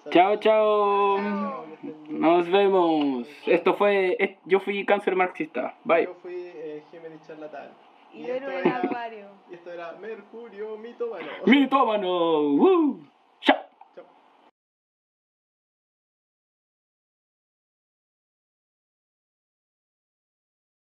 Chao, 0.10 0.36
chao. 0.38 1.65
Nos 2.10 2.49
vemos. 2.49 3.27
Esto 3.45 3.73
fue. 3.76 4.15
es- 4.19 4.38
Yo 4.45 4.60
fui 4.60 4.86
cáncer 4.86 5.15
marxista. 5.15 5.73
Bye. 5.84 6.06
Yo 6.06 6.14
fui 6.22 6.34
eh, 6.36 6.84
Géminis 6.91 7.22
charlatán. 7.27 7.69
Y 8.15 8.21
Y 8.21 8.27
ver 8.27 8.35
esto 8.43 8.51
en 8.51 8.67
era- 8.67 8.77
acuario. 8.83 9.27
Y 9.49 9.53
esto 9.55 9.71
era 9.71 9.91
Mercurio 9.99 10.77
mitómano. 10.77 11.27
¡Mitómano! 11.45 12.07
¡Woo! 12.09 12.99